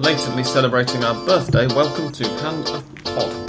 belatedly 0.00 0.42
celebrating 0.42 1.04
our 1.04 1.14
birthday, 1.26 1.66
welcome 1.74 2.10
to 2.10 2.26
Hand 2.26 2.66
of 2.70 3.04
Pod. 3.04 3.39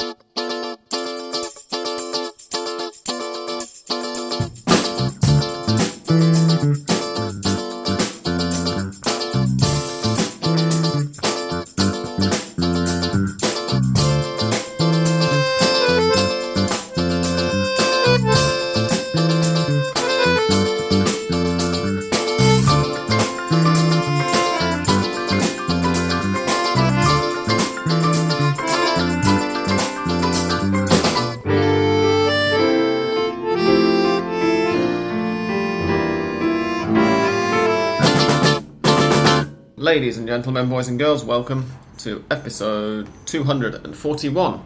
Gentlemen, 40.31 40.69
boys 40.69 40.87
and 40.87 40.97
girls, 40.97 41.25
welcome 41.25 41.69
to 41.97 42.23
episode 42.31 43.09
241 43.25 44.65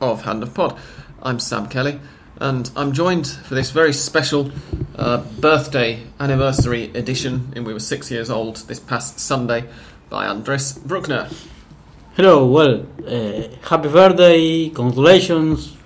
of 0.00 0.24
Hand 0.24 0.42
of 0.42 0.54
Pod. 0.54 0.74
I'm 1.22 1.38
Sam 1.38 1.68
Kelly, 1.68 2.00
and 2.40 2.70
I'm 2.74 2.94
joined 2.94 3.26
for 3.26 3.54
this 3.54 3.72
very 3.72 3.92
special 3.92 4.50
uh, 4.94 5.18
birthday 5.38 6.02
anniversary 6.18 6.84
edition, 6.94 7.52
and 7.54 7.66
we 7.66 7.74
were 7.74 7.78
six 7.78 8.10
years 8.10 8.30
old 8.30 8.56
this 8.68 8.80
past 8.80 9.20
Sunday, 9.20 9.64
by 10.08 10.26
Andres 10.28 10.72
Bruckner. 10.72 11.28
Hello, 12.14 12.46
well, 12.46 12.86
uh, 13.06 13.68
happy 13.68 13.90
birthday, 13.90 14.70
congratulations. 14.70 15.76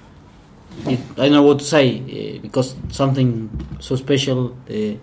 It, 0.87 1.01
I 1.15 1.23
don't 1.25 1.33
know 1.33 1.43
what 1.43 1.59
to 1.59 1.65
say 1.65 1.99
uh, 1.99 2.43
because 2.43 2.77
something 2.91 3.51
so 3.81 3.97
special. 3.97 4.57
Uh, 4.71 4.95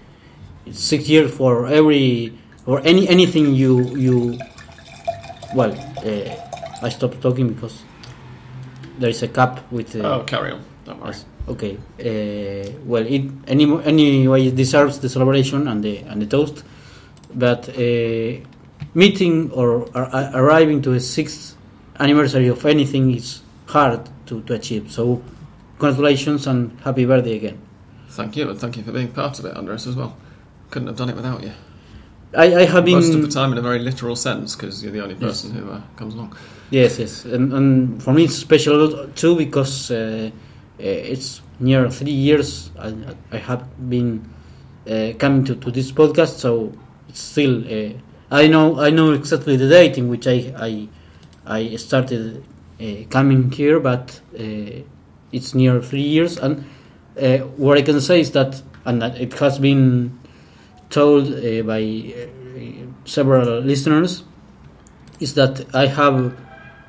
it's 0.65 0.79
six 0.79 1.09
years 1.09 1.35
for 1.35 1.67
every 1.67 2.37
or 2.67 2.81
any 2.85 3.07
anything 3.09 3.55
you 3.55 3.95
you. 3.97 4.37
Well, 5.55 5.71
uh, 6.05 6.85
I 6.85 6.89
stopped 6.89 7.21
talking 7.21 7.47
because 7.53 7.83
there 8.99 9.09
is 9.09 9.23
a 9.23 9.27
cup 9.27 9.59
with. 9.71 9.95
Uh, 9.95 10.19
Oh, 10.19 10.23
carry 10.23 10.51
on. 10.51 10.61
Don't 10.85 10.99
worry. 10.99 11.11
Yes. 11.15 11.25
Okay. 11.47 11.77
Uh, 11.99 12.71
well, 12.85 13.05
it 13.07 13.23
any 13.47 13.63
anyway 13.85 14.47
it 14.47 14.55
deserves 14.55 14.99
the 14.99 15.09
celebration 15.09 15.67
and 15.67 15.81
the 15.83 15.97
and 16.09 16.21
the 16.21 16.27
toast, 16.27 16.63
but 17.33 17.69
uh, 17.69 18.39
meeting 18.93 19.49
or 19.51 19.87
ar- 19.95 20.31
arriving 20.35 20.81
to 20.83 20.91
a 20.93 20.99
sixth 20.99 21.55
anniversary 21.99 22.47
of 22.49 22.65
anything 22.65 23.15
is 23.15 23.41
hard 23.67 24.01
to, 24.27 24.41
to 24.41 24.53
achieve. 24.53 24.91
So, 24.91 25.21
congratulations 25.79 26.47
and 26.47 26.71
happy 26.83 27.05
birthday 27.05 27.35
again. 27.37 27.57
Thank 28.09 28.35
you, 28.35 28.49
and 28.49 28.59
thank 28.59 28.77
you 28.77 28.83
for 28.83 28.91
being 28.91 29.11
part 29.11 29.39
of 29.39 29.45
it, 29.45 29.55
Andres, 29.57 29.87
as 29.87 29.95
well. 29.95 30.15
Couldn't 30.69 30.87
have 30.87 30.97
done 30.97 31.09
it 31.09 31.15
without 31.15 31.43
you. 31.43 31.51
I, 32.35 32.55
I 32.55 32.65
have 32.65 32.83
been 32.85 32.95
Most 32.95 33.13
of 33.13 33.21
the 33.21 33.29
time, 33.29 33.51
in 33.53 33.57
a 33.57 33.61
very 33.61 33.79
literal 33.79 34.15
sense, 34.15 34.55
because 34.55 34.83
you're 34.83 34.91
the 34.91 35.01
only 35.01 35.15
person 35.15 35.51
who 35.51 35.71
uh, 35.71 35.81
comes 35.95 36.13
along. 36.13 36.35
Yes, 36.69 36.99
yes, 36.99 37.23
and, 37.23 37.53
and 37.53 38.03
for 38.03 38.13
me 38.13 38.25
it's 38.25 38.35
special 38.35 39.07
too 39.15 39.37
because 39.37 39.89
uh, 39.89 40.29
uh, 40.29 40.83
it's 40.83 41.41
near 41.61 41.89
three 41.89 42.11
years 42.11 42.71
I, 42.77 42.93
I 43.31 43.37
have 43.37 43.89
been 43.89 44.27
uh, 44.89 45.13
coming 45.17 45.45
to, 45.45 45.55
to 45.55 45.71
this 45.71 45.93
podcast, 45.93 46.39
so 46.39 46.73
it's 47.07 47.21
still 47.21 47.63
uh, 47.65 47.93
I 48.29 48.47
know 48.47 48.79
I 48.81 48.89
know 48.89 49.13
exactly 49.13 49.55
the 49.55 49.69
date 49.69 49.97
in 49.97 50.09
which 50.09 50.27
I 50.27 50.53
I, 50.57 50.89
I 51.45 51.75
started 51.77 52.43
uh, 52.81 52.85
coming 53.09 53.49
here, 53.49 53.79
but 53.79 54.19
uh, 54.37 54.81
it's 55.31 55.55
near 55.55 55.81
three 55.81 56.01
years, 56.01 56.37
and 56.37 56.65
uh, 57.21 57.37
what 57.55 57.77
I 57.77 57.81
can 57.81 58.01
say 58.01 58.19
is 58.19 58.31
that 58.31 58.61
and 58.83 59.01
that 59.01 59.19
it 59.19 59.33
has 59.39 59.57
been 59.57 60.16
told 60.89 61.27
uh, 61.27 61.63
by 61.63 61.81
uh, 61.81 62.27
several 63.05 63.59
listeners 63.61 64.23
is 65.19 65.33
that 65.33 65.65
I 65.75 65.87
have 65.87 66.35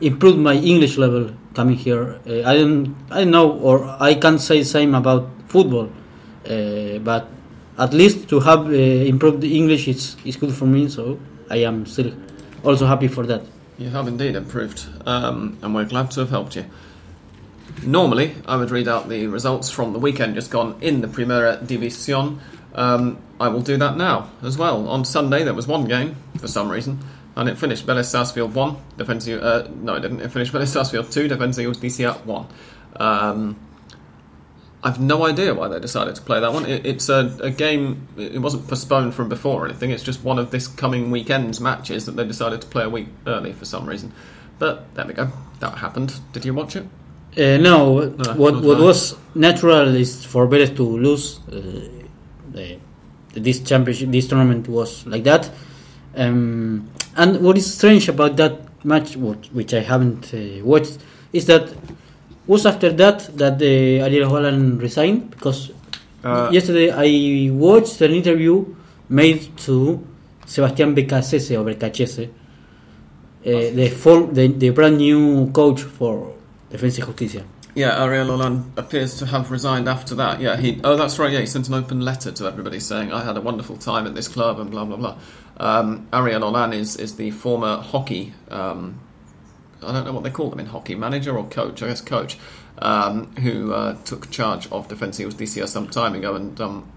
improved 0.00 0.38
my 0.38 0.54
English 0.54 0.98
level 0.98 1.30
coming 1.54 1.76
here. 1.76 2.20
Uh, 2.26 2.42
I 2.44 2.56
don't, 2.56 2.96
I 3.10 3.24
know, 3.24 3.50
or 3.50 3.96
I 4.00 4.14
can't 4.14 4.40
say 4.40 4.60
the 4.60 4.64
same 4.64 4.94
about 4.94 5.28
football, 5.46 5.90
uh, 6.48 6.98
but 6.98 7.28
at 7.78 7.92
least 7.92 8.28
to 8.28 8.40
have 8.40 8.66
uh, 8.66 8.72
improved 8.72 9.40
the 9.40 9.56
English 9.56 9.88
is 9.88 10.16
is 10.24 10.36
good 10.36 10.52
for 10.54 10.66
me. 10.66 10.88
So 10.88 11.18
I 11.50 11.64
am 11.64 11.86
still 11.86 12.12
also 12.64 12.86
happy 12.86 13.08
for 13.08 13.26
that. 13.26 13.42
You 13.78 13.90
have 13.90 14.08
indeed 14.08 14.34
improved, 14.34 14.86
um, 15.06 15.56
and 15.62 15.74
we're 15.74 15.84
glad 15.84 16.10
to 16.12 16.20
have 16.20 16.30
helped 16.30 16.56
you. 16.56 16.64
Normally, 17.86 18.34
I 18.46 18.56
would 18.56 18.70
read 18.70 18.88
out 18.88 19.08
the 19.08 19.28
results 19.28 19.70
from 19.70 19.92
the 19.92 20.00
weekend 20.00 20.34
just 20.34 20.50
gone 20.50 20.74
in 20.80 21.00
the 21.00 21.06
Primera 21.06 21.58
División. 21.64 22.38
Um, 22.74 23.18
I 23.40 23.48
will 23.48 23.60
do 23.62 23.76
that 23.76 23.96
now 23.96 24.30
as 24.42 24.58
well. 24.58 24.88
On 24.88 25.04
Sunday, 25.04 25.44
there 25.44 25.54
was 25.54 25.66
one 25.66 25.84
game 25.84 26.16
for 26.38 26.48
some 26.48 26.68
reason, 26.68 26.98
and 27.36 27.48
it 27.48 27.56
finished 27.58 27.86
Vélez 27.86 28.06
Sarsfield 28.06 28.54
1, 28.54 28.76
Defensa, 28.96 29.40
uh, 29.40 29.68
no, 29.80 29.94
it 29.94 30.00
didn't. 30.00 30.20
It 30.20 30.32
finished 30.32 30.52
Vélez 30.52 30.68
Sarsfield 30.68 31.10
2, 31.10 31.28
Defensa 31.28 31.62
Justicia 31.62 32.14
1. 32.24 32.46
Um, 32.96 33.56
I've 34.82 35.00
no 35.00 35.26
idea 35.26 35.54
why 35.54 35.68
they 35.68 35.80
decided 35.80 36.14
to 36.16 36.22
play 36.22 36.40
that 36.40 36.52
one. 36.52 36.64
It, 36.66 36.86
it's 36.86 37.08
a, 37.08 37.36
a 37.42 37.50
game, 37.50 38.08
it 38.16 38.40
wasn't 38.40 38.66
postponed 38.68 39.14
from 39.14 39.28
before 39.28 39.62
or 39.62 39.66
anything, 39.66 39.90
it's 39.90 40.02
just 40.02 40.24
one 40.24 40.38
of 40.38 40.50
this 40.50 40.66
coming 40.66 41.10
weekend's 41.10 41.60
matches 41.60 42.06
that 42.06 42.16
they 42.16 42.26
decided 42.26 42.60
to 42.62 42.66
play 42.66 42.84
a 42.84 42.88
week 42.88 43.08
early 43.26 43.52
for 43.52 43.64
some 43.64 43.88
reason. 43.88 44.12
But 44.58 44.92
there 44.94 45.06
we 45.06 45.14
go, 45.14 45.30
that 45.60 45.78
happened. 45.78 46.20
Did 46.32 46.44
you 46.44 46.54
watch 46.54 46.74
it? 46.74 46.84
Uh, 47.36 47.56
no, 47.58 48.00
No, 48.08 48.34
what 48.34 48.62
what 48.62 48.80
was 48.80 49.14
natural 49.34 49.94
is 49.94 50.24
for 50.24 50.48
Vélez 50.48 50.74
to 50.76 50.82
lose. 50.82 51.38
Uh, 51.46 51.88
the, 52.50 52.78
this 53.40 53.60
championship, 53.60 54.10
this 54.10 54.28
tournament 54.28 54.68
was 54.68 55.06
like 55.06 55.24
that. 55.24 55.50
Um, 56.16 56.88
and 57.16 57.40
what 57.40 57.56
is 57.56 57.72
strange 57.74 58.08
about 58.08 58.36
that 58.36 58.84
match, 58.84 59.16
what, 59.16 59.46
which 59.52 59.74
I 59.74 59.80
haven't 59.80 60.32
uh, 60.34 60.64
watched, 60.64 60.98
is 61.32 61.46
that 61.46 61.72
was 62.46 62.64
after 62.66 62.92
that 62.92 63.36
that 63.36 63.58
the 63.58 64.00
Ariel 64.00 64.30
Holan 64.30 64.80
resigned 64.80 65.30
because 65.30 65.70
Uh, 66.24 66.50
yesterday 66.50 66.90
I 66.90 67.48
watched 67.54 68.00
an 68.02 68.10
interview 68.10 68.64
made 69.08 69.56
to 69.64 70.02
Sebastián 70.44 70.92
Beccacece 70.94 71.54
or 71.54 71.62
uh, 71.62 71.74
the, 73.44 73.86
the 74.32 74.48
the 74.48 74.70
brand 74.70 74.98
new 74.98 75.46
coach 75.52 75.80
for 75.80 76.34
Defensa 76.70 77.00
y 77.02 77.06
Justicia. 77.06 77.44
Yeah, 77.78 78.02
Ariel 78.02 78.26
Holan 78.26 78.76
appears 78.76 79.16
to 79.20 79.26
have 79.26 79.52
resigned 79.52 79.88
after 79.88 80.16
that. 80.16 80.40
Yeah, 80.40 80.56
he. 80.56 80.80
Oh, 80.82 80.96
that's 80.96 81.16
right. 81.16 81.30
Yeah, 81.30 81.38
he 81.38 81.46
sent 81.46 81.68
an 81.68 81.74
open 81.74 82.00
letter 82.00 82.32
to 82.32 82.44
everybody 82.44 82.80
saying, 82.80 83.12
"I 83.12 83.22
had 83.22 83.36
a 83.36 83.40
wonderful 83.40 83.76
time 83.76 84.04
at 84.04 84.16
this 84.16 84.26
club," 84.26 84.58
and 84.58 84.68
blah 84.68 84.84
blah 84.84 84.96
blah. 84.96 85.16
Um, 85.58 86.08
Ariel 86.12 86.40
Holan 86.40 86.74
is 86.74 86.96
is 86.96 87.14
the 87.14 87.30
former 87.30 87.76
hockey. 87.76 88.34
Um, 88.50 88.98
I 89.80 89.92
don't 89.92 90.04
know 90.04 90.12
what 90.12 90.24
they 90.24 90.30
call 90.30 90.50
them 90.50 90.58
in 90.58 90.66
hockey, 90.66 90.96
manager 90.96 91.38
or 91.38 91.44
coach. 91.46 91.80
I 91.80 91.86
guess 91.86 92.00
coach, 92.00 92.36
um, 92.78 93.32
who 93.36 93.72
uh, 93.72 93.94
took 94.04 94.28
charge 94.28 94.66
of 94.72 94.88
Defensa 94.88 95.22
Justicia 95.22 95.68
some 95.68 95.86
time 95.88 96.16
ago 96.16 96.34
and 96.34 96.60
um, 96.60 96.90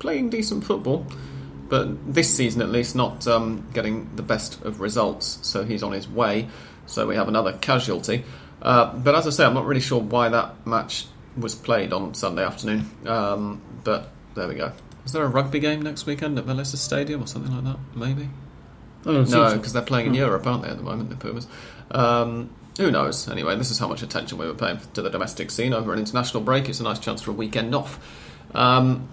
playing 0.00 0.30
decent 0.30 0.64
football. 0.64 1.06
But 1.68 2.14
this 2.14 2.34
season, 2.34 2.62
at 2.62 2.70
least, 2.70 2.96
not 2.96 3.28
um, 3.28 3.64
getting 3.72 4.10
the 4.16 4.22
best 4.22 4.60
of 4.64 4.80
results. 4.80 5.38
So 5.42 5.64
he's 5.64 5.84
on 5.84 5.92
his 5.92 6.08
way. 6.08 6.48
So 6.86 7.06
we 7.06 7.14
have 7.14 7.28
another 7.28 7.52
casualty. 7.52 8.24
Uh, 8.62 8.94
but 8.94 9.14
as 9.14 9.26
I 9.26 9.30
say, 9.30 9.44
I'm 9.44 9.54
not 9.54 9.66
really 9.66 9.80
sure 9.80 10.00
why 10.00 10.28
that 10.28 10.66
match 10.66 11.06
was 11.36 11.54
played 11.54 11.92
on 11.92 12.14
Sunday 12.14 12.44
afternoon. 12.44 12.90
Um, 13.06 13.60
but 13.84 14.10
there 14.34 14.48
we 14.48 14.54
go. 14.54 14.72
Is 15.04 15.12
there 15.12 15.22
a 15.22 15.28
rugby 15.28 15.60
game 15.60 15.82
next 15.82 16.06
weekend 16.06 16.38
at 16.38 16.46
Melissa 16.46 16.76
Stadium 16.76 17.22
or 17.22 17.26
something 17.26 17.54
like 17.54 17.64
that? 17.64 17.78
Maybe. 17.94 18.28
I 19.02 19.12
don't 19.12 19.30
No, 19.30 19.56
because 19.56 19.72
they're 19.72 19.82
playing 19.82 20.06
in 20.08 20.14
Europe, 20.14 20.46
aren't 20.46 20.64
they, 20.64 20.68
at 20.68 20.78
the 20.78 20.82
moment, 20.82 21.10
the 21.10 21.16
Pumas? 21.16 21.46
Um, 21.92 22.50
who 22.76 22.90
knows? 22.90 23.28
Anyway, 23.28 23.54
this 23.56 23.70
is 23.70 23.78
how 23.78 23.86
much 23.88 24.02
attention 24.02 24.36
we 24.36 24.46
were 24.46 24.54
paying 24.54 24.80
to 24.94 25.02
the 25.02 25.10
domestic 25.10 25.50
scene 25.50 25.72
over 25.72 25.92
an 25.92 25.98
international 25.98 26.42
break. 26.42 26.68
It's 26.68 26.80
a 26.80 26.82
nice 26.82 26.98
chance 26.98 27.22
for 27.22 27.30
a 27.30 27.34
weekend 27.34 27.74
off. 27.74 28.00
Um, 28.54 29.08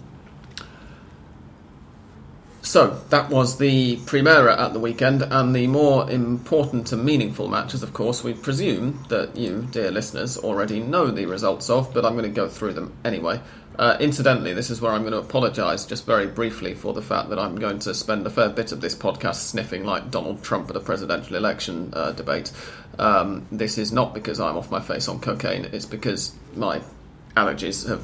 so, 2.64 2.98
that 3.10 3.28
was 3.28 3.58
the 3.58 3.98
Primera 4.06 4.58
at 4.58 4.72
the 4.72 4.80
weekend, 4.80 5.20
and 5.20 5.54
the 5.54 5.66
more 5.66 6.10
important 6.10 6.92
and 6.92 7.04
meaningful 7.04 7.46
matches, 7.46 7.82
of 7.82 7.92
course, 7.92 8.24
we 8.24 8.32
presume 8.32 9.04
that 9.10 9.36
you, 9.36 9.68
dear 9.70 9.90
listeners, 9.90 10.38
already 10.38 10.80
know 10.80 11.10
the 11.10 11.26
results 11.26 11.68
of, 11.68 11.92
but 11.92 12.06
I'm 12.06 12.14
going 12.14 12.24
to 12.24 12.30
go 12.30 12.48
through 12.48 12.72
them 12.72 12.94
anyway. 13.04 13.42
Uh, 13.78 13.98
incidentally, 14.00 14.54
this 14.54 14.70
is 14.70 14.80
where 14.80 14.92
I'm 14.92 15.02
going 15.02 15.12
to 15.12 15.18
apologise 15.18 15.84
just 15.84 16.06
very 16.06 16.26
briefly 16.26 16.72
for 16.72 16.94
the 16.94 17.02
fact 17.02 17.28
that 17.28 17.38
I'm 17.38 17.56
going 17.56 17.80
to 17.80 17.92
spend 17.92 18.26
a 18.26 18.30
fair 18.30 18.48
bit 18.48 18.72
of 18.72 18.80
this 18.80 18.94
podcast 18.94 19.34
sniffing 19.34 19.84
like 19.84 20.10
Donald 20.10 20.42
Trump 20.42 20.70
at 20.70 20.76
a 20.76 20.80
presidential 20.80 21.36
election 21.36 21.90
uh, 21.92 22.12
debate. 22.12 22.50
Um, 22.98 23.46
this 23.52 23.76
is 23.76 23.92
not 23.92 24.14
because 24.14 24.40
I'm 24.40 24.56
off 24.56 24.70
my 24.70 24.80
face 24.80 25.06
on 25.06 25.20
cocaine, 25.20 25.66
it's 25.66 25.84
because 25.84 26.34
my 26.56 26.80
allergies 27.36 27.86
have 27.86 28.02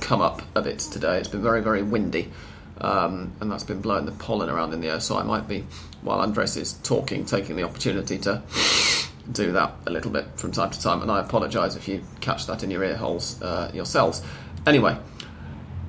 come 0.00 0.20
up 0.20 0.42
a 0.56 0.62
bit 0.62 0.80
today. 0.80 1.18
It's 1.18 1.28
been 1.28 1.42
very, 1.42 1.62
very 1.62 1.84
windy, 1.84 2.32
um, 2.80 3.32
and 3.40 3.50
that's 3.50 3.64
been 3.64 3.80
blowing 3.80 4.06
the 4.06 4.12
pollen 4.12 4.48
around 4.48 4.72
in 4.72 4.80
the 4.80 4.88
air, 4.88 5.00
so 5.00 5.16
I 5.16 5.22
might 5.22 5.48
be 5.48 5.64
while 6.02 6.20
Andres 6.20 6.56
is 6.56 6.74
talking, 6.74 7.24
taking 7.24 7.56
the 7.56 7.62
opportunity 7.62 8.18
to 8.18 8.42
do 9.32 9.52
that 9.52 9.74
a 9.86 9.90
little 9.90 10.10
bit 10.10 10.26
from 10.36 10.52
time 10.52 10.70
to 10.70 10.80
time, 10.80 11.02
and 11.02 11.10
I 11.10 11.20
apologise 11.20 11.76
if 11.76 11.88
you 11.88 12.02
catch 12.20 12.46
that 12.46 12.62
in 12.62 12.70
your 12.70 12.82
ear 12.84 12.96
holes 12.96 13.40
uh, 13.42 13.70
yourselves. 13.72 14.22
Anyway, 14.66 14.96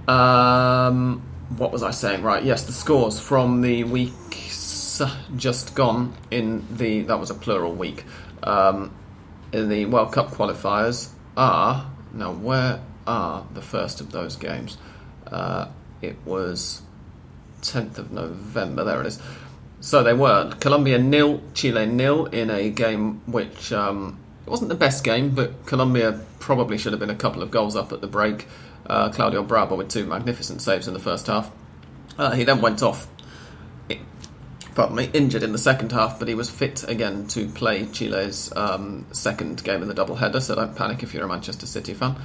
um, 0.07 1.21
what 1.57 1.71
was 1.71 1.83
I 1.83 1.91
saying? 1.91 2.23
Right, 2.23 2.43
yes, 2.43 2.63
the 2.63 2.73
scores 2.73 3.19
from 3.19 3.61
the 3.61 3.83
weeks 3.83 5.01
just 5.35 5.73
gone 5.75 6.13
in 6.29 6.65
the 6.69 7.01
that 7.01 7.19
was 7.19 7.29
a 7.31 7.33
plural 7.33 7.73
week 7.73 8.03
um, 8.43 8.93
in 9.51 9.69
the 9.69 9.85
World 9.85 10.11
Cup 10.11 10.29
qualifiers 10.29 11.09
are 11.35 11.91
now 12.13 12.31
where 12.31 12.81
are 13.07 13.45
the 13.53 13.61
first 13.61 14.01
of 14.01 14.11
those 14.11 14.35
games? 14.35 14.77
Uh, 15.27 15.67
it 16.03 16.17
was 16.25 16.81
10th 17.61 17.97
of 17.97 18.11
November. 18.11 18.83
There 18.83 19.01
it 19.01 19.07
is. 19.07 19.21
So 19.81 20.03
they 20.03 20.13
were 20.13 20.53
Colombia 20.59 20.97
nil, 20.97 21.41
Chile 21.53 21.85
nil 21.85 22.25
in 22.27 22.49
a 22.49 22.69
game 22.69 23.21
which 23.25 23.73
um, 23.73 24.19
it 24.45 24.49
wasn't 24.49 24.69
the 24.69 24.75
best 24.75 25.03
game, 25.03 25.31
but 25.31 25.65
Colombia 25.65 26.21
probably 26.39 26.77
should 26.77 26.93
have 26.93 26.99
been 26.99 27.09
a 27.09 27.15
couple 27.15 27.41
of 27.41 27.51
goals 27.51 27.75
up 27.75 27.91
at 27.91 28.01
the 28.01 28.07
break. 28.07 28.47
Uh, 28.85 29.09
Claudio 29.09 29.43
Bravo 29.43 29.75
with 29.75 29.89
two 29.89 30.05
magnificent 30.05 30.61
saves 30.61 30.87
in 30.87 30.93
the 30.93 30.99
first 30.99 31.27
half. 31.27 31.51
Uh, 32.17 32.31
he 32.31 32.43
then 32.43 32.61
went 32.61 32.83
off, 32.83 33.07
pardon 34.75 34.95
me, 34.95 35.09
injured 35.13 35.41
in 35.41 35.51
the 35.51 35.57
second 35.57 35.91
half, 35.91 36.19
but 36.19 36.27
he 36.27 36.35
was 36.35 36.49
fit 36.49 36.87
again 36.87 37.27
to 37.27 37.47
play 37.47 37.85
Chile's 37.87 38.53
um, 38.55 39.05
second 39.11 39.63
game 39.63 39.81
in 39.81 39.87
the 39.87 39.93
double 39.93 40.15
header. 40.15 40.41
So 40.41 40.55
don't 40.55 40.75
panic 40.75 41.01
if 41.03 41.13
you're 41.13 41.23
a 41.23 41.29
Manchester 41.29 41.65
City 41.65 41.93
fan. 41.93 42.15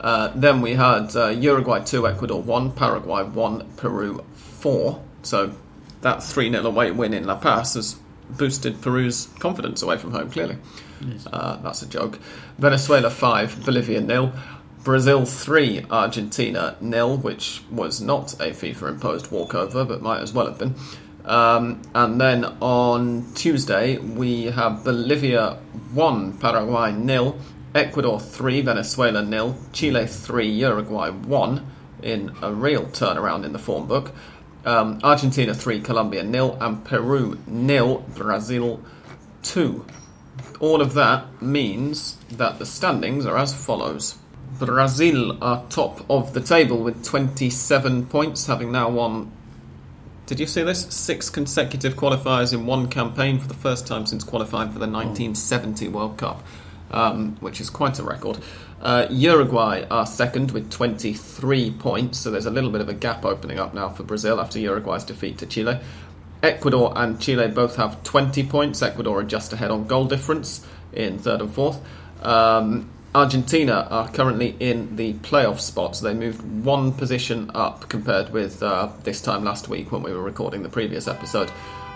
Uh, 0.00 0.28
then 0.34 0.60
we 0.60 0.74
had 0.74 1.14
uh, 1.16 1.28
Uruguay 1.28 1.80
2, 1.80 2.06
Ecuador 2.06 2.42
1, 2.42 2.72
Paraguay 2.72 3.22
1, 3.22 3.72
Peru 3.76 4.24
4. 4.34 5.02
So 5.22 5.52
that 6.02 6.22
3 6.22 6.50
0 6.50 6.66
away 6.66 6.90
win 6.90 7.14
in 7.14 7.24
La 7.24 7.36
Paz 7.36 7.74
has 7.74 7.96
boosted 8.28 8.80
Peru's 8.80 9.28
confidence 9.38 9.82
away 9.82 9.96
from 9.96 10.12
home, 10.12 10.30
clearly. 10.30 10.58
Yes. 11.00 11.26
Uh, 11.30 11.56
that's 11.62 11.82
a 11.82 11.86
joke. 11.86 12.18
Venezuela 12.58 13.10
5, 13.10 13.64
Bolivia 13.64 14.00
nil. 14.00 14.32
Brazil 14.82 15.24
3, 15.24 15.86
Argentina 15.90 16.76
nil, 16.80 17.16
which 17.16 17.62
was 17.70 18.02
not 18.02 18.34
a 18.34 18.50
FIFA 18.50 18.90
imposed 18.90 19.30
walkover, 19.30 19.84
but 19.84 20.02
might 20.02 20.20
as 20.20 20.32
well 20.32 20.46
have 20.46 20.58
been. 20.58 20.74
Um, 21.24 21.80
and 21.94 22.20
then 22.20 22.44
on 22.60 23.32
Tuesday, 23.34 23.96
we 23.96 24.44
have 24.44 24.84
Bolivia 24.84 25.54
1, 25.94 26.34
Paraguay 26.38 26.92
nil, 26.92 27.38
Ecuador 27.74 28.20
3, 28.20 28.60
Venezuela 28.60 29.20
nil, 29.20 29.56
Chile 29.72 30.06
3, 30.06 30.48
Uruguay 30.48 31.10
1 31.10 31.66
in 32.02 32.32
a 32.40 32.52
real 32.52 32.84
turnaround 32.84 33.44
in 33.44 33.52
the 33.52 33.58
form 33.58 33.88
book. 33.88 34.12
Um, 34.64 35.00
Argentina 35.02 35.52
3, 35.52 35.80
Colombia 35.80 36.22
nil, 36.22 36.56
and 36.60 36.84
Peru 36.84 37.38
nil, 37.48 38.04
Brazil 38.14 38.80
2. 39.42 39.84
All 40.60 40.80
of 40.80 40.94
that 40.94 41.42
means 41.42 42.16
that 42.30 42.60
the 42.60 42.66
standings 42.66 43.26
are 43.26 43.36
as 43.36 43.52
follows. 43.52 44.18
Brazil 44.58 45.36
are 45.42 45.64
top 45.68 46.08
of 46.08 46.32
the 46.32 46.40
table 46.40 46.80
with 46.80 47.04
27 47.04 48.06
points, 48.06 48.46
having 48.46 48.70
now 48.70 48.88
won. 48.88 49.32
Did 50.26 50.38
you 50.38 50.46
see 50.46 50.62
this? 50.62 50.86
Six 50.94 51.28
consecutive 51.28 51.96
qualifiers 51.96 52.54
in 52.54 52.66
one 52.66 52.88
campaign 52.88 53.40
for 53.40 53.48
the 53.48 53.54
first 53.54 53.86
time 53.86 54.06
since 54.06 54.22
qualifying 54.22 54.68
for 54.68 54.78
the 54.78 54.86
1970 54.86 55.88
World 55.88 56.16
Cup, 56.16 56.42
um, 56.90 57.36
which 57.40 57.60
is 57.60 57.70
quite 57.70 57.98
a 57.98 58.02
record. 58.02 58.38
Uh, 58.80 59.06
Uruguay 59.10 59.86
are 59.90 60.04
second 60.04 60.50
with 60.50 60.70
23 60.70 61.70
points, 61.72 62.18
so 62.18 62.30
there's 62.30 62.46
a 62.46 62.50
little 62.50 62.70
bit 62.70 62.80
of 62.80 62.88
a 62.88 62.94
gap 62.94 63.24
opening 63.24 63.58
up 63.58 63.72
now 63.72 63.88
for 63.88 64.02
Brazil 64.02 64.40
after 64.40 64.58
Uruguay's 64.58 65.04
defeat 65.04 65.38
to 65.38 65.46
Chile. 65.46 65.80
Ecuador 66.42 66.92
and 66.94 67.18
Chile 67.18 67.48
both 67.48 67.76
have 67.76 68.02
20 68.04 68.44
points. 68.44 68.82
Ecuador 68.82 69.20
are 69.20 69.24
just 69.24 69.52
ahead 69.54 69.70
on 69.70 69.86
goal 69.86 70.04
difference 70.04 70.66
in 70.92 71.18
third 71.18 71.40
and 71.40 71.50
fourth. 71.50 71.80
Um, 72.22 72.90
Argentina 73.14 73.86
are 73.90 74.08
currently 74.08 74.56
in 74.58 74.96
the 74.96 75.14
playoff 75.14 75.60
spot, 75.60 75.96
so 75.96 76.04
they 76.04 76.14
moved 76.14 76.42
one 76.64 76.92
position 76.92 77.50
up 77.54 77.88
compared 77.88 78.30
with 78.30 78.62
uh, 78.62 78.90
this 79.04 79.20
time 79.22 79.44
last 79.44 79.68
week 79.68 79.92
when 79.92 80.02
we 80.02 80.12
were 80.12 80.22
recording 80.22 80.62
the 80.62 80.68
previous 80.68 81.06
episode. 81.06 81.50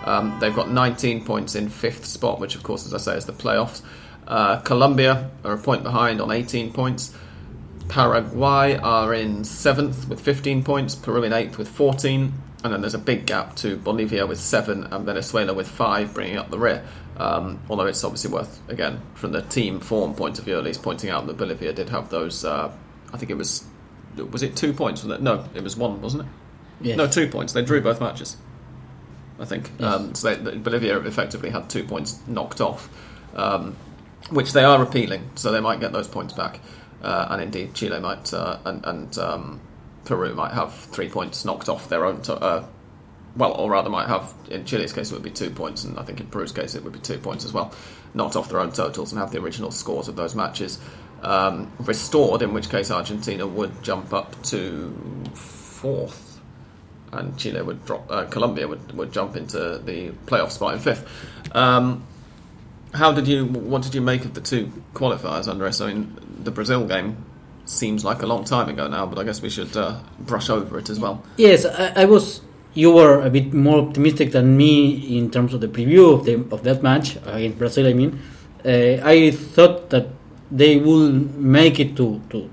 Um, 0.05 0.37
they've 0.39 0.55
got 0.55 0.71
19 0.71 1.25
points 1.25 1.55
in 1.55 1.67
fifth 1.67 2.05
spot, 2.05 2.39
which, 2.39 2.55
of 2.55 2.63
course, 2.63 2.85
as 2.85 2.93
I 2.93 2.97
say, 2.97 3.17
is 3.17 3.25
the 3.25 3.33
playoffs. 3.33 3.81
Uh, 4.29 4.59
Colombia 4.61 5.31
are 5.43 5.53
a 5.53 5.57
point 5.57 5.83
behind 5.83 6.21
on 6.21 6.31
18 6.31 6.71
points. 6.71 7.13
Paraguay 7.87 8.77
are 8.77 9.13
in 9.13 9.43
seventh 9.43 10.07
with 10.07 10.21
15 10.21 10.63
points. 10.63 10.95
Peru 10.95 11.23
in 11.23 11.33
eighth 11.33 11.57
with 11.57 11.67
14. 11.67 12.33
And 12.63 12.73
then 12.73 12.81
there's 12.81 12.93
a 12.93 12.99
big 12.99 13.25
gap 13.25 13.55
to 13.57 13.77
Bolivia 13.77 14.27
with 14.27 14.39
seven 14.39 14.83
and 14.83 15.05
Venezuela 15.05 15.53
with 15.53 15.67
five, 15.67 16.13
bringing 16.13 16.37
up 16.37 16.51
the 16.51 16.59
rear. 16.59 16.85
Um, 17.17 17.59
although 17.69 17.85
it's 17.85 18.03
obviously 18.03 18.31
worth, 18.31 18.59
again, 18.69 19.01
from 19.15 19.31
the 19.31 19.41
team 19.41 19.79
form 19.79 20.13
point 20.13 20.39
of 20.39 20.45
view, 20.45 20.57
at 20.57 20.63
least 20.63 20.83
pointing 20.83 21.09
out 21.09 21.25
that 21.27 21.37
Bolivia 21.37 21.73
did 21.73 21.89
have 21.89 22.09
those. 22.09 22.45
Uh, 22.45 22.71
I 23.11 23.17
think 23.17 23.31
it 23.31 23.37
was 23.37 23.65
was 24.31 24.43
it 24.43 24.55
two 24.55 24.73
points? 24.73 25.03
No, 25.03 25.45
it 25.53 25.63
was 25.63 25.77
one, 25.77 26.01
wasn't 26.01 26.23
it? 26.23 26.29
Yes. 26.81 26.97
No, 26.97 27.07
two 27.07 27.27
points. 27.27 27.53
They 27.53 27.63
drew 27.63 27.81
both 27.81 27.99
matches. 27.99 28.37
I 29.39 29.45
think. 29.45 29.71
Yes. 29.79 29.93
Um, 29.93 30.15
so 30.15 30.35
they, 30.35 30.57
Bolivia 30.57 30.99
effectively 30.99 31.49
had 31.49 31.69
two 31.69 31.83
points 31.83 32.19
knocked 32.27 32.61
off, 32.61 32.89
um, 33.35 33.75
which 34.29 34.53
they 34.53 34.63
are 34.63 34.81
appealing. 34.81 35.29
So 35.35 35.51
they 35.51 35.59
might 35.59 35.79
get 35.79 35.91
those 35.91 36.07
points 36.07 36.33
back, 36.33 36.59
uh, 37.01 37.27
and 37.29 37.41
indeed 37.41 37.73
Chile 37.73 37.99
might 37.99 38.33
uh, 38.33 38.59
and, 38.65 38.85
and 38.85 39.17
um, 39.17 39.61
Peru 40.05 40.33
might 40.33 40.53
have 40.53 40.73
three 40.73 41.09
points 41.09 41.45
knocked 41.45 41.69
off 41.69 41.89
their 41.89 42.05
own. 42.05 42.21
To, 42.23 42.33
uh, 42.35 42.65
well, 43.35 43.53
or 43.53 43.71
rather, 43.71 43.89
might 43.89 44.07
have 44.07 44.33
in 44.49 44.65
Chile's 44.65 44.91
case 44.91 45.11
it 45.11 45.13
would 45.13 45.23
be 45.23 45.31
two 45.31 45.49
points, 45.49 45.83
and 45.83 45.99
I 45.99 46.03
think 46.03 46.19
in 46.19 46.27
Peru's 46.27 46.51
case 46.51 46.75
it 46.75 46.83
would 46.83 46.93
be 46.93 46.99
two 46.99 47.19
points 47.19 47.45
as 47.45 47.53
well, 47.53 47.73
knocked 48.13 48.35
off 48.35 48.49
their 48.49 48.59
own 48.59 48.71
totals 48.71 49.11
and 49.11 49.19
have 49.19 49.31
the 49.31 49.39
original 49.39 49.71
scores 49.71 50.07
of 50.07 50.15
those 50.15 50.35
matches 50.35 50.79
um, 51.21 51.71
restored. 51.79 52.41
In 52.41 52.53
which 52.53 52.69
case 52.69 52.91
Argentina 52.91 53.45
would 53.45 53.83
jump 53.83 54.13
up 54.13 54.41
to 54.45 54.95
fourth, 55.33 56.39
and 57.11 57.37
Chile 57.37 57.61
would 57.61 57.85
drop. 57.85 58.09
Uh, 58.09 58.25
Colombia 58.25 58.67
would 58.67 58.91
would 58.93 59.11
jump 59.11 59.35
into 59.35 59.77
the 59.77 60.09
playoff 60.25 60.51
spot 60.51 60.73
in 60.73 60.79
fifth. 60.79 61.07
Um, 61.55 62.03
how 62.93 63.11
did 63.11 63.27
you? 63.27 63.45
What 63.45 63.81
did 63.81 63.95
you 63.95 64.01
make 64.01 64.25
of 64.25 64.33
the 64.33 64.41
two 64.41 64.71
qualifiers, 64.93 65.47
Andres? 65.47 65.81
I 65.81 65.93
mean, 65.93 66.15
the 66.43 66.51
Brazil 66.51 66.85
game 66.85 67.17
seems 67.65 68.03
like 68.03 68.21
a 68.21 68.25
long 68.25 68.43
time 68.43 68.69
ago 68.69 68.87
now, 68.87 69.05
but 69.05 69.19
I 69.19 69.23
guess 69.23 69.41
we 69.41 69.49
should 69.49 69.75
uh, 69.77 69.99
brush 70.19 70.49
over 70.49 70.79
it 70.79 70.89
as 70.89 70.99
well. 70.99 71.23
Yes, 71.37 71.65
I, 71.65 72.03
I 72.03 72.05
was. 72.05 72.41
You 72.73 72.91
were 72.91 73.21
a 73.21 73.29
bit 73.29 73.51
more 73.53 73.79
optimistic 73.79 74.31
than 74.31 74.55
me 74.55 75.17
in 75.17 75.31
terms 75.31 75.53
of 75.53 75.61
the 75.61 75.67
preview 75.67 76.13
of 76.13 76.25
the 76.25 76.35
of 76.53 76.63
that 76.63 76.83
match 76.83 77.17
against 77.25 77.57
Brazil. 77.57 77.87
I 77.87 77.93
mean, 77.93 78.19
uh, 78.63 79.01
I 79.03 79.31
thought 79.31 79.89
that 79.89 80.07
they 80.51 80.77
will 80.77 81.09
make 81.09 81.79
it 81.79 81.95
to 81.97 82.21
to 82.29 82.49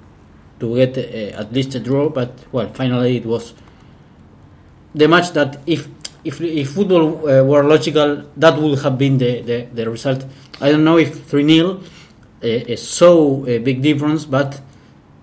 to 0.60 0.76
get 0.76 0.96
uh, 0.96 1.40
at 1.40 1.52
least 1.52 1.75
a 1.75 1.80
draw, 1.80 2.08
but 2.08 2.32
well, 2.52 2.68
finally 2.72 3.16
it 3.16 3.26
was 3.26 3.54
the 4.94 5.06
match 5.06 5.32
that 5.32 5.60
if 5.66 5.88
if 6.26 6.40
if 6.40 6.73
football 6.73 7.06
uh, 7.28 7.42
were 7.45 7.64
logical, 7.64 8.25
that 8.37 8.59
would 8.59 8.78
have 8.80 8.99
been 8.99 9.18
the, 9.18 9.40
the, 9.42 9.66
the 9.73 9.90
result. 9.90 10.25
I 10.61 10.71
don't 10.71 10.85
know 10.85 10.99
if 10.99 11.25
three 11.26 11.47
0 11.47 11.80
is 12.42 12.87
so 12.87 13.47
a 13.47 13.59
big 13.59 13.83
difference, 13.83 14.25
but 14.25 14.61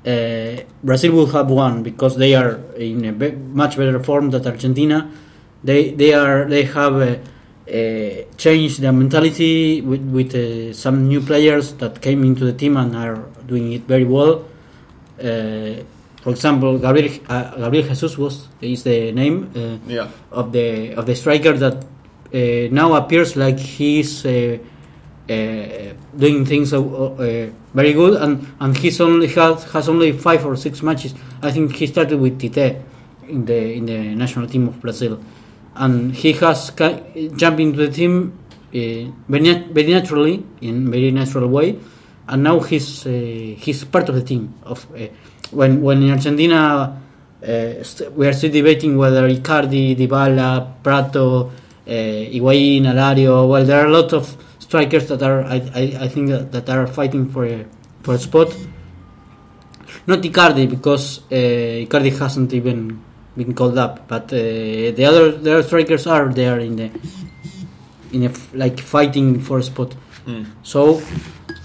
uh, 0.06 0.58
Brazil 0.84 1.14
will 1.14 1.28
have 1.28 1.50
won 1.50 1.84
because 1.84 2.18
they 2.18 2.36
are 2.36 2.56
in 2.78 3.06
a 3.06 3.12
be- 3.12 3.32
much 3.32 3.78
better 3.78 4.00
form 4.04 4.30
than 4.32 4.46
Argentina. 4.46 5.10
They 5.64 5.92
they 5.92 6.14
are 6.14 6.46
they 6.46 6.64
have 6.64 6.96
uh, 6.96 7.16
uh, 7.72 8.24
changed 8.38 8.82
their 8.82 8.92
mentality 8.94 9.82
with 9.82 10.02
with 10.02 10.36
uh, 10.36 10.74
some 10.74 11.08
new 11.08 11.22
players 11.22 11.74
that 11.76 12.02
came 12.02 12.24
into 12.24 12.44
the 12.46 12.54
team 12.54 12.78
and 12.78 12.96
are 12.96 13.20
doing 13.48 13.72
it 13.74 13.84
very 13.84 14.06
well. 14.06 14.46
Uh, 15.20 15.84
for 16.24 16.32
example, 16.32 16.77
Gabriel 16.80 17.12
uh, 17.30 17.56
Gabriel 17.58 17.86
Jesus 17.88 18.18
was 18.18 18.48
is 18.62 18.84
the 18.84 19.12
name 19.12 19.51
uh, 19.56 19.77
Yeah. 19.88 20.08
of 20.32 20.51
the 20.51 20.94
of 20.96 21.06
the 21.06 21.15
striker 21.15 21.53
that 21.63 21.75
uh, 21.84 22.68
now 22.72 22.94
appears 22.96 23.36
like 23.36 23.60
he's 23.60 24.25
uh, 24.25 24.58
uh, 25.30 25.94
doing 26.18 26.46
things 26.46 26.74
uh, 26.74 26.80
uh, 26.82 27.50
very 27.74 27.94
good, 27.94 28.22
and 28.22 28.48
and 28.60 28.77
he's 28.77 29.00
only 29.01 29.27
has 29.27 29.63
has 29.74 29.88
only 29.89 30.12
five 30.13 30.46
or 30.46 30.56
six 30.56 30.82
matches. 30.82 31.13
I 31.42 31.51
think 31.51 31.75
he 31.75 31.88
started 31.88 32.20
with 32.20 32.39
Tite 32.39 32.77
in 33.27 33.46
the 33.46 33.74
in 33.77 33.86
the 33.86 34.15
national 34.15 34.48
team 34.48 34.68
of 34.68 34.80
Brazil, 34.82 35.20
and 35.75 36.13
he 36.15 36.34
has 36.34 36.72
jumped 37.36 37.60
into 37.60 37.77
the 37.86 37.92
team 37.92 38.34
uh, 38.74 39.12
very, 39.30 39.44
nat- 39.44 39.68
very 39.72 39.92
naturally 39.94 40.44
in 40.62 40.89
very 40.92 41.12
natural 41.12 41.48
way, 41.48 41.77
and 42.27 42.44
now 42.44 42.60
he's 42.60 43.06
uh, 43.06 43.10
he's 43.12 43.84
part 43.86 44.10
of 44.10 44.15
the 44.15 44.24
team 44.24 44.53
of 44.63 44.86
uh, 44.96 45.08
when 45.54 45.82
when 45.82 46.04
in 46.04 46.12
Argentina. 46.12 47.00
Uh, 47.44 47.84
st- 47.84 48.10
we 48.14 48.26
are 48.26 48.32
still 48.32 48.50
debating 48.50 48.98
whether 48.98 49.28
Icardi, 49.28 49.98
Dybala, 49.98 50.66
Pratto, 50.82 51.48
uh, 51.48 51.52
Higuain, 51.86 52.84
Alario. 52.84 53.50
Well, 53.50 53.66
there 53.66 53.84
are 53.84 53.88
a 53.88 53.92
lot 53.92 54.14
of 54.14 54.38
strikers 54.60 55.10
that 55.10 55.22
are 55.22 55.44
I, 55.44 55.56
I, 55.76 55.82
I 56.06 56.08
think 56.08 56.30
that, 56.30 56.54
that 56.54 56.70
are 56.70 56.88
fighting 56.88 57.30
for 57.30 57.46
a 57.46 57.66
for 58.02 58.14
a 58.14 58.18
spot. 58.18 58.56
Not 60.08 60.20
Icardi 60.22 60.70
because 60.70 61.20
uh, 61.32 61.84
Icardi 61.86 62.18
hasn't 62.18 62.54
even 62.54 63.04
been 63.36 63.54
called 63.54 63.78
up, 63.78 64.08
but 64.08 64.32
uh, 64.32 64.38
the 64.38 65.04
other 65.06 65.32
the 65.32 65.54
other 65.56 65.64
strikers 65.64 66.08
are 66.08 66.30
there 66.30 66.60
in 66.60 66.78
the 66.78 66.92
in 68.14 68.24
a 68.24 68.30
f- 68.30 68.54
like 68.54 68.80
fighting 68.80 69.42
for 69.42 69.60
a 69.60 69.64
spot. 69.64 69.94
Mm. 70.26 70.46
So 70.64 71.02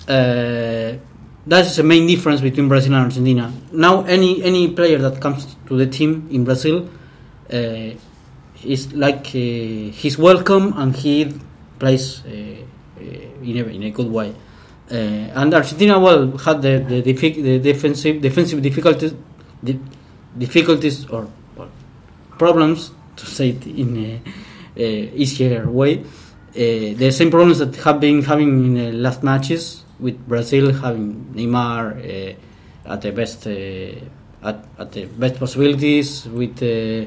uh, 0.08 0.98
that's 1.48 1.76
the 1.76 1.82
main 1.82 2.06
difference 2.06 2.40
between 2.40 2.68
Brazil 2.68 2.94
and 2.94 3.04
Argentina. 3.04 3.52
Now, 3.72 4.04
any 4.04 4.42
any 4.44 4.70
player 4.70 4.98
that 4.98 5.20
comes 5.20 5.56
to 5.66 5.76
the 5.76 5.86
team 5.86 6.28
in 6.30 6.44
Brazil 6.44 6.88
uh, 7.52 7.90
is 8.64 8.92
like 8.92 9.26
uh, 9.28 9.90
he's 10.00 10.18
welcome 10.18 10.74
and 10.76 10.94
he 10.94 11.34
plays 11.78 12.22
uh, 12.26 12.28
uh, 12.28 13.02
in 13.42 13.56
a 13.56 13.64
in 13.64 13.82
a 13.84 13.90
good 13.90 14.10
way. 14.10 14.34
Uh, 14.90 14.94
and 15.40 15.54
Argentina, 15.54 15.98
well, 15.98 16.36
had 16.36 16.60
the 16.60 16.84
the, 16.86 17.02
diffi- 17.02 17.42
the 17.42 17.58
defensive 17.58 18.20
defensive 18.20 18.60
difficulties, 18.60 19.14
di- 19.64 19.80
difficulties 20.36 21.06
or 21.08 21.28
well, 21.56 21.70
problems 22.38 22.90
to 23.16 23.24
say 23.24 23.50
it 23.50 23.66
in 23.66 24.20
a 24.76 24.82
easier 25.16 25.68
way. 25.68 26.04
Uh, 26.50 26.92
the 26.96 27.10
same 27.10 27.30
problems 27.30 27.58
that 27.58 27.74
have 27.76 28.00
been 28.00 28.22
having 28.22 28.48
in 28.64 28.74
the 28.74 28.92
last 28.92 29.22
matches 29.22 29.84
with 30.00 30.18
Brazil 30.28 30.72
having 30.72 31.32
Neymar 31.34 31.98
uh, 31.98 32.92
at 32.92 33.02
the 33.02 33.12
best 33.12 33.46
uh, 33.46 33.50
at, 34.42 34.64
at 34.78 34.92
the 34.92 35.06
best 35.06 35.38
possibilities 35.38 36.26
with 36.26 36.62
uh, 36.62 37.06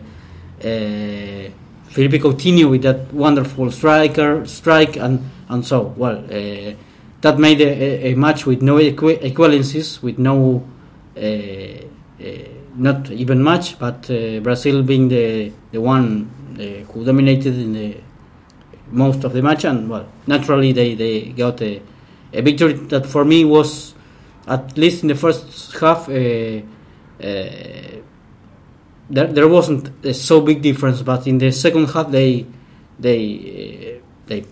uh, 0.66 1.50
Felipe 1.90 2.22
Coutinho 2.22 2.70
with 2.70 2.84
that 2.84 3.14
wonderful 3.14 3.72
striker 3.72 4.46
strike 4.46 4.98
and 4.98 5.30
and 5.50 5.66
so 5.66 5.94
well 5.98 6.18
uh, 6.26 6.74
that 7.22 7.38
made 7.38 7.62
a, 7.62 8.12
a, 8.12 8.16
match 8.16 8.46
with 8.46 8.62
no 8.62 8.78
equi- 8.78 9.20
with 10.02 10.18
no 10.18 10.68
uh, 11.18 11.22
not 12.76 13.12
even 13.12 13.44
match 13.44 13.78
but 13.80 14.08
Brazil 14.44 14.84
being 14.84 15.10
the 15.10 15.52
the 15.72 15.82
one 15.82 16.30
who 16.92 17.04
dominated 17.04 17.58
in 17.58 17.74
the 17.74 17.98
most 18.92 19.24
of 19.24 19.34
the 19.34 19.42
match 19.42 19.64
and 19.66 19.90
well 19.90 20.08
naturally 20.28 20.72
they, 20.72 20.96
they 20.96 21.22
got 21.32 21.62
a, 21.62 21.82
a 22.34 22.42
victory 22.42 22.74
that 22.74 23.06
for 23.06 23.26
me 23.26 23.44
was 23.46 23.94
at 24.48 24.78
least 24.78 25.04
in 25.04 25.08
the 25.08 25.16
first 25.16 25.74
half 25.80 26.10
uh, 26.10 26.12
uh, 26.12 26.62
there, 29.10 29.28
there 29.28 29.48
wasn't 29.48 29.92
a 30.06 30.14
so 30.14 30.42
big 30.42 30.62
difference 30.62 31.02
but 31.02 31.28
in 31.28 31.38
the 31.38 31.52
second 31.52 31.90
half 31.90 32.10
they 32.12 32.46
they 33.00 34.00
uh, 34.00 34.06
they 34.28 34.46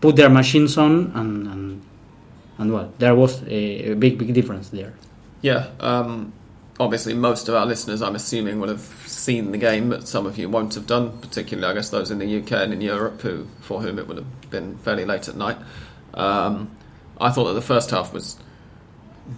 put 0.00 0.16
their 0.16 0.30
machines 0.30 0.76
on 0.78 1.12
and, 1.14 1.46
and 1.46 1.82
and 2.58 2.72
well 2.72 2.92
there 2.98 3.14
was 3.14 3.42
a, 3.42 3.92
a 3.92 3.94
big 3.94 4.18
big 4.18 4.32
difference 4.34 4.70
there 4.70 4.94
Yeah, 5.42 5.68
um, 5.80 6.32
obviously 6.80 7.14
most 7.14 7.48
of 7.48 7.54
our 7.54 7.66
listeners, 7.66 8.02
I'm 8.02 8.14
assuming, 8.14 8.60
will 8.60 8.68
have 8.68 8.80
seen 9.06 9.52
the 9.52 9.58
game, 9.58 9.90
but 9.90 10.08
some 10.08 10.26
of 10.26 10.38
you 10.38 10.48
won't 10.48 10.74
have 10.74 10.86
done. 10.86 11.18
Particularly, 11.18 11.70
I 11.70 11.74
guess 11.74 11.90
those 11.90 12.10
in 12.10 12.18
the 12.18 12.38
UK 12.40 12.52
and 12.52 12.72
in 12.72 12.80
Europe, 12.80 13.20
who 13.20 13.46
for 13.60 13.80
whom 13.80 13.98
it 13.98 14.08
would 14.08 14.16
have 14.16 14.50
been 14.50 14.76
fairly 14.78 15.04
late 15.04 15.28
at 15.28 15.36
night. 15.36 15.58
Um, 16.14 16.75
I 17.20 17.30
thought 17.30 17.44
that 17.44 17.54
the 17.54 17.62
first 17.62 17.90
half 17.90 18.12
was, 18.12 18.36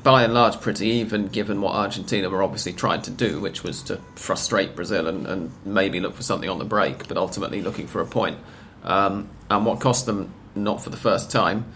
by 0.02 0.24
and 0.24 0.34
large, 0.34 0.60
pretty 0.60 0.88
even, 0.88 1.28
given 1.28 1.60
what 1.60 1.74
Argentina 1.74 2.28
were 2.28 2.42
obviously 2.42 2.72
trying 2.72 3.02
to 3.02 3.10
do, 3.10 3.40
which 3.40 3.62
was 3.62 3.82
to 3.84 4.00
frustrate 4.16 4.74
Brazil 4.76 5.06
and, 5.06 5.26
and 5.26 5.52
maybe 5.64 6.00
look 6.00 6.14
for 6.14 6.22
something 6.22 6.48
on 6.48 6.58
the 6.58 6.64
break, 6.64 7.08
but 7.08 7.16
ultimately 7.16 7.62
looking 7.62 7.86
for 7.86 8.00
a 8.00 8.06
point. 8.06 8.38
Um, 8.84 9.28
and 9.50 9.64
what 9.64 9.80
cost 9.80 10.06
them, 10.06 10.32
not 10.54 10.82
for 10.82 10.90
the 10.90 10.96
first 10.96 11.30
time, 11.30 11.66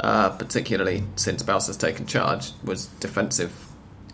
uh, 0.00 0.30
particularly 0.30 1.04
since 1.16 1.42
Baus 1.42 1.66
has 1.68 1.76
taken 1.76 2.06
charge, 2.06 2.52
was 2.62 2.86
defensive 2.86 3.66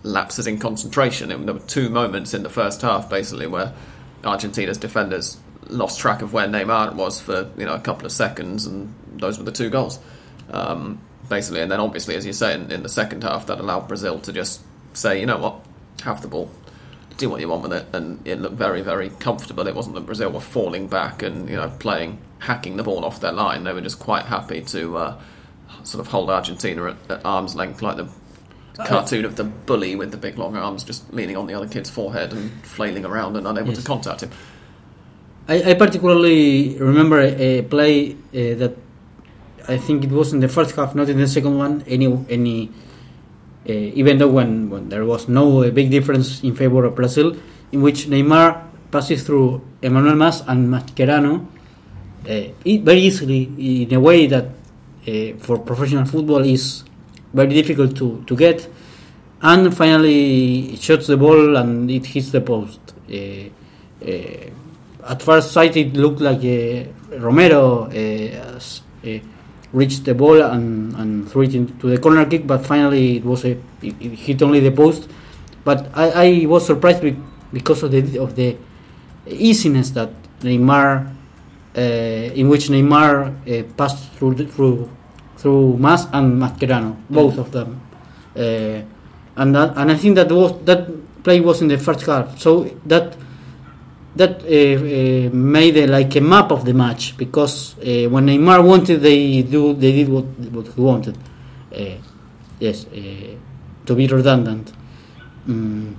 lapses 0.02 0.46
in 0.46 0.58
concentration. 0.58 1.30
And 1.30 1.46
there 1.46 1.54
were 1.54 1.60
two 1.60 1.88
moments 1.88 2.34
in 2.34 2.42
the 2.42 2.50
first 2.50 2.82
half, 2.82 3.08
basically, 3.08 3.46
where 3.46 3.72
Argentina's 4.24 4.78
defenders 4.78 5.38
lost 5.68 6.00
track 6.00 6.22
of 6.22 6.32
where 6.32 6.46
Neymar 6.46 6.94
was 6.94 7.20
for 7.20 7.50
you 7.56 7.64
know 7.64 7.74
a 7.74 7.80
couple 7.80 8.06
of 8.06 8.12
seconds, 8.12 8.66
and 8.66 8.94
those 9.14 9.38
were 9.38 9.44
the 9.44 9.52
two 9.52 9.70
goals, 9.70 9.98
um, 10.50 11.00
basically. 11.28 11.60
And 11.60 11.70
then 11.70 11.80
obviously, 11.80 12.14
as 12.14 12.26
you 12.26 12.32
say, 12.32 12.54
in, 12.54 12.70
in 12.70 12.82
the 12.82 12.88
second 12.88 13.22
half, 13.22 13.46
that 13.46 13.58
allowed 13.58 13.88
Brazil 13.88 14.18
to 14.20 14.32
just 14.32 14.60
say, 14.94 15.20
you 15.20 15.26
know 15.26 15.38
what, 15.38 15.64
have 16.02 16.22
the 16.22 16.28
ball, 16.28 16.50
do 17.16 17.28
what 17.28 17.40
you 17.40 17.48
want 17.48 17.62
with 17.62 17.72
it, 17.72 17.86
and 17.92 18.26
it 18.26 18.40
looked 18.40 18.56
very, 18.56 18.82
very 18.82 19.10
comfortable. 19.10 19.66
It 19.66 19.74
wasn't 19.74 19.94
that 19.94 20.06
Brazil 20.06 20.30
were 20.30 20.40
falling 20.40 20.88
back 20.88 21.22
and 21.22 21.48
you 21.48 21.56
know 21.56 21.70
playing, 21.78 22.18
hacking 22.40 22.76
the 22.76 22.82
ball 22.82 23.04
off 23.04 23.20
their 23.20 23.32
line. 23.32 23.64
They 23.64 23.72
were 23.72 23.80
just 23.80 23.98
quite 23.98 24.26
happy 24.26 24.62
to 24.62 24.96
uh, 24.96 25.20
sort 25.84 26.04
of 26.04 26.10
hold 26.10 26.30
Argentina 26.30 26.90
at, 26.90 26.96
at 27.10 27.24
arm's 27.24 27.54
length, 27.54 27.82
like 27.82 27.96
the 27.96 28.08
cartoon 28.84 29.24
of 29.24 29.36
the 29.36 29.44
bully 29.44 29.94
with 29.94 30.10
the 30.10 30.16
big 30.16 30.38
long 30.38 30.56
arms 30.56 30.82
just 30.82 31.12
leaning 31.12 31.36
on 31.36 31.46
the 31.46 31.54
other 31.54 31.68
kid's 31.68 31.90
forehead 31.90 32.32
and 32.32 32.50
flailing 32.64 33.04
around 33.04 33.36
and 33.36 33.46
unable 33.46 33.72
to 33.72 33.82
contact 33.82 34.22
him. 34.22 34.30
I, 35.48 35.70
I 35.70 35.74
particularly 35.74 36.78
remember 36.78 37.20
a, 37.20 37.58
a 37.58 37.62
play 37.62 38.12
uh, 38.12 38.14
that 38.32 38.76
I 39.68 39.76
think 39.78 40.04
it 40.04 40.10
was 40.10 40.32
in 40.32 40.40
the 40.40 40.48
first 40.48 40.74
half, 40.76 40.94
not 40.94 41.08
in 41.08 41.18
the 41.18 41.26
second 41.28 41.56
one. 41.58 41.82
Any 41.86 42.06
any, 42.28 42.70
uh, 43.68 43.72
even 43.72 44.18
though 44.18 44.28
when, 44.28 44.70
when 44.70 44.88
there 44.88 45.04
was 45.04 45.28
no 45.28 45.62
uh, 45.62 45.70
big 45.70 45.90
difference 45.90 46.42
in 46.42 46.54
favor 46.56 46.84
of 46.84 46.94
Brazil, 46.94 47.36
in 47.70 47.82
which 47.82 48.06
Neymar 48.06 48.62
passes 48.90 49.22
through 49.24 49.62
Emmanuel 49.82 50.16
Mas 50.16 50.42
and 50.46 50.68
Mascherano 50.68 51.46
uh, 52.28 52.42
very 52.64 53.00
easily 53.00 53.42
in 53.84 53.92
a 53.94 54.00
way 54.00 54.26
that 54.26 54.46
uh, 55.08 55.36
for 55.38 55.58
professional 55.58 56.04
football 56.04 56.44
is 56.44 56.84
very 57.32 57.54
difficult 57.54 57.96
to, 57.96 58.22
to 58.26 58.36
get. 58.36 58.68
And 59.40 59.76
finally, 59.76 60.74
it 60.74 60.80
shoots 60.80 61.06
the 61.08 61.16
ball 61.16 61.56
and 61.56 61.90
it 61.90 62.06
hits 62.06 62.30
the 62.30 62.40
post. 62.40 62.78
Uh, 63.10 63.48
at 65.04 65.20
first 65.22 65.50
sight, 65.52 65.76
it 65.76 65.94
looked 65.94 66.20
like 66.20 66.40
Romero 67.10 67.86
s- 67.90 68.82
uh, 69.04 69.18
reached 69.72 70.04
the 70.04 70.14
ball 70.14 70.40
and, 70.42 70.94
and 70.96 71.30
threw 71.30 71.42
it 71.42 71.54
into 71.54 71.88
the 71.88 71.98
corner 71.98 72.26
kick, 72.26 72.46
but 72.46 72.64
finally 72.66 73.16
it 73.16 73.24
was 73.24 73.44
a 73.44 73.52
it, 73.82 73.94
it 74.00 74.12
hit 74.12 74.42
only 74.42 74.60
the 74.60 74.70
post. 74.70 75.08
But 75.64 75.90
I, 75.94 76.42
I 76.42 76.46
was 76.46 76.66
surprised 76.66 77.02
because 77.52 77.82
of 77.82 77.90
the 77.90 78.18
of 78.18 78.36
the 78.36 78.56
easiness 79.26 79.90
that 79.90 80.10
Neymar, 80.40 81.14
uh, 81.76 81.80
in 81.80 82.48
which 82.48 82.68
Neymar 82.68 83.26
uh, 83.26 83.72
passed 83.74 84.12
through 84.14 84.34
the, 84.34 84.46
through 84.46 84.90
through 85.36 85.76
Mas 85.78 86.06
and 86.12 86.40
Mascherano, 86.40 86.96
both 87.10 87.38
of 87.38 87.50
them, 87.52 87.80
uh, 88.36 88.82
and 89.36 89.54
that, 89.54 89.76
and 89.76 89.90
I 89.90 89.96
think 89.96 90.16
that 90.16 90.30
was 90.30 90.64
that 90.64 90.88
play 91.22 91.40
was 91.40 91.62
in 91.62 91.68
the 91.68 91.78
first 91.78 92.04
half, 92.06 92.38
so 92.38 92.64
that 92.86 93.16
that 94.16 94.42
uh, 94.42 94.46
uh, 94.46 95.34
made 95.34 95.76
a, 95.76 95.86
like 95.86 96.14
a 96.16 96.20
map 96.20 96.50
of 96.50 96.64
the 96.64 96.74
match 96.74 97.16
because 97.16 97.74
uh, 97.78 98.08
when 98.10 98.26
Neymar 98.26 98.64
wanted, 98.64 99.00
they 99.00 99.42
do 99.42 99.74
they 99.74 99.92
did 99.92 100.08
what 100.08 100.24
what 100.52 100.66
he 100.66 100.80
wanted. 100.80 101.16
Uh, 101.74 101.96
yes, 102.60 102.86
uh, 102.86 103.36
to 103.86 103.94
be 103.94 104.06
redundant, 104.06 104.72
mm. 105.48 105.94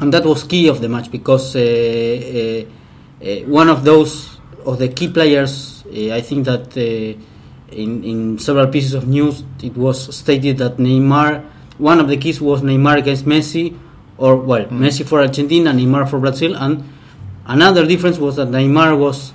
and 0.00 0.12
that 0.12 0.24
was 0.24 0.42
key 0.44 0.68
of 0.68 0.80
the 0.80 0.88
match 0.88 1.10
because 1.10 1.54
uh, 1.54 1.60
uh, 1.60 3.24
uh, 3.24 3.40
one 3.46 3.68
of 3.68 3.84
those 3.84 4.38
of 4.64 4.78
the 4.78 4.88
key 4.88 5.08
players, 5.08 5.84
uh, 5.86 6.14
I 6.14 6.20
think 6.20 6.44
that. 6.46 6.76
Uh, 6.76 7.20
in, 7.68 8.04
in 8.04 8.38
several 8.38 8.68
pieces 8.68 8.94
of 8.94 9.08
news, 9.08 9.42
it 9.62 9.76
was 9.76 10.14
stated 10.16 10.58
that 10.58 10.76
Neymar, 10.76 11.44
one 11.78 11.98
of 11.98 12.08
the 12.08 12.16
keys 12.16 12.40
was 12.40 12.62
Neymar 12.62 12.98
against 12.98 13.24
Messi, 13.24 13.76
or 14.18 14.36
well, 14.36 14.64
Messi 14.66 15.06
for 15.06 15.20
Argentina, 15.20 15.72
Neymar 15.72 16.08
for 16.08 16.18
Brazil, 16.18 16.54
and 16.54 16.84
another 17.46 17.86
difference 17.86 18.18
was 18.18 18.36
that 18.36 18.48
Neymar 18.48 18.98
was 18.98 19.32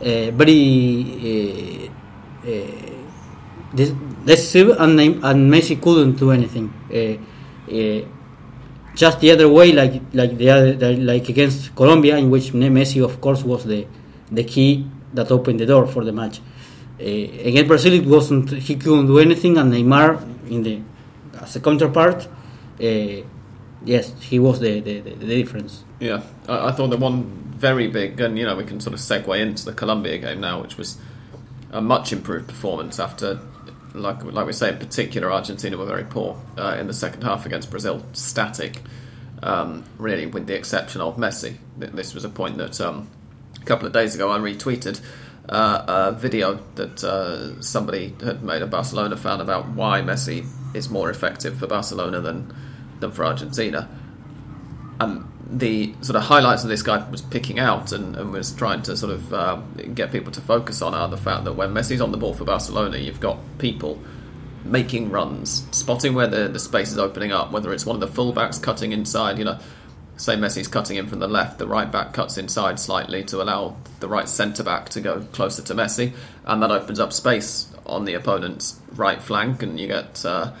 uh, 0.00 0.30
very 0.30 1.90
uh, 2.46 2.48
uh, 2.48 3.84
decisive, 4.24 4.76
and, 4.78 5.00
and 5.00 5.50
Messi 5.52 5.80
couldn't 5.80 6.18
do 6.18 6.30
anything. 6.30 6.72
Just 8.94 9.20
the 9.20 9.30
other 9.30 9.48
way, 9.48 9.72
like 9.72 10.00
like 10.14 10.38
the 10.38 10.48
other, 10.50 10.96
like 10.96 11.28
against 11.28 11.74
Colombia, 11.74 12.16
in 12.16 12.30
which 12.30 12.52
Messi, 12.52 13.04
of 13.04 13.20
course, 13.20 13.42
was 13.42 13.64
the 13.64 13.86
the 14.30 14.44
key 14.44 14.86
that 15.12 15.30
opened 15.30 15.60
the 15.60 15.66
door 15.66 15.86
for 15.86 16.02
the 16.04 16.12
match. 16.12 16.40
Uh, 16.98 17.04
against 17.04 17.68
Brazil, 17.68 17.92
it 17.92 18.06
wasn't. 18.06 18.50
He 18.50 18.76
couldn't 18.76 19.06
do 19.06 19.18
anything, 19.18 19.58
and 19.58 19.70
Neymar, 19.72 20.22
in 20.50 20.62
the 20.62 20.80
as 21.42 21.56
a 21.56 21.60
counterpart, 21.60 22.26
uh, 22.26 23.22
yes, 23.84 24.14
he 24.20 24.38
was 24.38 24.60
the, 24.60 24.80
the, 24.80 25.00
the, 25.00 25.10
the 25.10 25.26
difference. 25.26 25.84
Yeah, 26.00 26.22
I, 26.48 26.68
I 26.68 26.72
thought 26.72 26.88
the 26.88 26.96
one 26.96 27.45
very 27.56 27.88
big, 27.88 28.20
and 28.20 28.38
you 28.38 28.44
know, 28.44 28.56
we 28.56 28.64
can 28.64 28.80
sort 28.80 28.94
of 28.94 29.00
segue 29.00 29.38
into 29.38 29.64
the 29.64 29.72
Colombia 29.72 30.18
game 30.18 30.40
now, 30.40 30.60
which 30.60 30.76
was 30.76 30.98
a 31.72 31.80
much 31.80 32.12
improved 32.12 32.48
performance 32.48 33.00
after, 33.00 33.40
like 33.94 34.22
like 34.24 34.46
we 34.46 34.52
say, 34.52 34.70
in 34.70 34.78
particular, 34.78 35.32
Argentina 35.32 35.76
were 35.76 35.86
very 35.86 36.04
poor 36.04 36.40
uh, 36.58 36.76
in 36.78 36.86
the 36.86 36.94
second 36.94 37.22
half 37.22 37.46
against 37.46 37.70
Brazil, 37.70 38.04
static, 38.12 38.82
um, 39.42 39.84
really, 39.98 40.26
with 40.26 40.46
the 40.46 40.54
exception 40.54 41.00
of 41.00 41.16
Messi. 41.16 41.56
This 41.78 42.14
was 42.14 42.24
a 42.24 42.28
point 42.28 42.58
that 42.58 42.80
um, 42.80 43.08
a 43.60 43.64
couple 43.64 43.86
of 43.86 43.92
days 43.92 44.14
ago 44.14 44.30
I 44.30 44.38
retweeted. 44.38 45.00
Uh, 45.48 45.84
a 45.86 46.12
video 46.12 46.58
that 46.74 47.04
uh, 47.04 47.60
somebody 47.62 48.12
had 48.20 48.42
made 48.42 48.62
a 48.62 48.66
Barcelona 48.66 49.16
fan 49.16 49.40
about 49.40 49.68
why 49.68 50.00
Messi 50.00 50.44
is 50.74 50.90
more 50.90 51.08
effective 51.08 51.56
for 51.56 51.68
Barcelona 51.68 52.20
than 52.20 52.52
than 52.98 53.12
for 53.12 53.24
Argentina 53.24 53.88
and 54.98 55.24
the 55.48 55.94
sort 56.00 56.16
of 56.16 56.22
highlights 56.22 56.64
of 56.64 56.68
this 56.68 56.82
guy 56.82 57.08
was 57.08 57.22
picking 57.22 57.58
out 57.58 57.92
and, 57.92 58.16
and 58.16 58.32
was 58.32 58.52
trying 58.52 58.82
to 58.82 58.96
sort 58.96 59.12
of 59.12 59.32
uh, 59.32 59.56
get 59.94 60.10
people 60.10 60.32
to 60.32 60.40
focus 60.40 60.82
on 60.82 60.92
are 60.92 61.08
the 61.08 61.16
fact 61.16 61.44
that 61.44 61.52
when 61.54 61.72
Messi's 61.72 62.00
on 62.00 62.10
the 62.10 62.16
ball 62.16 62.34
for 62.34 62.44
Barcelona, 62.44 62.98
you've 62.98 63.20
got 63.20 63.38
people 63.58 64.00
making 64.64 65.10
runs, 65.10 65.66
spotting 65.70 66.14
where 66.14 66.26
the, 66.26 66.48
the 66.48 66.58
space 66.58 66.90
is 66.90 66.98
opening 66.98 67.30
up, 67.30 67.52
whether 67.52 67.72
it's 67.72 67.86
one 67.86 68.00
of 68.00 68.00
the 68.00 68.22
fullbacks 68.22 68.60
cutting 68.60 68.90
inside, 68.90 69.38
you 69.38 69.44
know, 69.44 69.58
say 70.16 70.34
Messi's 70.34 70.66
cutting 70.66 70.96
in 70.96 71.06
from 71.06 71.20
the 71.20 71.28
left, 71.28 71.58
the 71.58 71.66
right 71.66 71.92
back 71.92 72.12
cuts 72.12 72.36
inside 72.36 72.80
slightly 72.80 73.22
to 73.22 73.40
allow 73.40 73.76
the 74.00 74.08
right 74.08 74.28
centre 74.28 74.64
back 74.64 74.88
to 74.88 75.00
go 75.00 75.20
closer 75.32 75.62
to 75.62 75.74
Messi, 75.74 76.12
and 76.44 76.60
that 76.62 76.72
opens 76.72 76.98
up 76.98 77.12
space 77.12 77.72
on 77.84 78.04
the 78.04 78.14
opponent's 78.14 78.80
right 78.92 79.22
flank, 79.22 79.62
and 79.62 79.78
you 79.78 79.86
get 79.86 80.24
uh, 80.24 80.52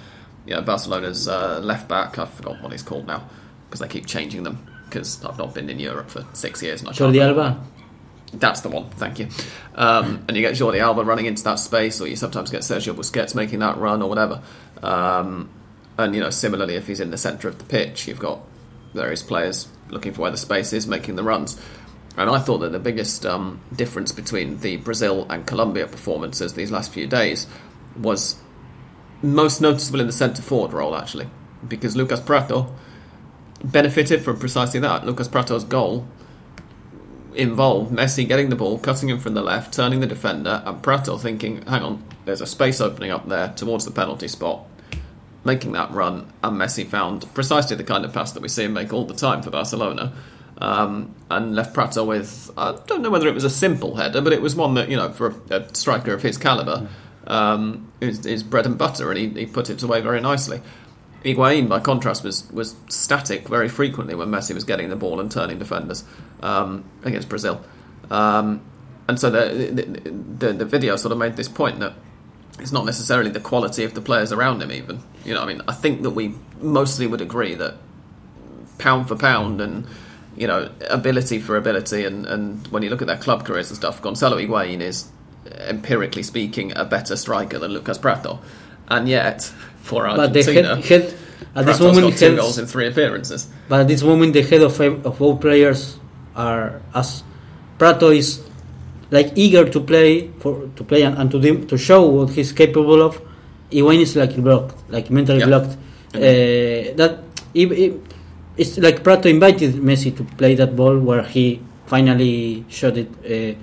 you 0.44 0.54
know, 0.54 0.62
Barcelona's 0.62 1.26
uh, 1.26 1.58
left 1.58 1.88
back, 1.88 2.18
I've 2.18 2.32
forgotten 2.32 2.62
what 2.62 2.70
he's 2.70 2.82
called 2.82 3.06
now 3.06 3.28
because 3.68 3.80
they 3.80 3.88
keep 3.88 4.06
changing 4.06 4.44
them. 4.44 4.65
Because 4.86 5.24
I've 5.24 5.38
not 5.38 5.54
been 5.54 5.68
in 5.68 5.78
Europe 5.78 6.10
for 6.10 6.24
six 6.32 6.62
years. 6.62 6.80
And 6.80 6.90
I 6.90 6.92
Jordi. 6.92 7.20
Alba. 7.20 7.60
That's 8.32 8.60
the 8.60 8.68
one, 8.68 8.90
thank 8.90 9.18
you. 9.18 9.28
Um, 9.74 10.24
and 10.26 10.36
you 10.36 10.42
get 10.42 10.54
Jordi 10.54 10.80
Alba 10.80 11.04
running 11.04 11.26
into 11.26 11.44
that 11.44 11.58
space, 11.58 12.00
or 12.00 12.08
you 12.08 12.16
sometimes 12.16 12.50
get 12.50 12.62
Sergio 12.62 12.94
Busquets 12.94 13.34
making 13.34 13.60
that 13.60 13.78
run, 13.78 14.02
or 14.02 14.08
whatever. 14.08 14.42
Um, 14.82 15.48
and 15.96 16.14
you 16.14 16.20
know, 16.20 16.30
similarly, 16.30 16.74
if 16.74 16.86
he's 16.86 17.00
in 17.00 17.10
the 17.10 17.18
centre 17.18 17.48
of 17.48 17.58
the 17.58 17.64
pitch, 17.64 18.08
you've 18.08 18.18
got 18.18 18.40
various 18.94 19.22
players 19.22 19.68
looking 19.90 20.12
for 20.12 20.22
where 20.22 20.30
the 20.30 20.36
space 20.36 20.72
is, 20.72 20.86
making 20.86 21.16
the 21.16 21.22
runs. 21.22 21.60
And 22.16 22.30
I 22.30 22.38
thought 22.38 22.58
that 22.58 22.72
the 22.72 22.78
biggest 22.78 23.26
um, 23.26 23.60
difference 23.74 24.10
between 24.10 24.60
the 24.60 24.78
Brazil 24.78 25.26
and 25.30 25.46
Colombia 25.46 25.86
performances 25.86 26.54
these 26.54 26.70
last 26.70 26.92
few 26.92 27.06
days 27.06 27.46
was 27.96 28.36
most 29.22 29.60
noticeable 29.60 30.00
in 30.00 30.06
the 30.06 30.12
centre 30.12 30.42
forward 30.42 30.72
role, 30.72 30.96
actually, 30.96 31.28
because 31.66 31.94
Lucas 31.94 32.20
Pratto 32.20 32.74
benefited 33.64 34.22
from 34.22 34.38
precisely 34.38 34.80
that. 34.80 35.04
Lucas 35.06 35.28
Pratto's 35.28 35.64
goal 35.64 36.06
involved 37.34 37.92
Messi 37.92 38.26
getting 38.26 38.48
the 38.48 38.56
ball, 38.56 38.78
cutting 38.78 39.08
him 39.08 39.18
from 39.18 39.34
the 39.34 39.42
left, 39.42 39.74
turning 39.74 40.00
the 40.00 40.06
defender, 40.06 40.62
and 40.64 40.82
Pratto 40.82 41.18
thinking, 41.18 41.62
hang 41.62 41.82
on, 41.82 42.04
there's 42.24 42.40
a 42.40 42.46
space 42.46 42.80
opening 42.80 43.10
up 43.10 43.28
there 43.28 43.52
towards 43.56 43.84
the 43.84 43.90
penalty 43.90 44.28
spot, 44.28 44.64
making 45.44 45.72
that 45.72 45.90
run, 45.90 46.32
and 46.42 46.58
Messi 46.58 46.86
found 46.86 47.32
precisely 47.34 47.76
the 47.76 47.84
kind 47.84 48.04
of 48.04 48.12
pass 48.12 48.32
that 48.32 48.42
we 48.42 48.48
see 48.48 48.64
him 48.64 48.72
make 48.72 48.92
all 48.92 49.04
the 49.04 49.14
time 49.14 49.42
for 49.42 49.50
Barcelona. 49.50 50.12
Um, 50.58 51.14
and 51.30 51.54
left 51.54 51.74
Pratto 51.74 52.02
with, 52.02 52.50
I 52.56 52.78
don't 52.86 53.02
know 53.02 53.10
whether 53.10 53.28
it 53.28 53.34
was 53.34 53.44
a 53.44 53.50
simple 53.50 53.96
header, 53.96 54.22
but 54.22 54.32
it 54.32 54.40
was 54.40 54.56
one 54.56 54.72
that, 54.74 54.88
you 54.88 54.96
know, 54.96 55.12
for 55.12 55.34
a, 55.50 55.56
a 55.56 55.74
striker 55.74 56.14
of 56.14 56.22
his 56.22 56.38
calibre, 56.38 56.88
um, 57.26 57.92
is, 58.00 58.24
is 58.24 58.42
bread 58.42 58.64
and 58.64 58.78
butter, 58.78 59.10
and 59.10 59.18
he, 59.18 59.28
he 59.28 59.44
put 59.44 59.68
it 59.68 59.82
away 59.82 60.00
very 60.00 60.20
nicely. 60.22 60.62
Higuain, 61.26 61.68
by 61.68 61.80
contrast, 61.80 62.22
was, 62.22 62.50
was 62.52 62.76
static 62.88 63.48
very 63.48 63.68
frequently 63.68 64.14
when 64.14 64.28
Messi 64.28 64.54
was 64.54 64.64
getting 64.64 64.88
the 64.88 64.96
ball 64.96 65.20
and 65.20 65.30
turning 65.30 65.58
defenders 65.58 66.04
um, 66.40 66.84
against 67.02 67.28
Brazil. 67.28 67.60
Um, 68.10 68.62
and 69.08 69.18
so 69.18 69.30
the, 69.30 70.10
the, 70.38 70.52
the, 70.52 70.64
video 70.64 70.96
sort 70.96 71.12
of 71.12 71.18
made 71.18 71.36
this 71.36 71.48
point 71.48 71.80
that 71.80 71.94
it's 72.58 72.72
not 72.72 72.84
necessarily 72.84 73.30
the 73.30 73.40
quality 73.40 73.84
of 73.84 73.94
the 73.94 74.00
players 74.00 74.32
around 74.32 74.62
him, 74.62 74.72
even. 74.72 75.02
You 75.24 75.34
know, 75.34 75.42
I 75.42 75.46
mean, 75.46 75.62
I 75.68 75.72
think 75.72 76.02
that 76.02 76.10
we 76.10 76.34
mostly 76.60 77.06
would 77.06 77.20
agree 77.20 77.54
that 77.54 77.74
pound 78.78 79.08
for 79.08 79.16
pound 79.16 79.60
and 79.60 79.86
you 80.36 80.46
know 80.46 80.70
ability 80.88 81.38
for 81.38 81.56
ability, 81.56 82.04
and, 82.04 82.26
and 82.26 82.66
when 82.68 82.82
you 82.82 82.90
look 82.90 83.00
at 83.00 83.06
their 83.06 83.16
club 83.16 83.44
careers 83.44 83.70
and 83.70 83.76
stuff, 83.76 84.02
Gonzalo 84.02 84.38
Higuain 84.38 84.80
is 84.80 85.08
empirically 85.60 86.22
speaking 86.22 86.76
a 86.76 86.84
better 86.84 87.16
striker 87.16 87.58
than 87.58 87.72
Lucas 87.72 87.98
Pratto, 87.98 88.40
and 88.88 89.08
yet 89.08 89.52
for 89.88 90.00
But 90.20 90.32
the 90.32 90.42
head, 90.42 90.66
head 90.90 91.04
at 91.54 91.64
this 91.66 91.80
moment, 91.80 92.02
got 92.10 92.18
two 92.18 92.24
heads- 92.26 92.40
goals 92.42 92.58
in 92.58 92.66
three 92.66 92.86
appearances. 92.92 93.40
But 93.70 93.78
at 93.82 93.88
this 93.92 94.02
moment, 94.10 94.30
the 94.38 94.42
head 94.50 94.62
of 94.68 94.74
of 95.10 95.14
all 95.22 95.36
players 95.46 95.80
are 96.34 96.66
as 97.00 97.22
Pratto 97.78 98.10
is 98.10 98.28
like 99.16 99.28
eager 99.44 99.64
to 99.74 99.80
play 99.92 100.10
for 100.42 100.52
to 100.78 100.82
play 100.90 101.02
and, 101.06 101.14
and 101.20 101.30
to 101.30 101.38
dem- 101.46 101.66
to 101.70 101.76
show 101.78 102.00
what 102.16 102.28
he's 102.36 102.52
capable 102.62 103.00
of. 103.08 103.12
Higuain 103.70 104.00
is 104.06 104.12
like 104.16 104.34
blocked, 104.46 104.76
like 104.90 105.06
mentally 105.10 105.40
Yeah. 105.40 105.50
blocked. 105.50 105.72
Uh, 106.14 106.94
that 107.00 107.12
it, 107.54 107.68
it, 107.84 107.92
it's 108.56 108.78
like 108.78 109.02
Pratto 109.04 109.28
invited 109.28 109.74
Messi 109.88 110.10
to 110.18 110.22
play 110.40 110.54
that 110.60 110.74
ball 110.80 110.96
where 111.08 111.22
he 111.34 111.60
finally 111.86 112.64
shot 112.68 112.96
it. 112.96 113.08
Uh, 113.24 113.54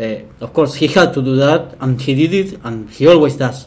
uh, 0.00 0.44
of 0.44 0.50
course, 0.56 0.72
he 0.80 0.86
had 0.86 1.12
to 1.14 1.20
do 1.22 1.34
that, 1.36 1.62
and 1.82 2.00
he 2.00 2.14
did 2.14 2.32
it, 2.42 2.50
and 2.64 2.88
he 2.96 3.06
always 3.12 3.36
does 3.36 3.66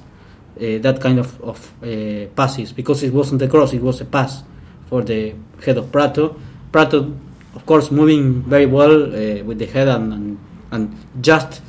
that 0.56 1.00
kind 1.02 1.20
of, 1.20 1.42
of 1.42 1.74
uh, 1.84 2.28
passes 2.36 2.72
because 2.72 3.04
it 3.04 3.14
wasn't 3.14 3.42
a 3.42 3.48
cross, 3.48 3.74
it 3.74 3.82
was 3.82 4.02
a 4.02 4.06
pass 4.06 4.44
for 4.88 5.02
the 5.02 5.34
head 5.66 5.78
of 5.78 5.92
Pratto. 5.92 6.40
Pratto, 6.72 7.16
of 7.56 7.66
course, 7.66 7.92
moving 7.92 8.44
very 8.44 8.66
well 8.66 9.04
uh, 9.06 9.44
with 9.44 9.60
the 9.60 9.66
head 9.66 9.88
and, 9.88 10.14
and, 10.14 10.40
and 10.72 10.98
just 11.22 11.62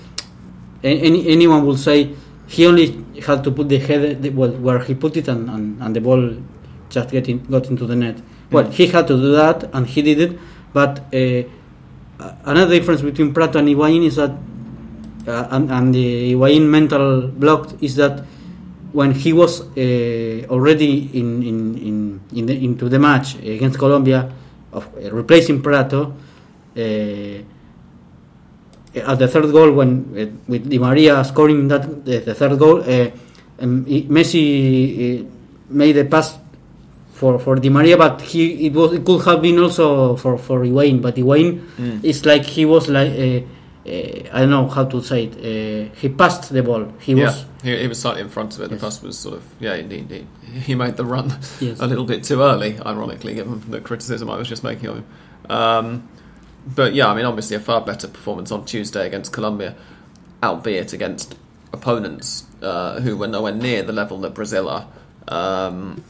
any, 0.83 1.29
anyone 1.29 1.64
will 1.64 1.77
say 1.77 2.14
he 2.47 2.66
only 2.66 3.05
had 3.25 3.42
to 3.44 3.51
put 3.51 3.68
the 3.68 3.79
head 3.79 4.23
the, 4.23 4.31
well, 4.31 4.51
where 4.51 4.79
he 4.81 4.94
put 4.94 5.16
it 5.16 5.29
and, 5.29 5.49
and, 5.49 5.83
and 5.83 5.97
the 5.97 6.01
ball 6.01 6.37
just 6.90 7.11
get 7.11 7.29
in, 7.29 7.42
got 7.44 7.66
into 7.66 7.87
the 7.87 7.97
net. 7.97 8.20
Well, 8.51 8.70
he 8.70 8.87
had 8.87 9.07
to 9.09 9.16
do 9.16 9.33
that 9.33 9.70
and 9.73 9.87
he 9.87 10.03
did 10.03 10.20
it, 10.20 10.38
but 10.73 11.01
uh, 11.14 11.42
another 12.44 12.79
difference 12.79 13.03
between 13.03 13.33
Pratto 13.33 13.59
and 13.59 13.68
Higuain 13.68 14.05
is 14.05 14.16
that 14.16 14.31
uh, 15.27 15.49
and, 15.51 15.70
and 15.73 15.94
the 15.94 16.35
Higuain 16.35 16.68
mental 16.68 17.29
block 17.29 17.83
is 17.83 17.97
that 17.97 18.25
when 18.94 19.11
he 19.11 19.33
was 19.33 19.61
uh, 19.76 20.46
already 20.54 21.11
in, 21.18 21.42
in, 21.42 21.59
in, 21.78 22.20
in 22.33 22.46
the, 22.46 22.64
into 22.64 22.88
the 22.88 22.98
match 22.98 23.35
against 23.42 23.76
Colombia, 23.76 24.30
of 24.72 24.87
uh, 24.87 25.11
replacing 25.11 25.61
Pratto, 25.61 26.14
uh, 26.76 26.80
at 28.94 29.18
the 29.18 29.26
third 29.26 29.50
goal 29.50 29.72
when 29.72 29.90
uh, 30.16 30.26
with 30.46 30.70
Di 30.70 30.78
Maria 30.78 31.24
scoring 31.24 31.66
that 31.66 32.04
the, 32.04 32.18
the 32.20 32.35
third 32.35 32.57
goal, 32.57 32.83
uh, 32.83 33.11
um, 33.61 33.85
Messi 33.85 35.20
uh, 35.20 35.24
made 35.70 35.96
a 35.96 36.04
pass 36.04 36.38
for, 37.14 37.40
for 37.40 37.57
Di 37.57 37.70
Maria, 37.70 37.96
but 37.96 38.20
he 38.22 38.66
it 38.66 38.72
was 38.74 38.92
it 38.92 39.04
could 39.04 39.24
have 39.24 39.42
been 39.42 39.59
also 39.59 40.14
for 40.14 40.38
for 40.38 40.61
Higuain, 40.61 41.02
but 41.02 41.16
Higuain 41.16 41.61
Mm. 41.78 42.00
it's 42.04 42.24
like 42.24 42.44
he 42.44 42.64
was 42.64 42.88
like 42.88 43.11
I 43.87 44.40
don't 44.40 44.51
know 44.51 44.66
how 44.68 44.85
to 44.87 45.03
say 45.03 45.25
it. 45.25 45.35
Uh, 45.37 45.94
he 45.97 46.09
passed 46.09 46.51
the 46.51 46.62
ball. 46.62 46.88
He 47.01 47.12
yeah, 47.14 47.27
was 47.27 47.44
he, 47.62 47.77
he 47.77 47.87
was 47.87 48.01
slightly 48.01 48.23
in 48.23 48.29
front 48.31 48.55
of 48.57 48.62
it. 48.62 48.70
The 48.70 48.77
pass 48.77 49.03
was 49.03 49.18
sort 49.18 49.37
of 49.37 49.44
yeah, 49.61 49.75
indeed, 49.75 50.01
indeed. 50.11 50.27
He 50.62 50.75
made 50.75 50.97
the 50.97 51.05
run 51.05 51.31
Yes. 51.61 51.81
a 51.81 51.87
little 51.87 52.05
bit 52.07 52.25
too 52.25 52.40
early, 52.40 52.79
ironically, 52.81 53.35
given 53.35 53.62
the 53.70 53.81
criticism 53.81 54.31
I 54.31 54.37
was 54.37 54.49
just 54.49 54.64
making 54.64 54.87
of 54.87 54.97
him. 54.99 55.07
Um, 55.51 56.09
but 56.66 56.94
yeah, 56.94 57.09
I 57.09 57.14
mean, 57.14 57.27
obviously 57.27 57.57
a 57.57 57.61
far 57.61 57.81
better 57.83 58.09
performance 58.09 58.51
on 58.51 58.64
Tuesday 58.64 59.07
against 59.07 59.33
Colombia, 59.33 59.75
albeit 60.42 60.92
against 60.94 61.37
opponents 61.73 62.44
uh, 62.62 63.01
who 63.01 63.16
were 63.18 63.27
nowhere 63.29 63.53
near 63.53 63.83
the 63.83 63.92
level 63.92 64.18
that 64.20 64.33
Brazil 64.33 64.68
are. 64.68 64.87
Um, 65.29 66.03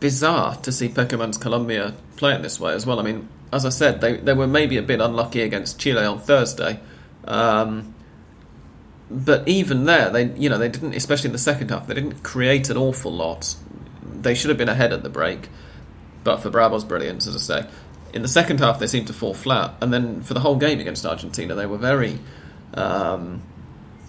bizarre 0.00 0.56
to 0.56 0.72
see 0.72 0.88
Pekerman's 0.88 1.36
Colombia 1.38 1.94
play 2.16 2.34
it 2.34 2.42
this 2.42 2.58
way 2.60 2.72
as 2.72 2.86
well. 2.86 3.00
I 3.00 3.02
mean, 3.02 3.28
as 3.54 3.64
I 3.64 3.68
said, 3.68 4.00
they 4.00 4.16
they 4.16 4.34
were 4.34 4.48
maybe 4.48 4.76
a 4.76 4.82
bit 4.82 5.00
unlucky 5.00 5.40
against 5.40 5.78
Chile 5.78 6.04
on 6.04 6.18
Thursday. 6.18 6.80
Um, 7.24 7.94
but 9.10 9.46
even 9.46 9.84
there, 9.84 10.10
they 10.10 10.32
you 10.34 10.48
know 10.48 10.58
they 10.58 10.68
didn't, 10.68 10.94
especially 10.94 11.28
in 11.28 11.32
the 11.32 11.38
second 11.38 11.70
half, 11.70 11.86
they 11.86 11.94
didn't 11.94 12.22
create 12.22 12.68
an 12.68 12.76
awful 12.76 13.12
lot. 13.12 13.54
They 14.02 14.34
should 14.34 14.48
have 14.48 14.58
been 14.58 14.68
ahead 14.68 14.92
at 14.92 15.02
the 15.04 15.08
break, 15.08 15.48
but 16.24 16.38
for 16.38 16.50
Bravo's 16.50 16.84
brilliance, 16.84 17.26
as 17.28 17.36
I 17.36 17.60
say, 17.62 17.70
in 18.12 18.22
the 18.22 18.28
second 18.28 18.58
half 18.58 18.80
they 18.80 18.88
seemed 18.88 19.06
to 19.06 19.12
fall 19.12 19.34
flat, 19.34 19.74
and 19.80 19.92
then 19.92 20.22
for 20.22 20.34
the 20.34 20.40
whole 20.40 20.56
game 20.56 20.80
against 20.80 21.06
Argentina, 21.06 21.54
they 21.54 21.66
were 21.66 21.78
very 21.78 22.18
um, 22.74 23.42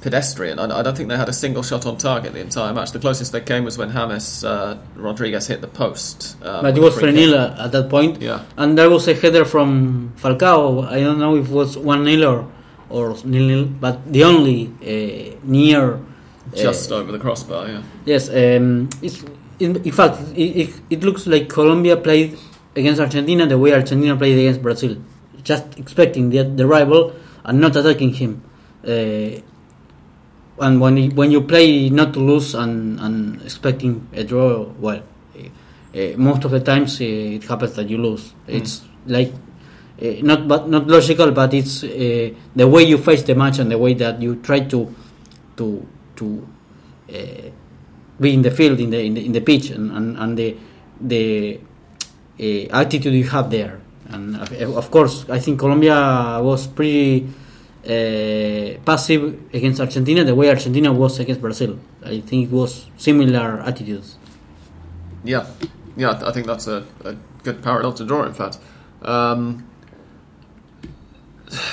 pedestrian. 0.01 0.60
I, 0.60 0.79
I 0.79 0.81
don't 0.84 0.95
think 0.95 1.10
they 1.10 1.17
had 1.17 1.29
a 1.29 1.34
single 1.34 1.63
shot 1.63 1.86
on 1.86 1.97
target 1.97 2.34
the 2.34 2.41
entire 2.41 2.73
match. 2.73 2.91
The 2.91 2.99
closest 2.99 3.31
they 3.31 3.41
came 3.41 3.63
was 3.63 3.77
when 3.77 3.91
James 3.91 4.43
uh, 4.43 4.77
Rodriguez 4.95 5.47
hit 5.47 5.62
the 5.62 5.67
post. 5.67 6.38
Uh, 6.41 6.62
but 6.62 6.77
it 6.77 6.81
was 6.81 6.93
free 6.93 7.12
3 7.12 7.25
0 7.27 7.55
at 7.58 7.71
that 7.71 7.89
point. 7.89 8.21
Yeah. 8.21 8.43
And 8.58 8.77
there 8.77 8.89
was 8.89 9.08
a 9.08 9.13
header 9.13 9.45
from 9.45 10.13
Falcao. 10.17 10.88
I 10.88 10.99
don't 11.01 11.19
know 11.19 11.36
if 11.36 11.49
it 11.49 11.51
was 11.51 11.77
1 11.77 12.05
0 12.05 12.51
or, 12.89 13.15
nil 13.25 13.47
nil, 13.47 13.65
but 13.65 14.12
the 14.12 14.23
only 14.23 14.67
uh, 14.81 15.36
near. 15.43 15.95
uh, 15.95 15.99
Just 16.55 16.91
over 16.91 17.12
the 17.12 17.19
crossbar, 17.19 17.67
yeah. 17.67 17.81
Yes, 18.05 18.29
um, 18.29 18.89
it's, 19.01 19.23
in, 19.60 19.77
in 19.84 19.91
fact, 19.91 20.19
it, 20.36 20.69
it, 20.69 20.81
it 20.89 21.03
looks 21.03 21.25
like 21.25 21.49
Colombia 21.49 21.97
played 21.97 22.38
against 22.75 23.01
Argentina 23.01 23.47
the 23.47 23.58
way 23.58 23.73
Argentina 23.73 24.15
played 24.15 24.38
against 24.38 24.62
Brazil. 24.62 24.97
Just 25.43 25.79
expecting 25.79 26.29
the, 26.29 26.43
the 26.43 26.67
rival 26.67 27.15
and 27.43 27.60
not 27.60 27.75
attacking 27.75 28.13
him. 28.13 28.43
Uh, 28.84 29.41
and 30.60 30.80
when 30.80 30.98
you, 30.98 31.12
when 31.12 31.32
you 31.32 31.41
play 31.41 31.89
not 31.89 32.13
to 32.13 32.20
lose 32.20 32.56
and, 32.56 33.00
and 33.00 33.41
expecting 33.41 34.08
a 34.13 34.24
draw, 34.24 34.63
well, 34.80 35.04
uh, 35.96 36.18
most 36.18 36.44
of 36.44 36.52
the 36.52 36.60
times 36.60 37.00
uh, 37.00 37.06
it 37.06 37.44
happens 37.44 37.74
that 37.74 37.89
you 37.89 37.98
lose. 37.98 38.34
It's 38.48 38.84
like 39.08 39.34
uh, 40.02 40.06
not 40.22 40.48
but 40.48 40.68
not 40.68 40.88
logical, 40.88 41.32
but 41.32 41.54
it's 41.54 41.84
uh, 41.84 42.32
the 42.56 42.68
way 42.68 42.84
you 42.84 42.98
face 42.98 43.24
the 43.24 43.36
match 43.36 43.60
and 43.60 43.72
the 43.72 43.78
way 43.78 43.94
that 43.94 44.22
you 44.22 44.36
try 44.38 44.60
to 44.62 44.94
to 45.56 45.88
to 46.18 46.48
uh, 47.10 47.50
be 48.20 48.34
in 48.34 48.41
the 48.41 48.52
field 48.52 48.80
in 48.80 48.89
the 48.89 49.04
in 49.04 49.13
the, 49.13 49.26
in 49.26 49.32
the 49.32 49.41
pitch 49.41 49.70
and, 49.70 49.91
and, 49.91 50.18
and 50.18 50.38
the 50.38 50.58
the 51.00 51.60
uh, 52.39 52.80
attitude 52.82 53.13
you 53.13 53.30
have 53.30 53.50
there. 53.50 53.80
And 54.08 54.36
of 54.36 54.91
course, 54.91 55.26
I 55.30 55.39
think 55.39 55.60
Colombia 55.60 56.39
was 56.41 56.68
pretty 56.68 57.28
uh, 57.86 58.80
passive 58.84 59.54
against 59.54 59.80
Argentina 59.80 60.24
the 60.24 60.34
way 60.34 60.50
Argentina 60.50 60.91
was 60.91 61.19
against 61.19 61.41
Brazil. 61.41 61.80
I 62.04 62.19
think 62.21 62.50
it 62.50 62.52
was 62.52 62.88
similar 62.98 63.62
attitudes. 63.62 64.17
Yeah, 65.24 65.48
yeah, 65.95 66.21
I 66.26 66.32
think 66.32 66.48
that's 66.48 66.67
a, 66.67 66.86
a 67.04 67.15
good 67.43 67.62
parallel 67.63 67.93
to 67.93 68.06
draw. 68.06 68.24
In 68.24 68.34
fact, 68.34 68.60
um, 69.02 69.67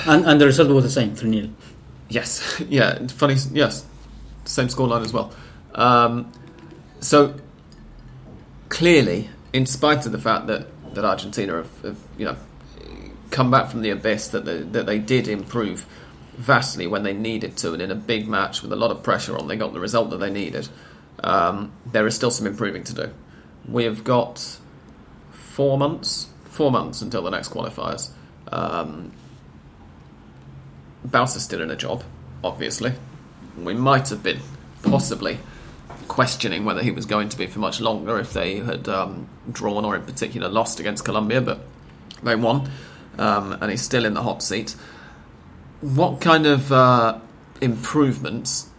and 0.07 0.25
and 0.27 0.41
the 0.41 0.47
result 0.47 0.69
was 0.71 0.85
the 0.85 0.91
same, 0.91 1.15
three 1.15 1.33
0 1.33 1.49
Yes, 2.09 2.63
yeah, 2.69 3.07
funny. 3.09 3.37
Yes, 3.53 3.87
same 4.45 4.69
scoreline 4.69 5.03
as 5.03 5.13
well. 5.13 5.33
Um, 5.75 6.31
so 7.01 7.35
clearly, 8.69 9.31
in 9.53 9.67
spite 9.67 10.07
of 10.07 10.13
the 10.13 10.19
fact 10.19 10.47
that, 10.47 10.67
that 10.95 11.05
Argentina 11.05 11.55
have, 11.57 11.83
have 11.83 11.99
you 12.19 12.27
know 12.27 12.37
come 13.31 13.51
back 13.51 13.71
from 13.71 13.81
the 13.81 13.91
abyss, 13.91 14.29
that 14.29 14.45
they, 14.45 14.59
that 14.59 14.87
they 14.87 14.99
did 14.99 15.27
improve 15.27 15.87
vastly 16.33 16.87
when 16.87 17.03
they 17.03 17.13
needed 17.13 17.57
to, 17.59 17.73
and 17.73 17.83
in 17.83 17.91
a 17.91 17.95
big 17.95 18.29
match 18.29 18.63
with 18.63 18.73
a 18.73 18.77
lot 18.77 18.91
of 18.91 19.03
pressure 19.03 19.37
on, 19.37 19.49
they 19.49 19.57
got 19.57 19.73
the 19.73 19.81
result 19.81 20.11
that 20.11 20.19
they 20.19 20.31
needed. 20.31 20.69
Um, 21.23 21.73
there 21.87 22.07
is 22.07 22.15
still 22.15 22.31
some 22.31 22.47
improving 22.47 22.85
to 22.85 22.95
do. 22.95 23.11
We 23.69 23.85
have 23.85 24.03
got 24.03 24.59
four 25.31 25.79
months, 25.79 26.29
four 26.45 26.71
months 26.71 27.03
until 27.03 27.23
the 27.23 27.31
next 27.31 27.51
qualifiers. 27.51 28.11
Um, 28.51 29.13
Bauza's 31.05 31.45
still 31.45 31.61
in 31.61 31.71
a 31.71 31.77
job, 31.77 32.05
obviously. 32.43 32.95
We 33.57 33.75
might 33.75 34.09
have 34.09 34.23
been 34.23 34.41
possibly 34.83 35.39
questioning 36.09 36.65
whether 36.65 36.83
he 36.83 36.91
was 36.91 37.07
going 37.07 37.29
to 37.29 37.39
be 37.39 37.47
for 37.47 37.59
much 37.59 37.81
longer 37.81 38.19
if 38.19 38.33
they 38.33 38.57
had 38.57 38.89
um, 38.89 39.29
drawn 39.51 39.85
or 39.85 39.97
in 39.97 40.03
particular 40.03 40.49
lost 40.49 40.81
against 40.81 41.05
Colombia, 41.05 41.41
but 41.41 41.61
they 42.23 42.37
won, 42.37 42.71
um, 43.19 43.53
and 43.61 43.71
he's 43.71 43.83
still 43.83 44.05
in 44.05 44.15
the 44.15 44.23
hot 44.23 44.43
seat. 44.43 44.75
What 45.83 46.21
kind 46.21 46.47
of 46.47 46.73
uh, 46.73 47.19
improvements 47.61 48.71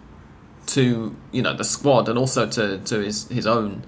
to 0.66 1.16
you 1.32 1.42
know 1.42 1.54
the 1.56 1.64
squad 1.64 2.08
and 2.08 2.18
also 2.18 2.48
to, 2.48 2.78
to 2.80 3.00
his 3.00 3.28
his 3.28 3.46
own 3.46 3.84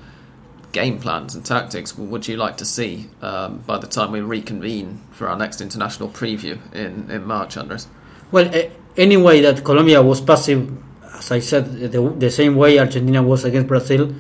game 0.76 1.00
plans 1.00 1.34
and 1.34 1.46
tactics 1.46 1.98
would 1.98 2.28
you 2.28 2.36
like 2.36 2.58
to 2.58 2.66
see 2.66 3.10
um, 3.22 3.60
by 3.66 3.78
the 3.78 3.88
time 3.88 4.12
we 4.12 4.20
reconvene 4.20 5.02
for 5.12 5.30
our 5.30 5.38
next 5.38 5.62
international 5.62 6.10
preview 6.10 6.60
in, 6.74 7.10
in 7.10 7.24
March, 7.24 7.56
Andres? 7.56 7.88
Well, 8.30 8.54
uh, 8.54 8.70
anyway, 8.98 9.40
that 9.42 9.64
Colombia 9.64 10.02
was 10.04 10.20
passive, 10.20 10.70
as 11.14 11.32
I 11.32 11.40
said, 11.40 11.92
the, 11.94 12.02
the, 12.18 12.30
same 12.30 12.58
way 12.58 12.78
Argentina 12.78 13.24
was 13.24 13.46
against 13.46 13.70
Brazil. 13.70 14.14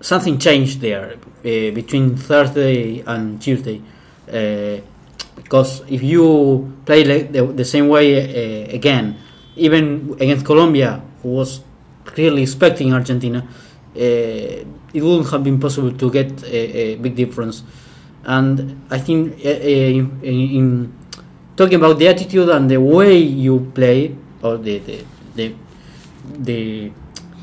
Something 0.00 0.38
changed 0.38 0.80
there 0.80 1.12
uh, 1.12 1.20
between 1.42 2.16
Thursday 2.16 3.00
and 3.00 3.42
Tuesday. 3.42 3.82
Uh, 4.26 4.80
because 5.42 5.82
if 5.88 6.02
you 6.02 6.72
play 6.84 7.02
the, 7.02 7.46
the 7.46 7.64
same 7.64 7.88
way 7.88 8.16
uh, 8.16 8.74
again, 8.74 9.18
even 9.56 10.16
against 10.20 10.46
Colombia, 10.46 11.02
who 11.22 11.30
was 11.30 11.60
clearly 12.04 12.42
expecting 12.42 12.92
Argentina, 12.92 13.46
uh, 13.94 13.98
it 13.98 15.02
wouldn't 15.02 15.30
have 15.30 15.44
been 15.44 15.60
possible 15.60 15.92
to 15.92 16.10
get 16.10 16.42
a, 16.44 16.56
a 16.56 16.96
big 16.96 17.14
difference. 17.14 17.62
And 18.24 18.86
I 18.90 18.98
think 18.98 19.44
uh, 19.44 19.48
in, 19.48 20.20
in 20.22 20.92
talking 21.56 21.76
about 21.76 21.98
the 21.98 22.08
attitude 22.08 22.48
and 22.48 22.70
the 22.70 22.80
way 22.80 23.18
you 23.18 23.70
play 23.74 24.16
or 24.42 24.56
the 24.56 24.78
the 24.78 25.04
the 25.34 25.54
the, 26.38 26.92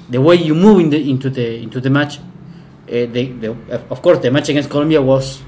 the 0.10 0.22
way 0.22 0.36
you 0.36 0.56
move 0.56 0.80
in 0.80 0.90
the, 0.90 1.10
into 1.10 1.30
the 1.30 1.62
into 1.62 1.80
the 1.80 1.90
match. 1.90 2.20
The, 2.88 3.06
the, 3.06 3.56
of 3.92 4.02
course, 4.02 4.18
the 4.18 4.32
match 4.32 4.50
against 4.50 4.68
Colombia 4.72 5.00
was 5.00 5.44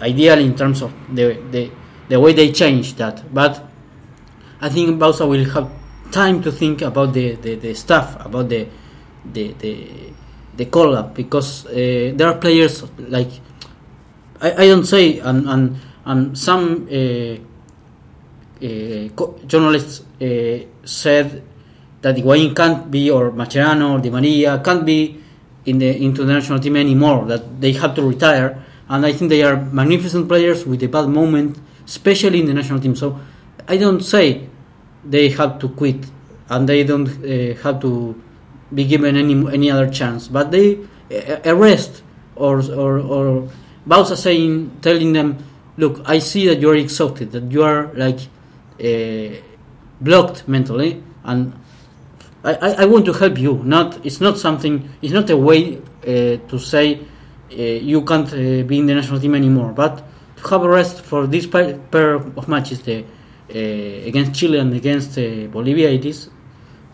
ideal 0.00 0.38
in 0.38 0.56
terms 0.56 0.80
of 0.80 0.94
the, 1.14 1.36
the 1.50 1.70
the 2.08 2.18
way 2.20 2.32
they 2.32 2.52
change 2.52 2.94
that. 2.94 3.22
But 3.32 3.62
I 4.60 4.68
think 4.68 4.98
Bauza 4.98 5.28
will 5.28 5.44
have 5.50 5.70
time 6.10 6.42
to 6.42 6.52
think 6.52 6.82
about 6.82 7.12
the, 7.12 7.34
the, 7.36 7.56
the 7.56 7.74
stuff 7.74 8.16
about 8.24 8.48
the 8.48 8.68
the 9.32 9.52
the, 9.58 9.88
the 10.56 10.64
call 10.66 10.94
up 10.96 11.14
because 11.14 11.66
uh, 11.66 12.12
there 12.14 12.28
are 12.28 12.38
players 12.38 12.84
like 12.98 13.30
I, 14.40 14.52
I 14.52 14.66
don't 14.68 14.84
say 14.86 15.18
and 15.18 15.48
and 15.48 15.76
and 16.04 16.38
some 16.38 16.88
uh, 16.90 17.36
uh, 18.62 19.36
journalists 19.46 20.02
uh, 20.22 20.64
said 20.84 21.42
that 22.02 22.16
Higuain 22.16 22.54
can't 22.54 22.90
be, 22.90 23.10
or 23.10 23.32
Mascherano 23.32 23.94
or 23.94 24.00
Di 24.00 24.10
Maria 24.10 24.60
can't 24.64 24.86
be 24.86 25.20
in 25.64 25.78
the 25.78 25.98
international 25.98 26.60
team 26.60 26.76
anymore. 26.76 27.26
That 27.26 27.60
they 27.60 27.72
have 27.72 27.94
to 27.96 28.02
retire, 28.02 28.62
and 28.88 29.04
I 29.04 29.12
think 29.12 29.30
they 29.30 29.42
are 29.42 29.56
magnificent 29.56 30.28
players 30.28 30.64
with 30.64 30.82
a 30.84 30.88
bad 30.88 31.08
moment, 31.08 31.58
especially 31.86 32.40
in 32.40 32.46
the 32.46 32.54
national 32.54 32.80
team. 32.80 32.94
So 32.94 33.18
I 33.68 33.76
don't 33.76 34.02
say 34.02 34.48
they 35.04 35.30
have 35.30 35.58
to 35.60 35.68
quit 35.68 36.04
and 36.48 36.68
they 36.68 36.84
don't 36.84 37.08
uh, 37.08 37.54
have 37.62 37.80
to 37.80 38.20
be 38.74 38.84
given 38.84 39.16
any 39.16 39.34
any 39.52 39.70
other 39.70 39.88
chance, 39.88 40.28
but 40.28 40.50
they 40.50 40.78
uh, 41.10 41.38
arrest 41.44 42.02
or 42.34 42.58
or 42.72 42.98
or 42.98 43.48
Bauza 43.88 44.16
saying 44.16 44.78
telling 44.82 45.12
them, 45.12 45.38
look, 45.76 46.02
I 46.04 46.18
see 46.18 46.46
that 46.48 46.60
you 46.60 46.70
are 46.70 46.74
exhausted, 46.76 47.30
that 47.32 47.50
you 47.50 47.62
are 47.62 47.92
like 47.94 48.18
uh, 48.82 49.36
blocked 50.00 50.48
mentally, 50.48 51.02
and 51.24 51.54
I, 52.44 52.82
I, 52.82 52.84
want 52.86 53.06
to 53.06 53.12
help 53.12 53.38
you. 53.38 53.62
Not 53.64 54.04
it's 54.04 54.20
not 54.20 54.38
something. 54.38 54.88
It's 55.02 55.12
not 55.12 55.30
a 55.30 55.36
way 55.36 55.78
uh, 55.78 56.38
to 56.48 56.58
say 56.58 57.00
uh, 57.50 57.54
you 57.54 58.02
can't 58.02 58.30
be 58.30 58.78
in 58.78 58.86
the 58.86 58.94
national 58.94 59.20
team 59.20 59.34
anymore, 59.34 59.72
but 59.72 60.04
to 60.36 60.48
have 60.48 60.62
a 60.62 60.68
rest 60.68 61.02
for 61.02 61.26
this 61.26 61.46
pair 61.46 62.14
of 62.14 62.48
matches, 62.48 62.82
the 62.82 63.04
against 63.48 64.34
Chile 64.34 64.58
and 64.58 64.74
against 64.74 65.14
Bolivia, 65.50 65.90
it 65.90 66.04
is, 66.04 66.30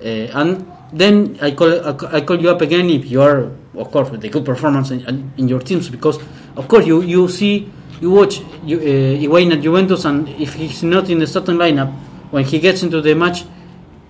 and 0.00 0.66
then 0.92 1.38
I 1.40 1.52
call 1.52 1.72
I 2.14 2.20
call 2.20 2.40
you 2.40 2.50
up 2.50 2.60
again 2.60 2.90
if 2.90 3.10
you 3.10 3.22
are 3.22 3.50
of 3.74 3.90
course 3.90 4.10
with 4.10 4.22
a 4.24 4.28
good 4.28 4.44
performance 4.44 4.90
in, 4.90 5.32
in 5.38 5.48
your 5.48 5.60
teams 5.60 5.88
because 5.88 6.18
of 6.56 6.68
course 6.68 6.86
you 6.86 7.00
you 7.00 7.28
see 7.28 7.72
you 8.02 8.10
watch 8.10 8.42
you, 8.64 8.78
uh, 8.78 9.52
at 9.52 9.60
Juventus, 9.62 10.04
and 10.04 10.28
if 10.28 10.54
he's 10.54 10.82
not 10.82 11.08
in 11.08 11.20
the 11.20 11.26
starting 11.26 11.54
lineup, 11.54 11.92
when 12.32 12.44
he 12.44 12.58
gets 12.58 12.82
into 12.82 13.00
the 13.00 13.14
match, 13.14 13.44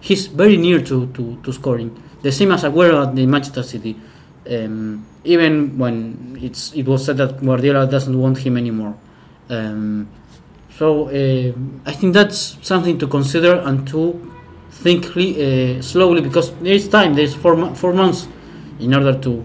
he's 0.00 0.28
very 0.28 0.56
near 0.56 0.80
to, 0.80 1.06
to, 1.08 1.38
to 1.42 1.52
scoring. 1.52 2.02
The 2.22 2.32
same 2.32 2.52
as 2.52 2.62
Aguero 2.62 3.06
at 3.06 3.14
the 3.14 3.26
Manchester 3.26 3.62
City. 3.62 3.94
Um, 4.50 5.06
even 5.24 5.78
when 5.78 6.38
it's 6.40 6.72
it 6.72 6.86
was 6.86 7.04
said 7.04 7.18
that 7.18 7.40
Guardiola 7.40 7.86
doesn't 7.86 8.18
want 8.18 8.38
him 8.38 8.56
anymore. 8.56 8.96
Um, 9.48 10.08
so 10.70 11.08
uh, 11.08 11.52
I 11.86 11.92
think 11.92 12.14
that's 12.14 12.56
something 12.62 12.98
to 12.98 13.06
consider 13.06 13.56
and 13.60 13.86
to 13.88 14.32
think 14.70 15.16
uh, 15.16 15.82
slowly 15.82 16.20
because 16.20 16.52
there 16.56 16.72
is 16.74 16.88
time. 16.88 17.14
There's 17.14 17.34
four 17.34 17.74
four 17.74 17.92
months 17.92 18.28
in 18.80 18.94
order 18.94 19.18
to 19.18 19.44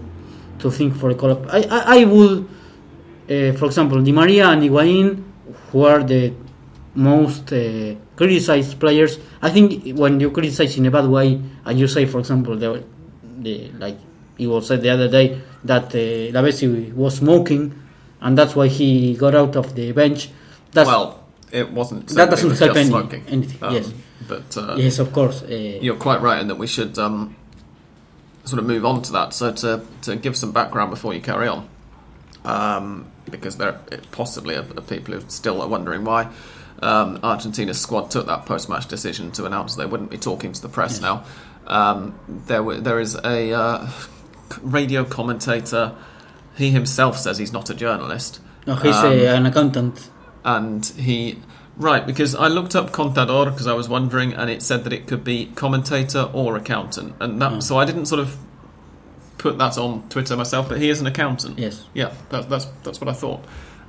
to 0.58 0.70
think 0.70 0.96
for 0.96 1.10
a 1.10 1.14
call 1.14 1.32
up. 1.32 1.46
I 1.52 1.62
I, 1.62 2.00
I 2.00 2.04
would 2.04 2.48
uh, 3.28 3.52
for 3.52 3.66
example, 3.66 4.00
Di 4.02 4.12
Maria 4.12 4.48
and 4.48 4.62
Higuain, 4.62 5.22
who 5.70 5.84
are 5.84 6.02
the 6.02 6.32
most 6.94 7.52
uh, 7.52 7.94
criticized 8.16 8.80
players. 8.80 9.18
I 9.42 9.50
think 9.50 9.96
when 9.96 10.18
you 10.18 10.30
criticize 10.30 10.78
in 10.78 10.86
a 10.86 10.90
bad 10.90 11.06
way, 11.06 11.40
and 11.64 11.78
you 11.78 11.86
say, 11.86 12.06
for 12.06 12.20
example, 12.20 12.56
the, 12.56 12.82
the 13.38 13.70
like 13.78 13.98
it 14.38 14.46
was 14.46 14.66
said 14.66 14.80
the 14.80 14.90
other 14.90 15.08
day 15.08 15.40
that 15.64 15.86
uh, 15.94 16.32
Lavezzi 16.32 16.92
was 16.94 17.16
smoking, 17.16 17.74
and 18.20 18.36
that's 18.36 18.54
why 18.54 18.68
he 18.68 19.16
got 19.16 19.34
out 19.34 19.56
of 19.56 19.74
the 19.74 19.92
bench. 19.92 20.30
That's, 20.72 20.86
well, 20.86 21.24
it 21.50 21.70
wasn't. 21.70 22.08
That 22.08 22.30
doesn't 22.30 22.48
was 22.48 22.58
help 22.58 22.76
any, 22.76 22.88
smoking. 22.88 23.24
anything. 23.28 23.62
Um, 23.62 23.74
yes, 23.74 23.92
but 24.26 24.56
uh, 24.56 24.74
yes, 24.76 24.98
of 24.98 25.12
course. 25.12 25.42
Uh, 25.42 25.78
you're 25.80 25.96
quite 25.96 26.20
right 26.20 26.40
in 26.40 26.48
that 26.48 26.56
we 26.56 26.66
should 26.66 26.98
um, 26.98 27.36
sort 28.44 28.58
of 28.58 28.66
move 28.66 28.84
on 28.84 29.02
to 29.02 29.12
that. 29.12 29.32
So 29.32 29.52
to 29.52 29.84
to 30.02 30.16
give 30.16 30.36
some 30.36 30.52
background 30.52 30.90
before 30.90 31.14
you 31.14 31.20
carry 31.20 31.48
on. 31.48 31.68
Um, 32.44 33.10
because 33.30 33.58
there 33.58 33.78
possibly 34.10 34.56
are, 34.56 34.62
people 34.62 35.12
who 35.12 35.20
still 35.28 35.60
are 35.60 35.68
wondering 35.68 36.04
why 36.04 36.30
um, 36.82 37.18
Argentina's 37.22 37.80
squad 37.80 38.10
took 38.10 38.26
that 38.26 38.46
post-match 38.46 38.86
decision 38.86 39.30
to 39.32 39.44
announce 39.44 39.74
they 39.74 39.86
wouldn't 39.86 40.10
be 40.10 40.18
talking 40.18 40.52
to 40.52 40.62
the 40.62 40.68
press 40.68 41.00
yes. 41.00 41.02
now. 41.02 41.24
Um, 41.66 42.18
there, 42.28 42.62
there 42.80 43.00
is 43.00 43.14
a 43.16 43.52
uh, 43.52 43.90
radio 44.62 45.04
commentator. 45.04 45.94
He 46.58 46.70
himself 46.70 47.16
says 47.16 47.38
he's 47.38 47.52
not 47.52 47.70
a 47.70 47.74
journalist. 47.74 48.40
No, 48.66 48.74
he's 48.74 48.96
um, 48.96 49.12
a, 49.12 49.26
an 49.26 49.46
accountant. 49.46 50.10
And 50.44 50.84
he 50.84 51.38
right 51.76 52.06
because 52.06 52.34
I 52.34 52.48
looked 52.48 52.74
up 52.74 52.90
contador 52.90 53.46
because 53.46 53.66
I 53.66 53.72
was 53.72 53.88
wondering, 53.88 54.34
and 54.34 54.50
it 54.50 54.62
said 54.62 54.84
that 54.84 54.92
it 54.92 55.06
could 55.06 55.24
be 55.24 55.46
commentator 55.54 56.28
or 56.32 56.56
accountant, 56.56 57.14
and 57.20 57.40
that, 57.40 57.52
oh. 57.52 57.60
so 57.60 57.78
I 57.78 57.84
didn't 57.84 58.06
sort 58.06 58.20
of 58.20 58.36
put 59.38 59.56
that 59.58 59.78
on 59.78 60.08
Twitter 60.08 60.36
myself, 60.36 60.68
but 60.68 60.78
he 60.78 60.90
is 60.90 61.00
an 61.00 61.06
accountant. 61.06 61.58
Yes. 61.58 61.86
Yeah, 61.94 62.12
that, 62.30 62.48
that's 62.48 62.66
that's 62.82 63.00
what 63.00 63.08
I 63.08 63.12
thought. 63.12 63.44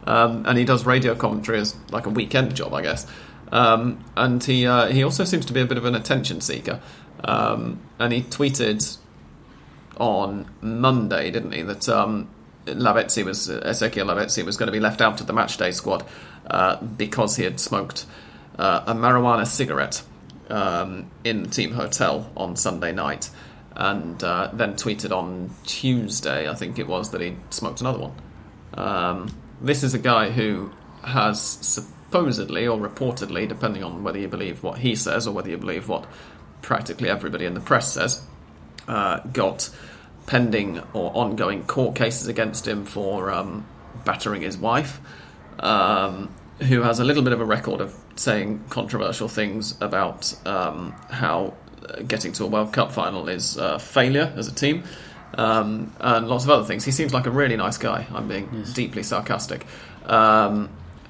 Um, 0.06 0.46
and 0.46 0.58
he 0.58 0.64
does 0.64 0.86
radio 0.86 1.16
commentary 1.16 1.60
as 1.60 1.76
like 1.92 2.06
a 2.06 2.10
weekend 2.10 2.56
job, 2.56 2.74
I 2.74 2.82
guess. 2.82 3.06
Um, 3.52 4.04
and 4.16 4.44
he 4.44 4.66
uh, 4.66 4.88
he 4.88 5.04
also 5.04 5.24
seems 5.24 5.46
to 5.48 5.54
be 5.54 5.62
a 5.62 5.66
bit 5.66 5.78
of 5.78 5.86
an 5.86 5.96
attention 5.96 6.42
seeker. 6.42 6.80
Um, 7.24 7.82
and 7.98 8.14
he 8.14 8.22
tweeted 8.22 8.98
on 9.98 10.50
Monday, 10.62 11.32
didn't 11.32 11.52
he, 11.52 11.62
that 11.64 11.90
um, 11.90 12.30
Lavezzi 12.66 13.24
was 13.24 13.48
Ezequiel 13.48 14.06
Lavezzi 14.06 14.44
was 14.44 14.58
going 14.58 14.68
to 14.68 14.72
be 14.72 14.80
left 14.80 15.02
out 15.02 15.22
of 15.22 15.28
the 15.28 15.34
matchday 15.34 15.74
squad. 15.74 16.06
uh, 16.50 16.82
because 16.84 17.36
he 17.36 17.44
had 17.44 17.60
smoked 17.60 18.06
uh, 18.58 18.84
a 18.88 18.94
marijuana 18.94 19.46
cigarette 19.46 20.04
um, 20.50 21.10
in 21.24 21.44
the 21.44 21.50
team 21.50 21.72
hotel 21.72 22.30
on 22.36 22.56
Sunday 22.56 22.92
night, 22.92 23.30
and 23.76 24.24
uh, 24.24 24.50
then 24.54 24.74
tweeted 24.74 25.12
on 25.16 25.52
Tuesday, 25.64 26.50
I 26.50 26.56
think 26.56 26.80
it 26.80 26.88
was, 26.88 27.12
that 27.12 27.22
he 27.22 27.36
smoked 27.50 27.82
another 27.82 28.00
one. 28.00 28.14
Um, 28.74 29.36
this 29.62 29.84
is 29.84 29.94
a 29.94 30.00
guy 30.00 30.32
who 30.32 30.72
has 31.04 31.42
supposedly 31.42 32.68
or 32.68 32.78
reportedly, 32.80 33.48
depending 33.48 33.84
on 33.84 34.04
whether 34.04 34.18
you 34.18 34.28
believe 34.28 34.64
what 34.64 34.80
he 34.80 34.96
says 34.96 35.28
or 35.28 35.34
whether 35.34 35.50
you 35.50 35.58
believe 35.58 35.88
what 35.88 36.06
practically 36.62 37.10
everybody 37.10 37.46
in 37.46 37.54
the 37.54 37.60
press 37.60 37.94
says, 37.94 38.22
uh, 38.88 39.20
got 39.32 39.70
pending 40.30 40.80
or 40.94 41.10
ongoing 41.16 41.64
court 41.64 41.96
cases 41.96 42.28
against 42.28 42.68
him 42.68 42.86
for 42.86 43.32
um, 43.32 43.66
battering 44.06 44.44
his 44.44 44.56
wife, 44.60 45.02
um, 45.58 46.30
who 46.60 46.84
has 46.84 47.00
a 47.00 47.04
little 47.04 47.24
bit 47.24 47.34
of 47.34 47.42
a 47.42 47.46
record 47.46 47.82
of 47.82 47.96
saying 48.16 48.64
controversial 48.70 49.28
things 49.28 49.76
about 49.82 50.36
um, 50.46 50.92
how 51.10 51.56
uh, 51.84 52.04
getting 52.04 52.32
to 52.32 52.44
a 52.44 52.48
World 52.48 52.72
Cup 52.72 52.92
final 52.92 53.28
is 53.28 53.58
a 53.58 53.80
failure 53.80 54.32
as 54.36 54.48
a 54.48 54.54
team. 54.54 54.84
Um, 55.34 55.96
and 56.00 56.28
lots 56.28 56.44
of 56.44 56.52
other 56.52 56.64
things. 56.64 56.86
He 56.86 56.92
seems 56.92 57.12
like 57.12 57.26
a 57.26 57.32
really 57.32 57.56
nice 57.56 57.80
guy. 57.80 58.06
I'm 58.14 58.28
being 58.28 58.50
Yes. 58.54 58.74
deeply 58.74 59.02
sarcastic. 59.02 59.66
Um, 60.06 60.70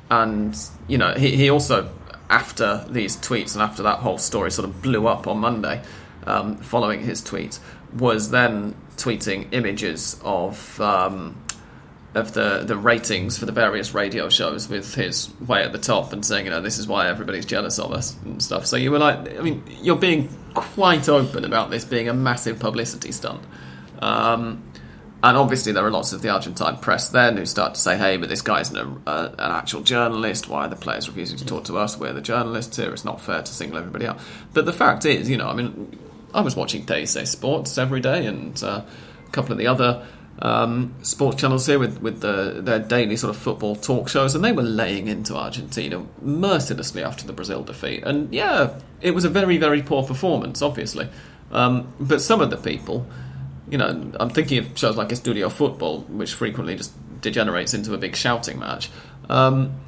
and, 0.10 0.58
you 0.88 0.98
know, 0.98 1.14
he, 1.16 1.36
he 1.36 1.50
also, 1.50 1.90
after 2.30 2.86
these 2.90 3.18
tweets 3.18 3.54
and 3.54 3.62
after 3.62 3.84
that 3.84 4.00
whole 4.00 4.18
story 4.18 4.50
sort 4.50 4.68
of 4.70 4.82
blew 4.82 5.08
up 5.08 5.28
on 5.28 5.40
Monday, 5.40 5.82
um, 6.26 6.56
following 6.58 7.02
his 7.02 7.22
tweet, 7.22 7.60
was 7.98 8.30
then 8.30 8.76
tweeting 9.00 9.48
images 9.52 10.20
of. 10.24 10.80
Um, 10.82 11.44
of 12.16 12.34
the, 12.34 12.64
the 12.66 12.76
ratings 12.76 13.38
for 13.38 13.46
the 13.46 13.52
various 13.52 13.94
radio 13.94 14.30
shows 14.30 14.68
with 14.68 14.96
his 14.96 15.30
way 15.42 15.64
at 15.64 15.72
the 15.72 15.78
top 15.78 16.12
and 16.12 16.26
saying, 16.26 16.46
you 16.46 16.50
know, 16.50 16.60
this 16.60 16.80
is 16.80 16.88
why 16.88 17.08
everybody's 17.08 17.46
jealous 17.46 17.78
of 17.78 17.92
us 17.92 18.18
and 18.24 18.42
stuff. 18.42 18.66
So 18.66 18.78
you 18.78 18.90
were 18.90 18.98
like, 18.98 19.38
I 19.38 19.42
mean, 19.42 19.64
you're 19.84 19.96
being 19.96 20.28
quite 20.56 21.08
open 21.08 21.46
about 21.46 21.70
this 21.70 21.86
being 21.86 22.10
a 22.10 22.14
massive 22.14 22.60
publicity 22.60 23.12
stunt. 23.12 23.44
Um, 24.00 24.64
and 25.22 25.38
obviously, 25.38 25.74
there 25.74 25.86
are 25.86 25.92
lots 25.92 26.14
of 26.14 26.22
the 26.22 26.30
Argentine 26.30 26.78
press 26.78 27.10
then 27.10 27.36
who 27.36 27.46
start 27.46 27.76
to 27.76 27.80
say, 27.80 27.98
hey, 27.98 28.16
but 28.16 28.30
this 28.30 28.42
guy's 28.42 28.72
an, 28.72 29.02
an 29.06 29.36
actual 29.38 29.82
journalist. 29.82 30.48
Why 30.48 30.66
are 30.66 30.70
the 30.70 30.78
players 30.78 31.10
refusing 31.10 31.38
to 31.40 31.46
talk 31.46 31.66
to 31.66 31.78
us? 31.78 31.98
We're 31.98 32.14
the 32.14 32.22
journalists 32.22 32.78
here. 32.78 32.92
It's 32.94 33.04
not 33.04 33.20
fair 33.20 33.44
to 33.44 33.54
single 33.54 33.78
everybody 33.78 34.08
out. 34.08 34.20
But 34.54 34.66
the 34.66 34.74
fact 34.74 35.06
is, 35.06 35.30
you 35.30 35.36
know, 35.36 35.50
I 35.50 35.54
mean, 35.54 36.00
I 36.34 36.42
was 36.42 36.56
watching 36.56 36.86
TyC 36.86 37.28
Sports 37.28 37.78
every 37.78 38.00
day 38.00 38.26
and 38.26 38.62
uh, 38.64 38.84
a 39.28 39.32
couple 39.32 39.52
of 39.52 39.58
the 39.58 39.68
other 39.68 40.06
um, 40.42 40.94
sports 41.02 41.42
channels 41.42 41.66
here 41.66 41.80
with, 41.80 42.02
with 42.02 42.22
the, 42.22 42.62
their 42.62 42.80
daily 42.80 43.18
sort 43.18 43.36
of 43.36 43.42
football 43.42 43.76
talk 43.76 44.08
shows, 44.10 44.36
and 44.36 44.44
they 44.44 44.52
were 44.52 44.64
laying 44.64 45.08
into 45.08 45.36
Argentina 45.36 46.06
mercilessly 46.22 47.04
after 47.04 47.26
the 47.28 47.34
Brazil 47.34 47.64
defeat. 47.64 48.04
And 48.04 48.34
yeah, 48.34 48.80
it 49.02 49.12
was 49.12 49.26
a 49.26 49.30
very, 49.30 49.58
very 49.58 49.82
poor 49.82 50.04
performance, 50.04 50.62
obviously. 50.62 51.10
Um, 51.52 51.94
but 52.00 52.22
some 52.22 52.42
of 52.42 52.50
the 52.52 52.58
people, 52.58 53.06
you 53.70 53.78
know, 53.78 54.12
I'm 54.20 54.30
thinking 54.30 54.60
of 54.60 54.78
shows 54.78 54.96
like 54.96 55.10
Estudio 55.10 55.52
Football, 55.52 56.02
which 56.02 56.34
frequently 56.34 56.76
just 56.76 56.94
degenerates 57.22 57.74
into 57.74 57.94
a 57.94 57.98
big 57.98 58.16
shouting 58.16 58.60
match. 58.60 58.90
Um, 59.30 59.80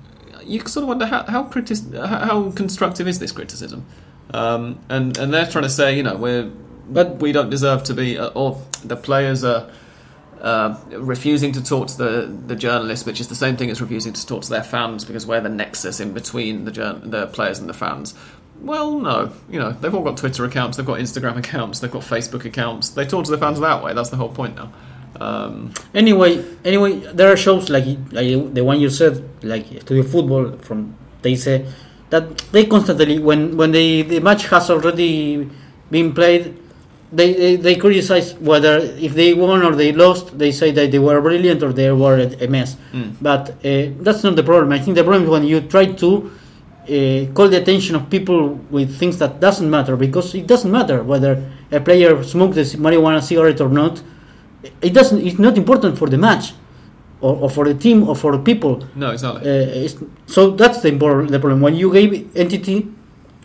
you 0.44 0.60
sort 0.62 0.84
of 0.84 0.90
wonder 0.90 1.06
how 1.06 1.24
how, 1.24 1.50
how 1.50 2.52
constructive 2.52 3.08
is 3.08 3.20
this 3.20 3.32
criticism? 3.32 3.86
Um, 4.34 4.80
and 4.90 5.18
and 5.18 5.34
they're 5.34 5.46
trying 5.46 5.64
to 5.64 5.70
say, 5.70 5.96
you 5.96 6.04
know, 6.04 6.16
we're 6.16 6.50
but 6.90 7.18
we 7.18 7.32
don't 7.32 7.50
deserve 7.50 7.84
to 7.84 7.94
be, 7.94 8.18
uh, 8.18 8.28
or 8.30 8.62
the 8.84 8.98
players 8.98 9.44
are 9.44 9.70
uh, 10.42 10.78
refusing 10.92 11.52
to 11.54 11.64
talk 11.64 11.88
to 11.88 11.98
the 11.98 12.38
the 12.48 12.56
journalists, 12.56 13.06
which 13.06 13.20
is 13.20 13.28
the 13.28 13.36
same 13.36 13.58
thing 13.58 13.70
as 13.70 13.82
refusing 13.82 14.14
to 14.14 14.26
talk 14.26 14.44
to 14.44 14.50
their 14.50 14.64
fans 14.64 15.06
because 15.06 15.26
we're 15.28 15.42
the 15.42 15.50
nexus 15.50 16.00
in 16.00 16.14
between 16.14 16.66
the 16.66 16.72
jour- 16.72 17.00
the 17.04 17.28
players 17.28 17.60
and 17.60 17.70
the 17.70 17.74
fans. 17.74 18.14
Well, 18.60 19.00
no, 19.00 19.32
you 19.50 19.60
know 19.60 19.72
they've 19.72 19.94
all 19.94 20.04
got 20.04 20.18
Twitter 20.18 20.46
accounts, 20.46 20.78
they've 20.78 20.86
got 20.86 21.00
Instagram 21.00 21.38
accounts, 21.38 21.80
they've 21.80 21.92
got 21.92 22.04
Facebook 22.04 22.46
accounts. 22.46 22.90
They 22.90 23.06
talk 23.06 23.26
to 23.26 23.32
the 23.32 23.38
fans 23.38 23.60
that 23.60 23.84
way. 23.84 23.94
That's 23.94 24.10
the 24.10 24.18
whole 24.18 24.30
point 24.30 24.56
now. 24.56 24.72
Um, 25.20 25.74
Anyway, 25.94 26.44
anyway, 26.66 27.00
there 27.14 27.32
are 27.32 27.38
shows 27.38 27.70
like 27.70 27.86
like 28.12 28.54
the 28.54 28.64
one 28.64 28.80
you 28.80 28.90
said, 28.90 29.24
like 29.44 29.66
Studio 29.68 30.04
Football 30.04 30.58
from 30.58 30.96
they 31.22 31.36
say 31.36 31.66
that 32.12 32.38
they 32.52 32.66
constantly 32.66 33.18
when 33.20 33.58
when 33.58 33.72
the 33.72 34.04
the 34.04 34.20
match 34.20 34.48
has 34.48 34.70
already 34.70 35.50
been 35.90 36.14
played, 36.14 36.54
they, 37.12 37.34
they 37.34 37.56
they 37.56 37.76
criticize 37.76 38.34
whether 38.36 38.78
if 38.78 39.14
they 39.14 39.34
won 39.34 39.64
or 39.64 39.76
they 39.76 39.92
lost. 39.92 40.38
They 40.38 40.52
say 40.52 40.72
that 40.72 40.92
they 40.92 41.00
were 41.00 41.20
brilliant 41.20 41.64
or 41.64 41.74
they 41.74 41.92
were 41.92 42.20
a 42.20 42.48
mess. 42.48 42.78
Mm. 42.94 43.16
But 43.20 43.50
uh, 43.50 43.96
that's 44.06 44.24
not 44.24 44.36
the 44.36 44.44
problem. 44.44 44.72
I 44.72 44.80
think 44.80 44.96
the 44.96 45.04
problem 45.04 45.24
is 45.24 45.30
when 45.30 45.46
you 45.46 45.62
try 45.62 45.86
to 45.86 46.32
uh, 46.84 47.26
call 47.34 47.48
the 47.48 47.60
attention 47.62 47.96
of 47.96 48.10
people 48.10 48.56
with 48.70 48.98
things 48.98 49.18
that 49.20 49.40
doesn't 49.40 49.70
matter 49.70 49.96
because 49.96 50.36
it 50.36 50.48
doesn't 50.48 50.72
matter 50.72 51.04
whether 51.04 51.50
a 51.72 51.80
player 51.80 52.22
smoked 52.24 52.58
a 52.58 52.62
marijuana 52.78 53.22
cigarette 53.24 53.62
or 53.62 53.70
not. 53.70 54.02
It 54.82 54.94
doesn't. 54.94 55.26
It's 55.26 55.40
not 55.40 55.58
important 55.58 55.98
for 55.98 56.08
the 56.10 56.18
match, 56.18 56.54
or, 57.22 57.36
or 57.44 57.50
for 57.50 57.66
the 57.66 57.74
team, 57.74 58.08
or 58.10 58.16
for 58.16 58.32
the 58.36 58.40
people. 58.44 58.84
no, 58.96 59.12
exactly. 59.12 59.42
Uh, 59.42 59.86
it's, 59.86 59.96
so 60.26 60.52
that's 60.52 60.82
the, 60.82 60.92
impor- 60.92 61.28
the 61.30 61.40
problem. 61.40 61.62
When 61.62 61.76
you 61.76 61.92
give 61.94 62.36
entity 62.36 62.88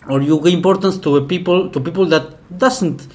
or 0.09 0.23
you 0.23 0.41
give 0.43 0.55
importance 0.55 0.99
to 0.99 1.17
a 1.17 1.23
people 1.23 1.69
to 1.71 1.81
people 1.81 2.07
that 2.07 2.25
doesn't 2.59 3.07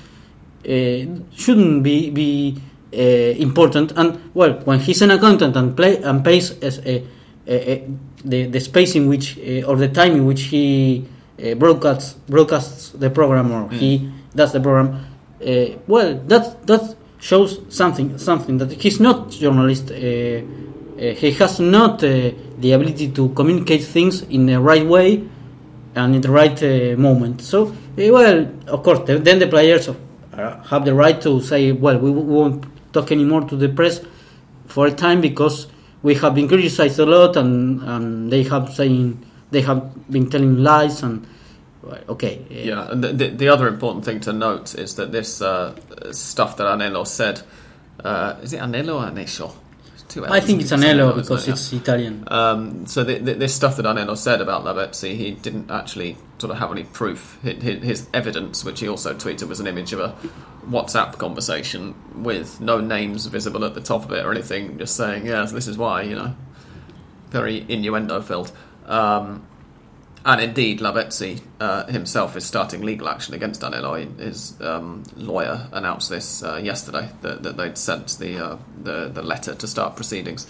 uh, 0.67 1.05
shouldn't 1.33 1.83
be 1.83 2.09
be 2.09 2.61
uh, 2.93 2.97
important. 3.41 3.93
And 3.95 4.19
well, 4.33 4.53
when 4.65 4.79
he's 4.79 5.01
an 5.01 5.11
accountant 5.11 5.55
and 5.55 5.75
play 5.75 5.97
and 6.03 6.23
pays 6.23 6.51
as 6.61 6.79
a, 6.79 7.03
a, 7.47 7.71
a, 7.71 7.89
the 8.23 8.45
the 8.47 8.59
space 8.59 8.95
in 8.95 9.07
which 9.07 9.37
uh, 9.39 9.67
or 9.67 9.75
the 9.77 9.87
time 9.87 10.11
in 10.13 10.25
which 10.25 10.43
he 10.43 11.07
uh, 11.41 11.55
broadcasts 11.55 12.13
broadcasts 12.29 12.89
the 12.91 13.09
program 13.09 13.51
or 13.51 13.69
he 13.71 14.11
does 14.35 14.51
the 14.53 14.59
program. 14.59 15.05
Uh, 15.41 15.77
well, 15.87 16.13
that 16.27 16.67
that 16.67 16.95
shows 17.21 17.61
something 17.69 18.17
something 18.17 18.57
that 18.57 18.71
he's 18.73 18.99
not 18.99 19.29
journalist. 19.29 19.91
Uh, 19.91 20.41
uh, 21.01 21.13
he 21.13 21.31
has 21.31 21.59
not 21.59 22.03
uh, 22.03 22.31
the 22.59 22.73
ability 22.73 23.07
to 23.11 23.29
communicate 23.29 23.83
things 23.83 24.21
in 24.23 24.45
the 24.45 24.59
right 24.59 24.85
way 24.85 25.23
and 25.95 26.15
in 26.15 26.21
the 26.21 26.29
right 26.29 26.61
uh, 26.61 26.95
moment. 26.97 27.41
So, 27.41 27.69
uh, 27.69 27.73
well, 27.95 28.47
of 28.67 28.83
course, 28.83 28.99
the, 29.07 29.17
then 29.17 29.39
the 29.39 29.47
players 29.47 29.89
have 30.35 30.85
the 30.85 30.93
right 30.93 31.19
to 31.21 31.41
say, 31.41 31.71
well, 31.71 31.97
we, 31.97 32.11
we 32.11 32.21
won't 32.21 32.65
talk 32.93 33.11
anymore 33.11 33.41
to 33.41 33.55
the 33.55 33.69
press 33.69 34.01
for 34.67 34.87
a 34.87 34.91
time 34.91 35.21
because 35.21 35.67
we 36.03 36.15
have 36.15 36.35
been 36.35 36.47
criticized 36.47 36.99
a 36.99 37.05
lot 37.05 37.35
and, 37.35 37.81
and 37.81 38.31
they 38.31 38.43
have 38.43 38.73
saying 38.73 39.23
they 39.51 39.61
have 39.61 40.09
been 40.09 40.29
telling 40.29 40.63
lies 40.63 41.03
and 41.03 41.25
well, 41.83 41.99
okay. 42.09 42.45
Yeah, 42.49 42.91
and 42.91 43.03
the, 43.03 43.13
the, 43.13 43.27
the 43.29 43.47
other 43.49 43.67
important 43.67 44.05
thing 44.05 44.19
to 44.21 44.33
note 44.33 44.75
is 44.75 44.95
that 44.95 45.11
this 45.11 45.41
uh, 45.41 45.75
stuff 46.11 46.57
that 46.57 46.65
Anello 46.65 47.05
said, 47.07 47.41
uh, 48.03 48.35
is 48.41 48.53
it 48.53 48.59
Anello 48.61 49.01
or 49.01 49.53
two 50.11 50.25
I 50.25 50.39
think 50.41 50.61
it's 50.61 50.71
Anello 50.71 51.11
it? 51.11 51.15
because 51.21 51.47
Yeah. 51.47 51.53
it's 51.53 51.73
Italian. 51.73 52.23
Um, 52.27 52.85
so 52.85 53.03
the, 53.03 53.17
the, 53.17 53.33
this 53.33 53.55
stuff 53.55 53.77
that 53.77 53.85
Anello 53.85 54.17
said 54.17 54.41
about 54.41 54.63
Lavezzi, 54.63 55.15
he 55.15 55.31
didn't 55.31 55.71
actually 55.71 56.17
sort 56.37 56.51
of 56.51 56.59
have 56.59 56.71
any 56.71 56.83
proof. 56.83 57.39
His, 57.41 57.81
his 57.83 58.07
evidence, 58.13 58.63
which 58.65 58.79
he 58.81 58.87
also 58.87 59.13
tweeted, 59.13 59.47
was 59.47 59.59
an 59.59 59.67
image 59.67 59.93
of 59.93 59.99
a 59.99 60.15
WhatsApp 60.69 61.17
conversation 61.17 61.95
with 62.15 62.59
no 62.59 62.79
names 62.79 63.25
visible 63.27 63.63
at 63.65 63.73
the 63.73 63.81
top 63.81 64.03
of 64.05 64.11
it 64.11 64.25
or 64.25 64.31
anything, 64.31 64.77
just 64.77 64.95
saying, 64.95 65.25
"Yes, 65.25 65.51
this 65.51 65.67
is 65.67 65.77
why," 65.77 66.01
you 66.03 66.15
know, 66.15 66.35
very 67.29 67.65
innuendo 67.69 68.21
filled. 68.21 68.51
Um, 68.85 69.43
and 70.23 70.39
indeed, 70.39 70.79
Lavezzi 70.79 71.41
uh, 71.59 71.85
himself 71.87 72.35
is 72.35 72.45
starting 72.45 72.81
legal 72.81 73.09
action 73.09 73.33
against 73.33 73.61
Danilo. 73.61 73.95
His 73.95 74.59
um, 74.61 75.03
lawyer 75.15 75.67
announced 75.71 76.09
this 76.09 76.43
uh, 76.43 76.57
yesterday 76.57 77.09
that, 77.21 77.41
that 77.41 77.57
they'd 77.57 77.77
sent 77.77 78.19
the, 78.19 78.37
uh, 78.37 78.57
the 78.83 79.09
the 79.09 79.23
letter 79.23 79.55
to 79.55 79.67
start 79.67 79.95
proceedings. 79.95 80.45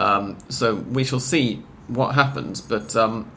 Um, 0.00 0.38
so 0.48 0.74
we 0.74 1.04
shall 1.04 1.20
see 1.20 1.62
what 1.86 2.14
happens, 2.14 2.60
but 2.60 2.96
um, 2.96 3.30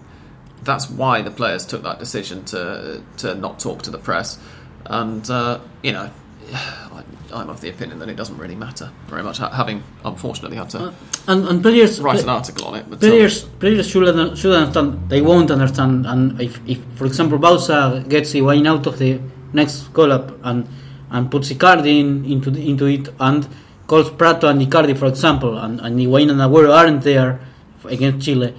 that's 0.63 0.89
why 0.89 1.21
the 1.21 1.31
players 1.31 1.65
took 1.65 1.83
that 1.83 1.99
decision 1.99 2.45
to 2.45 3.03
to 3.17 3.35
not 3.35 3.59
talk 3.59 3.83
to 3.83 3.91
the 3.91 3.99
press. 3.99 4.39
And 4.85 5.29
uh, 5.29 5.59
you 5.83 5.91
know, 5.91 6.09
I'm 7.35 7.49
of 7.49 7.59
the 7.61 7.69
opinion 7.69 7.99
that 7.99 8.09
it 8.09 8.15
doesn't 8.15 8.37
really 8.37 8.55
matter 8.55 8.89
very 9.09 9.23
much. 9.23 9.37
ha- 9.39 9.51
Having 9.61 9.83
unfortunately 10.03 10.57
had 10.57 10.69
to 10.71 10.79
Uh, 10.79 10.91
and, 11.27 11.47
and 11.49 11.61
players 11.61 11.99
write 12.01 12.21
an 12.23 12.29
article 12.29 12.65
on 12.69 12.75
it, 12.79 12.85
but 12.89 12.95
um, 13.03 13.09
players 13.09 13.43
players 13.59 13.87
should, 13.89 14.07
un- 14.07 14.35
should 14.35 14.53
understand 14.55 15.09
they 15.09 15.21
won't 15.21 15.49
understand 15.51 16.05
and 16.07 16.39
if, 16.41 16.59
if 16.67 16.79
for 16.97 17.05
example 17.05 17.37
Bauza 17.37 18.07
gets 18.07 18.33
Higuain 18.33 18.65
out 18.67 18.85
of 18.87 18.97
the 18.97 19.19
next 19.53 19.93
call 19.93 20.11
up 20.11 20.27
and 20.43 20.67
and 21.11 21.29
puts 21.29 21.51
Icardi 21.51 21.99
in, 21.99 22.25
into 22.25 22.49
the, 22.51 22.61
into 22.69 22.85
it 22.87 23.09
and 23.19 23.47
calls 23.87 24.09
Pratto 24.11 24.47
and 24.47 24.61
Icardi 24.61 24.95
for 24.97 25.07
example 25.07 25.57
and, 25.57 25.79
and 25.81 25.99
Higuain 25.99 26.29
and 26.31 26.39
Agüero 26.41 26.71
aren't 26.75 27.01
there 27.03 27.39
against 27.85 28.25
Chile 28.25 28.49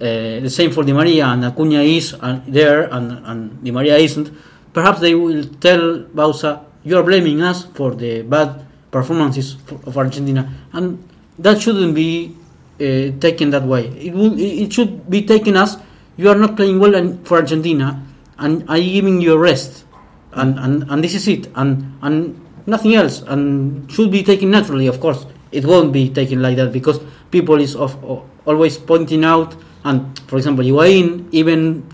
uh, 0.00 0.04
the 0.46 0.50
same 0.50 0.70
for 0.70 0.82
Di 0.84 0.92
Maria 0.92 1.26
and 1.26 1.44
Acuna 1.44 1.80
is 1.82 2.14
uh, 2.14 2.40
there 2.46 2.82
and, 2.92 3.06
and 3.26 3.64
Di 3.64 3.70
Maria 3.70 3.96
isn't 3.96 4.30
perhaps 4.72 5.00
they 5.00 5.14
will 5.14 5.44
tell 5.60 5.84
Bauza 6.14 6.60
you 6.84 6.96
are 6.96 7.02
blaming 7.02 7.42
us 7.42 7.64
for 7.74 7.94
the 7.94 8.22
bad 8.22 8.64
performances 8.90 9.56
of 9.86 9.96
Argentina 9.98 10.48
and 10.72 11.02
that 11.38 11.60
shouldn't 11.60 11.94
be 11.94 12.36
uh, 12.80 13.10
taken 13.20 13.50
that 13.50 13.62
way. 13.64 13.86
It 13.98 14.14
will. 14.14 14.38
It 14.38 14.72
should 14.72 15.08
be 15.08 15.22
taken 15.22 15.56
as 15.56 15.78
you 16.16 16.28
are 16.28 16.34
not 16.34 16.56
playing 16.56 16.78
well 16.78 16.94
and- 16.94 17.26
for 17.26 17.38
Argentina, 17.38 18.02
and 18.38 18.64
I'm 18.68 18.82
giving 18.82 19.20
you 19.20 19.34
a 19.34 19.38
rest, 19.38 19.84
and, 20.32 20.58
and, 20.58 20.84
and 20.90 21.02
this 21.02 21.14
is 21.14 21.26
it, 21.28 21.48
and 21.54 21.98
and 22.02 22.40
nothing 22.66 22.94
else, 22.94 23.22
and 23.22 23.90
should 23.90 24.10
be 24.10 24.22
taken 24.22 24.50
naturally. 24.50 24.86
Of 24.86 25.00
course, 25.00 25.26
it 25.52 25.64
won't 25.64 25.92
be 25.92 26.10
taken 26.10 26.42
like 26.42 26.56
that 26.56 26.72
because 26.72 27.00
people 27.30 27.60
is 27.60 27.74
of, 27.76 27.94
of 28.04 28.22
always 28.46 28.78
pointing 28.78 29.24
out, 29.24 29.54
and 29.84 30.18
for 30.26 30.36
example, 30.36 30.64
Higuain 30.64 31.28
even 31.32 31.86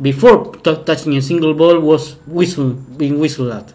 before 0.00 0.54
touching 0.62 1.16
a 1.16 1.22
single 1.22 1.54
ball 1.54 1.80
was 1.80 2.14
whistle 2.26 2.70
being 2.70 3.18
whistled 3.18 3.50
at 3.50 3.74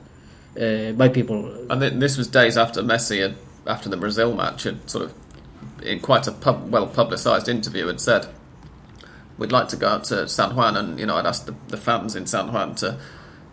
uh, 0.59 0.91
by 0.93 1.09
people. 1.09 1.71
And 1.71 1.81
th- 1.81 1.93
this 1.93 2.17
was 2.17 2.27
days 2.27 2.57
after 2.57 2.81
Messi 2.81 3.21
had, 3.21 3.35
after 3.65 3.89
the 3.89 3.97
Brazil 3.97 4.33
match, 4.33 4.63
had 4.63 4.89
sort 4.89 5.05
of, 5.05 5.13
in 5.81 5.99
quite 5.99 6.27
a 6.27 6.31
pub- 6.31 6.71
well 6.71 6.87
publicised 6.87 7.47
interview, 7.49 7.87
had 7.87 7.99
said, 7.99 8.27
"We'd 9.37 9.51
like 9.51 9.67
to 9.69 9.75
go 9.75 9.87
out 9.87 10.03
to 10.05 10.27
San 10.27 10.55
Juan," 10.55 10.77
and 10.77 10.99
you 10.99 11.05
know, 11.05 11.17
I'd 11.17 11.25
asked 11.25 11.45
the, 11.45 11.55
the 11.67 11.77
fans 11.77 12.15
in 12.15 12.25
San 12.25 12.51
Juan 12.51 12.75
to 12.75 12.99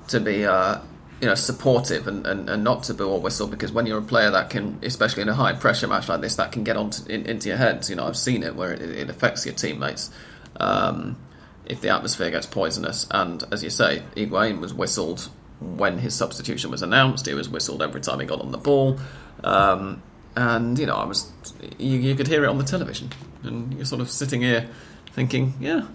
to 0.09 0.21
be. 0.21 0.45
Uh, 0.45 0.81
you 1.21 1.27
know, 1.27 1.35
supportive 1.35 2.09
and, 2.09 2.27
and, 2.27 2.49
and 2.49 2.65
not 2.65 2.83
to 2.85 2.95
boo 2.95 3.07
or 3.07 3.21
whistle 3.21 3.47
because 3.47 3.71
when 3.73 3.85
you're 3.85 3.99
a 3.99 4.03
player 4.03 4.31
that 4.31 4.49
can, 4.49 4.79
especially 4.83 5.21
in 5.21 5.29
a 5.29 5.35
high 5.35 5.53
pressure 5.53 5.87
match 5.87 6.09
like 6.09 6.23
this, 6.23 6.37
that 6.37 6.51
can 6.51 6.65
get 6.65 6.79
on 6.79 6.89
to, 6.89 7.13
in, 7.13 7.27
into 7.27 7.49
your 7.49 7.59
heads. 7.59 7.91
You 7.91 7.97
know, 7.97 8.07
I've 8.07 8.17
seen 8.17 8.43
it 8.43 8.57
where 8.57 8.73
it, 8.73 8.81
it 8.81 9.11
affects 9.11 9.45
your 9.45 9.55
teammates 9.55 10.11
um, 10.59 11.19
if 11.67 11.83
the 11.83 11.91
atmosphere 11.91 12.31
gets 12.31 12.47
poisonous. 12.47 13.07
And 13.11 13.45
as 13.53 13.63
you 13.63 13.69
say, 13.69 14.03
Higuain 14.17 14.61
was 14.61 14.73
whistled 14.73 15.29
when 15.61 15.99
his 15.99 16.15
substitution 16.15 16.71
was 16.71 16.83
announced. 16.83 17.27
He 17.27 17.35
was 17.35 17.49
whistled 17.49 17.83
every 17.83 18.01
time 18.01 18.21
he 18.21 18.27
got 18.27 18.41
on 18.41 18.53
the 18.53 18.59
ball. 18.59 18.99
Um, 19.45 20.03
and, 20.37 20.79
you 20.79 20.87
know, 20.87 20.97
I 20.97 21.05
was, 21.05 21.33
you, 21.79 21.99
you 21.99 22.15
could 22.15 22.29
hear 22.29 22.45
it 22.45 22.49
on 22.49 22.59
the 22.59 22.65
television. 22.65 23.11
And 23.43 23.75
you're 23.75 23.85
sort 23.85 24.01
of 24.01 24.11
sitting 24.11 24.41
here 24.43 24.69
thinking, 25.13 25.55
yeah. 25.61 25.87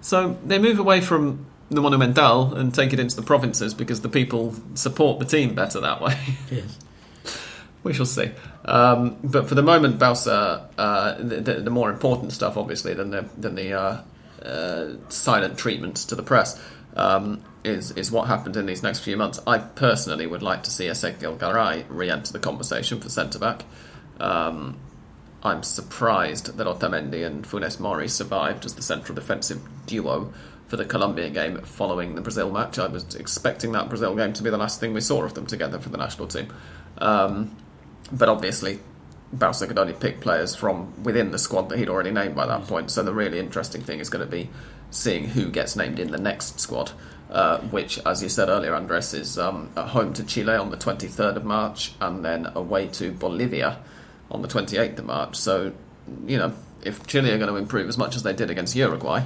So 0.00 0.36
they 0.44 0.58
move 0.58 0.78
away 0.78 1.00
from 1.00 1.46
the 1.70 1.80
Monumental 1.80 2.54
and 2.54 2.74
take 2.74 2.92
it 2.92 3.00
into 3.00 3.16
the 3.16 3.22
provinces 3.22 3.74
because 3.74 4.02
the 4.02 4.08
people 4.08 4.54
support 4.74 5.18
the 5.18 5.24
team 5.24 5.54
better 5.54 5.80
that 5.80 6.00
way. 6.00 6.18
Yes. 6.50 6.78
We 7.82 7.92
shall 7.92 8.06
see. 8.06 8.30
Um, 8.64 9.18
but 9.22 9.46
for 9.46 9.54
the 9.54 9.62
moment, 9.62 9.98
Bauza, 9.98 10.70
uh, 10.78 11.14
the, 11.18 11.40
the, 11.42 11.54
the 11.60 11.70
more 11.70 11.90
important 11.90 12.32
stuff, 12.32 12.56
obviously, 12.56 12.94
than 12.94 13.10
the 13.10 13.28
than 13.36 13.56
the 13.56 13.74
uh, 13.74 14.02
uh, 14.42 14.94
silent 15.10 15.58
treatment 15.58 15.96
to 15.96 16.14
the 16.14 16.22
press, 16.22 16.58
um, 16.96 17.42
is 17.64 17.90
is 17.92 18.12
what 18.12 18.28
happened 18.28 18.56
in 18.56 18.66
these 18.66 18.82
next 18.82 19.00
few 19.00 19.16
months. 19.16 19.40
I 19.46 19.58
personally 19.58 20.26
would 20.26 20.42
like 20.42 20.62
to 20.64 20.70
see 20.70 20.86
Ezequiel 20.86 21.38
Garay 21.38 21.84
re-enter 21.88 22.32
the 22.32 22.38
conversation 22.38 23.00
for 23.00 23.08
centre 23.08 23.38
back. 23.38 23.64
Um, 24.20 24.78
I'm 25.42 25.62
surprised 25.62 26.56
that 26.56 26.66
Otamendi 26.66 27.26
and 27.26 27.44
Funes 27.44 27.78
Mori 27.78 28.08
survived 28.08 28.64
as 28.64 28.74
the 28.74 28.82
central 28.82 29.14
defensive 29.14 29.60
duo 29.86 30.32
for 30.66 30.76
the 30.76 30.84
Colombia 30.84 31.28
game 31.28 31.60
following 31.62 32.14
the 32.14 32.22
Brazil 32.22 32.50
match. 32.50 32.78
I 32.78 32.86
was 32.86 33.14
expecting 33.14 33.72
that 33.72 33.88
Brazil 33.88 34.16
game 34.16 34.32
to 34.32 34.42
be 34.42 34.50
the 34.50 34.56
last 34.56 34.80
thing 34.80 34.94
we 34.94 35.02
saw 35.02 35.22
of 35.22 35.34
them 35.34 35.46
together 35.46 35.78
for 35.78 35.90
the 35.90 35.98
national 35.98 36.28
team. 36.28 36.52
Um, 36.98 37.56
but 38.10 38.28
obviously, 38.28 38.78
Bauza 39.34 39.66
could 39.66 39.78
only 39.78 39.92
pick 39.92 40.20
players 40.20 40.54
from 40.54 41.02
within 41.02 41.30
the 41.30 41.38
squad 41.38 41.68
that 41.68 41.78
he'd 41.78 41.88
already 41.88 42.10
named 42.10 42.34
by 42.34 42.46
that 42.46 42.66
point. 42.66 42.90
So 42.90 43.02
the 43.02 43.12
really 43.12 43.38
interesting 43.38 43.82
thing 43.82 44.00
is 44.00 44.08
going 44.08 44.24
to 44.24 44.30
be 44.30 44.48
seeing 44.90 45.28
who 45.28 45.50
gets 45.50 45.76
named 45.76 45.98
in 45.98 46.10
the 46.10 46.18
next 46.18 46.60
squad, 46.60 46.92
uh, 47.30 47.58
which, 47.70 47.98
as 48.06 48.22
you 48.22 48.28
said 48.28 48.48
earlier, 48.48 48.74
Andres, 48.74 49.14
is 49.14 49.38
um, 49.38 49.70
at 49.76 49.88
home 49.88 50.12
to 50.14 50.24
Chile 50.24 50.54
on 50.54 50.70
the 50.70 50.76
23rd 50.76 51.36
of 51.36 51.44
March 51.44 51.92
and 52.00 52.24
then 52.24 52.46
away 52.54 52.86
to 52.88 53.10
Bolivia 53.12 53.78
on 54.30 54.42
the 54.42 54.48
28th 54.48 54.98
of 54.98 55.04
March. 55.06 55.36
So, 55.36 55.72
you 56.26 56.38
know, 56.38 56.52
if 56.82 57.06
Chile 57.06 57.30
are 57.30 57.38
going 57.38 57.50
to 57.50 57.56
improve 57.56 57.88
as 57.88 57.96
much 57.98 58.14
as 58.16 58.22
they 58.22 58.32
did 58.32 58.50
against 58.50 58.76
Uruguay, 58.76 59.22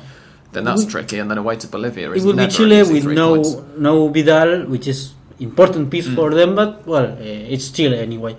then 0.52 0.64
that's 0.64 0.84
We- 0.84 0.90
tricky. 0.90 1.18
And 1.18 1.30
then 1.30 1.38
away 1.38 1.56
to 1.56 1.66
Bolivia 1.66 2.10
It 2.10 2.18
is 2.18 2.24
will 2.24 2.34
be 2.34 2.46
Chile 2.46 2.82
with 2.82 3.04
no 3.06 3.34
points. 3.34 3.56
no 3.76 4.08
Vidal, 4.08 4.64
which 4.66 4.86
is 4.86 5.12
important 5.40 5.90
piece 5.90 6.06
Mm. 6.08 6.14
for 6.14 6.34
them, 6.34 6.54
but 6.54 6.86
well, 6.86 7.12
uh, 7.12 7.16
it's 7.54 7.70
Chile 7.70 7.98
anyway. 7.98 8.36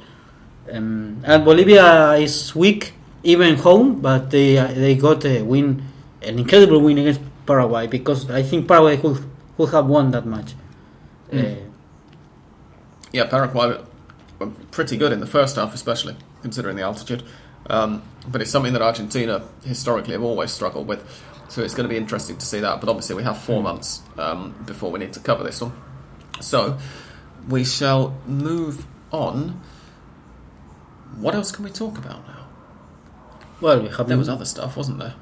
Um, 0.72 1.18
and 1.24 1.44
Bolivia 1.46 2.14
is 2.14 2.56
weak 2.56 2.94
even 3.24 3.56
home, 3.58 4.00
but 4.02 4.30
they 4.32 4.58
uh, 4.58 4.68
they 4.68 4.96
got 4.96 5.26
a 5.26 5.42
win, 5.42 5.82
an 6.22 6.40
incredible 6.40 6.80
win 6.80 6.98
against 6.98 7.22
Paraguay 7.46 7.88
because 7.88 8.30
I 8.30 8.44
think 8.44 8.68
Paraguay 8.68 8.98
could 8.98 9.18
could 9.66 9.70
have 9.74 9.88
won 9.88 10.12
that 10.12 10.26
match. 10.26 10.54
Mm. 11.32 11.58
Uh, 11.58 11.60
Yeah, 13.12 13.26
Paraguay 13.26 13.82
were 14.40 14.48
pretty 14.72 14.98
good 14.98 15.12
in 15.12 15.20
the 15.20 15.26
first 15.26 15.56
half, 15.56 15.74
especially 15.74 16.16
considering 16.42 16.76
the 16.76 16.84
altitude. 16.84 17.24
Um, 17.70 18.02
but 18.28 18.42
it's 18.42 18.52
something 18.52 18.74
that 18.74 18.82
Argentina 18.82 19.42
historically 19.66 20.14
have 20.14 20.24
always 20.24 20.52
struggled 20.52 20.88
with. 20.88 21.04
So 21.50 21.62
it's 21.64 21.74
going 21.74 21.88
to 21.90 21.94
be 21.94 21.98
interesting 21.98 22.38
to 22.38 22.46
see 22.46 22.60
that. 22.60 22.80
But 22.80 22.90
obviously, 22.90 23.16
we 23.16 23.24
have 23.24 23.38
four 23.38 23.62
months 23.64 24.02
um, 24.18 24.54
before 24.66 24.92
we 24.92 25.00
need 25.00 25.14
to 25.14 25.20
cover 25.20 25.44
this 25.44 25.60
one. 25.62 25.74
So 26.40 26.78
we 27.48 27.64
shall 27.66 28.16
move 28.28 28.86
on. 29.12 29.60
What 31.18 31.34
else 31.36 31.52
can 31.52 31.66
we 31.66 31.72
talk 31.72 31.98
about 31.98 32.26
now? 32.28 32.46
well, 33.62 33.82
we 33.82 33.90
have 33.90 34.08
There 34.08 34.18
was 34.18 34.30
other 34.30 34.46
stuff, 34.46 34.78
wasn't 34.78 35.00
there? 35.00 35.16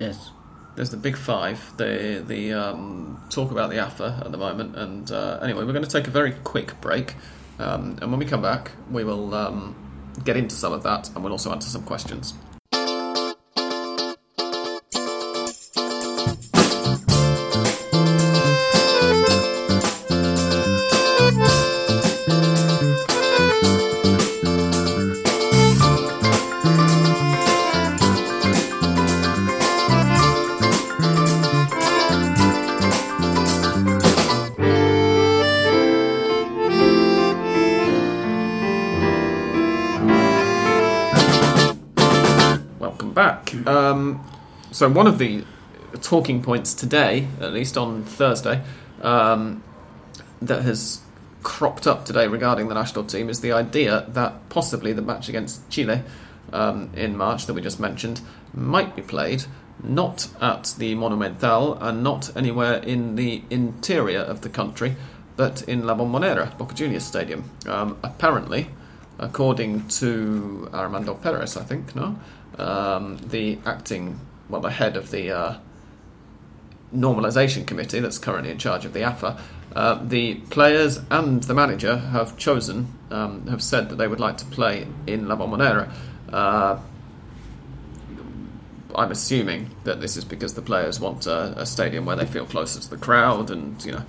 yes. 0.00 0.30
There's 0.76 0.90
the 0.90 0.96
big 0.96 1.16
five. 1.16 1.76
The 1.76 2.22
the 2.26 2.52
um, 2.52 3.22
talk 3.30 3.50
about 3.50 3.70
the 3.70 3.78
AFA 3.78 4.22
at 4.24 4.32
the 4.32 4.38
moment. 4.38 4.76
And 4.76 5.10
uh, 5.10 5.38
anyway, 5.42 5.64
we're 5.64 5.72
going 5.72 5.84
to 5.84 5.90
take 5.90 6.06
a 6.06 6.10
very 6.10 6.32
quick 6.32 6.80
break. 6.80 7.14
Um, 7.58 7.98
and 8.02 8.10
when 8.10 8.18
we 8.18 8.26
come 8.26 8.42
back, 8.42 8.72
we 8.90 9.04
will 9.04 9.34
um, 9.34 9.76
get 10.24 10.36
into 10.36 10.56
some 10.56 10.72
of 10.72 10.82
that, 10.82 11.08
and 11.14 11.22
we'll 11.22 11.32
also 11.32 11.52
answer 11.52 11.68
some 11.68 11.84
questions. 11.84 12.34
So 44.74 44.88
one 44.88 45.06
of 45.06 45.18
the 45.18 45.44
talking 46.02 46.42
points 46.42 46.74
today, 46.74 47.28
at 47.40 47.52
least 47.52 47.76
on 47.76 48.02
Thursday, 48.02 48.62
um, 49.02 49.62
that 50.42 50.62
has 50.62 51.00
cropped 51.44 51.86
up 51.86 52.04
today 52.04 52.26
regarding 52.26 52.66
the 52.66 52.74
national 52.74 53.04
team 53.04 53.28
is 53.28 53.40
the 53.40 53.52
idea 53.52 54.04
that 54.08 54.48
possibly 54.48 54.92
the 54.92 55.02
match 55.02 55.28
against 55.28 55.70
Chile 55.70 56.02
um, 56.52 56.90
in 56.94 57.16
March 57.16 57.46
that 57.46 57.54
we 57.54 57.62
just 57.62 57.78
mentioned 57.78 58.20
might 58.52 58.96
be 58.96 59.02
played 59.02 59.44
not 59.82 60.28
at 60.40 60.74
the 60.78 60.94
Monumental 60.94 61.74
and 61.74 62.02
not 62.02 62.34
anywhere 62.36 62.78
in 62.78 63.16
the 63.16 63.42
interior 63.50 64.20
of 64.20 64.40
the 64.40 64.48
country, 64.48 64.96
but 65.36 65.62
in 65.62 65.86
La 65.86 65.94
Bombonera, 65.94 66.56
Boca 66.56 66.74
Juniors 66.74 67.04
Stadium. 67.04 67.50
Um, 67.66 67.98
apparently, 68.02 68.68
according 69.18 69.88
to 69.88 70.68
Armando 70.72 71.14
Perez, 71.14 71.56
I 71.56 71.64
think, 71.64 71.94
no, 71.94 72.18
um, 72.58 73.18
the 73.28 73.58
acting, 73.66 74.20
well, 74.48 74.60
the 74.60 74.70
head 74.70 74.96
of 74.96 75.10
the 75.10 75.30
uh, 75.30 75.58
normalisation 76.94 77.66
committee 77.66 78.00
that's 78.00 78.18
currently 78.18 78.50
in 78.50 78.58
charge 78.58 78.84
of 78.84 78.92
the 78.92 79.02
AFA, 79.02 79.40
uh, 79.74 80.00
the 80.04 80.34
players 80.50 81.00
and 81.10 81.42
the 81.44 81.54
manager 81.54 81.96
have 81.96 82.36
chosen, 82.36 82.86
um, 83.10 83.46
have 83.48 83.62
said 83.62 83.88
that 83.88 83.96
they 83.96 84.06
would 84.06 84.20
like 84.20 84.36
to 84.38 84.44
play 84.46 84.86
in 85.06 85.26
La 85.26 85.36
Bombonera. 85.36 85.92
Uh, 86.32 86.78
I'm 88.94 89.10
assuming 89.10 89.70
that 89.82 90.00
this 90.00 90.16
is 90.16 90.24
because 90.24 90.54
the 90.54 90.62
players 90.62 91.00
want 91.00 91.26
a, 91.26 91.60
a 91.60 91.66
stadium 91.66 92.06
where 92.06 92.14
they 92.14 92.26
feel 92.26 92.46
closer 92.46 92.80
to 92.80 92.88
the 92.88 92.96
crowd 92.96 93.50
and 93.50 93.84
you 93.84 93.92
know 93.92 94.04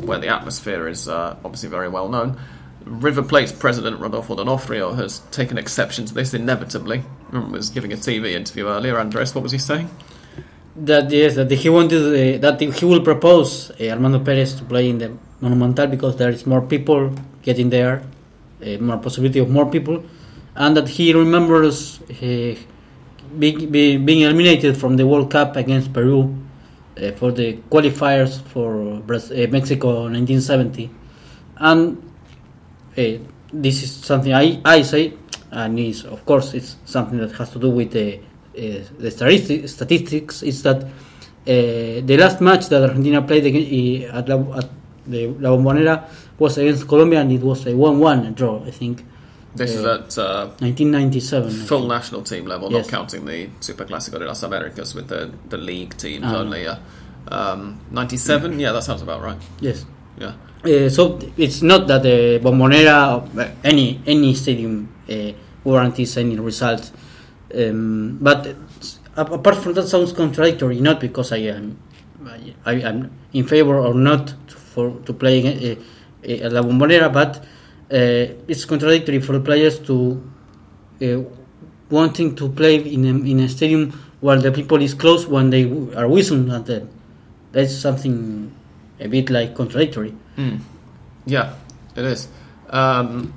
where 0.00 0.18
the 0.18 0.28
atmosphere 0.28 0.88
is 0.88 1.06
uh, 1.06 1.36
obviously 1.44 1.68
very 1.68 1.88
well 1.88 2.08
known. 2.08 2.38
River 2.86 3.22
Plate's 3.22 3.50
president 3.50 4.00
Rodolfo 4.00 4.36
D'Onofrio 4.36 4.92
has 4.92 5.18
taken 5.32 5.58
exception 5.58 6.06
to 6.06 6.14
this 6.14 6.32
inevitably. 6.32 7.02
and 7.32 7.50
Was 7.50 7.68
giving 7.68 7.92
a 7.92 7.96
TV 7.96 8.32
interview 8.32 8.68
earlier. 8.68 8.98
Andres, 8.98 9.34
what 9.34 9.42
was 9.42 9.52
he 9.52 9.58
saying? 9.58 9.90
That 10.76 11.10
yes, 11.10 11.34
that 11.34 11.50
he 11.50 11.68
wanted 11.68 12.02
uh, 12.02 12.38
that 12.38 12.60
he 12.60 12.84
will 12.84 13.00
propose 13.00 13.70
uh, 13.80 13.88
Armando 13.88 14.20
Perez 14.20 14.54
to 14.54 14.64
play 14.64 14.88
in 14.88 14.98
the 14.98 15.12
Monumental 15.40 15.86
because 15.88 16.16
there 16.16 16.30
is 16.30 16.46
more 16.46 16.62
people 16.62 17.12
getting 17.42 17.70
there, 17.70 18.02
uh, 18.64 18.78
more 18.78 18.98
possibility 18.98 19.38
of 19.38 19.50
more 19.50 19.66
people, 19.70 20.04
and 20.54 20.76
that 20.76 20.88
he 20.88 21.12
remembers 21.12 22.00
uh, 22.02 22.54
being, 23.38 23.70
be, 23.70 23.96
being 23.96 24.20
eliminated 24.20 24.76
from 24.76 24.96
the 24.96 25.06
World 25.06 25.30
Cup 25.30 25.56
against 25.56 25.92
Peru 25.92 26.36
uh, 27.02 27.12
for 27.12 27.32
the 27.32 27.54
qualifiers 27.70 28.40
for 28.42 29.00
Braz- 29.06 29.32
uh, 29.32 29.50
Mexico 29.50 30.04
1970, 30.04 30.90
and 31.56 32.05
uh, 32.98 33.18
this 33.52 33.82
is 33.82 33.90
something 33.92 34.32
I 34.32 34.60
I 34.64 34.82
say 34.82 35.12
and 35.50 35.78
is 35.78 36.04
of 36.04 36.24
course 36.24 36.54
it's 36.54 36.76
something 36.84 37.18
that 37.18 37.32
has 37.32 37.50
to 37.50 37.58
do 37.58 37.70
with 37.70 37.92
the 37.92 38.18
uh, 38.18 38.82
the 38.98 39.10
statistics. 39.10 39.72
Statistics 39.72 40.42
is 40.42 40.62
that 40.62 40.82
uh, 40.82 40.88
the 41.46 42.16
last 42.18 42.40
match 42.40 42.68
that 42.68 42.82
Argentina 42.82 43.20
played 43.22 43.44
against, 43.46 44.12
at, 44.14 44.28
La, 44.28 44.58
at 44.58 44.68
the 45.06 45.26
La 45.28 45.50
Bombonera 45.50 46.04
was 46.38 46.58
against 46.58 46.88
Colombia, 46.88 47.20
and 47.20 47.30
it 47.32 47.40
was 47.42 47.66
a 47.66 47.74
one-one 47.76 48.32
draw. 48.34 48.64
I 48.64 48.70
think. 48.70 49.04
This 49.54 49.70
is 49.74 49.84
at 49.84 50.18
uh, 50.18 50.48
1997. 50.60 51.50
Full 51.66 51.86
national 51.86 52.22
team 52.22 52.44
level, 52.46 52.70
Yes. 52.70 52.86
not 52.86 52.90
counting 52.90 53.24
the 53.24 53.48
Super 53.60 53.86
Clásico 53.86 54.18
de 54.18 54.26
las 54.26 54.42
Americas 54.42 54.94
with 54.94 55.08
the, 55.08 55.30
the 55.48 55.56
league 55.56 55.96
teams 55.96 56.24
Ah. 56.26 56.36
only. 56.36 56.64
Yeah. 56.64 56.78
Um, 57.28 57.80
97? 57.90 58.60
Yeah, 58.60 58.72
that 58.72 58.82
sounds 58.84 59.00
about 59.02 59.22
right. 59.22 59.38
Yes. 59.60 59.86
Yeah. 60.18 60.34
Uh, 60.64 60.88
so 60.88 61.18
it's 61.36 61.62
not 61.62 61.86
that 61.86 62.02
the 62.02 62.40
Bombonera, 62.42 63.22
uh, 63.38 63.50
any 63.62 64.00
any 64.06 64.34
stadium 64.34 64.88
uh, 65.08 65.32
guarantees 65.62 66.16
any 66.16 66.38
results, 66.40 66.92
um, 67.54 68.18
but 68.20 68.56
apart 69.14 69.56
from 69.56 69.74
that, 69.74 69.86
sounds 69.86 70.12
contradictory. 70.12 70.80
Not 70.80 71.00
because 71.00 71.32
I 71.32 71.52
am 71.54 71.78
I, 72.64 72.74
am 72.80 73.10
in 73.32 73.46
favor 73.46 73.78
or 73.78 73.94
not 73.94 74.34
for 74.48 74.98
to 75.04 75.12
play 75.12 75.76
uh, 75.76 76.50
La 76.50 76.62
Bombonera, 76.62 77.12
but 77.12 77.36
uh, 77.92 78.34
it's 78.48 78.64
contradictory 78.64 79.20
for 79.20 79.34
the 79.34 79.40
players 79.40 79.78
to 79.80 80.18
uh, 81.02 81.22
wanting 81.90 82.34
to 82.34 82.48
play 82.48 82.76
in 82.76 83.04
a, 83.04 83.10
in 83.30 83.40
a 83.40 83.48
stadium 83.48 83.92
while 84.20 84.40
the 84.40 84.50
people 84.50 84.80
is 84.80 84.94
close 84.94 85.26
when 85.26 85.50
they 85.50 85.64
are 85.94 86.08
whistling 86.08 86.50
at 86.50 86.66
them. 86.66 86.88
That's 87.52 87.76
something 87.76 88.55
a 89.00 89.08
bit 89.08 89.30
like 89.30 89.54
contradictory. 89.54 90.14
Mm. 90.36 90.60
Yeah, 91.24 91.54
it 91.94 92.04
is. 92.04 92.28
Um, 92.70 93.34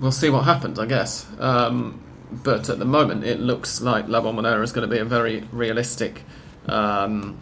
we'll 0.00 0.12
see 0.12 0.30
what 0.30 0.44
happens, 0.44 0.78
I 0.78 0.86
guess. 0.86 1.26
Um, 1.38 2.02
but 2.30 2.68
at 2.68 2.78
the 2.78 2.84
moment, 2.84 3.24
it 3.24 3.40
looks 3.40 3.80
like 3.80 4.08
La 4.08 4.20
Bombonera 4.20 4.62
is 4.62 4.72
going 4.72 4.88
to 4.88 4.94
be 4.94 5.00
a 5.00 5.04
very 5.04 5.44
realistic 5.52 6.22
um, 6.66 7.38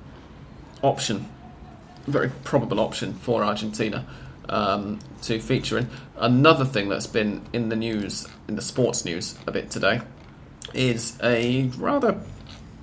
option, 0.82 1.28
very 2.06 2.30
probable 2.44 2.80
option 2.80 3.14
for 3.14 3.42
Argentina 3.42 4.06
um, 4.48 5.00
to 5.22 5.40
feature 5.40 5.78
in. 5.78 5.90
Another 6.16 6.64
thing 6.64 6.88
that's 6.88 7.06
been 7.06 7.42
in 7.52 7.68
the 7.68 7.76
news, 7.76 8.26
in 8.48 8.56
the 8.56 8.62
sports 8.62 9.04
news 9.04 9.36
a 9.46 9.50
bit 9.50 9.70
today, 9.70 10.00
is 10.72 11.18
a 11.22 11.64
rather 11.76 12.20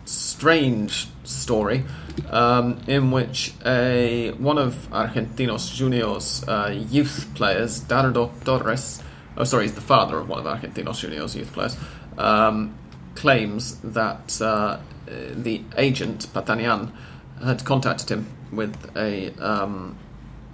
strange 0.05 1.07
story 1.23 1.83
um, 2.29 2.79
in 2.87 3.11
which 3.11 3.53
a 3.65 4.31
one 4.37 4.57
of 4.57 4.75
Argentinos 4.91 5.73
Juniors 5.73 6.43
uh, 6.47 6.73
youth 6.89 7.29
players, 7.35 7.81
Dardo 7.81 8.31
Torres, 8.43 9.01
oh 9.37 9.43
sorry, 9.43 9.63
he's 9.63 9.73
the 9.73 9.81
father 9.81 10.17
of 10.17 10.29
one 10.29 10.39
of 10.39 10.45
Argentinos 10.45 10.99
Juniors 10.99 11.35
youth 11.35 11.51
players, 11.53 11.77
um, 12.17 12.75
claims 13.15 13.79
that 13.79 14.41
uh, 14.41 14.79
the 15.07 15.63
agent 15.77 16.27
Patanian 16.33 16.91
had 17.43 17.65
contacted 17.65 18.09
him 18.09 18.27
with 18.51 18.95
a 18.95 19.33
um, 19.39 19.97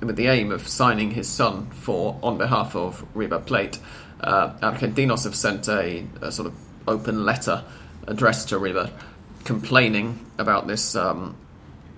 with 0.01 0.15
the 0.15 0.27
aim 0.27 0.51
of 0.51 0.67
signing 0.67 1.11
his 1.11 1.27
son 1.27 1.69
for 1.71 2.17
on 2.23 2.37
behalf 2.37 2.75
of 2.75 3.05
River 3.13 3.39
Plate. 3.39 3.79
Uh, 4.21 4.49
Argentinos 4.61 5.23
have 5.23 5.35
sent 5.35 5.67
a, 5.67 6.05
a 6.21 6.31
sort 6.31 6.47
of 6.47 6.53
open 6.87 7.25
letter 7.25 7.63
addressed 8.07 8.49
to 8.49 8.57
River 8.57 8.91
complaining 9.43 10.25
about 10.37 10.67
this 10.67 10.95
um, 10.95 11.35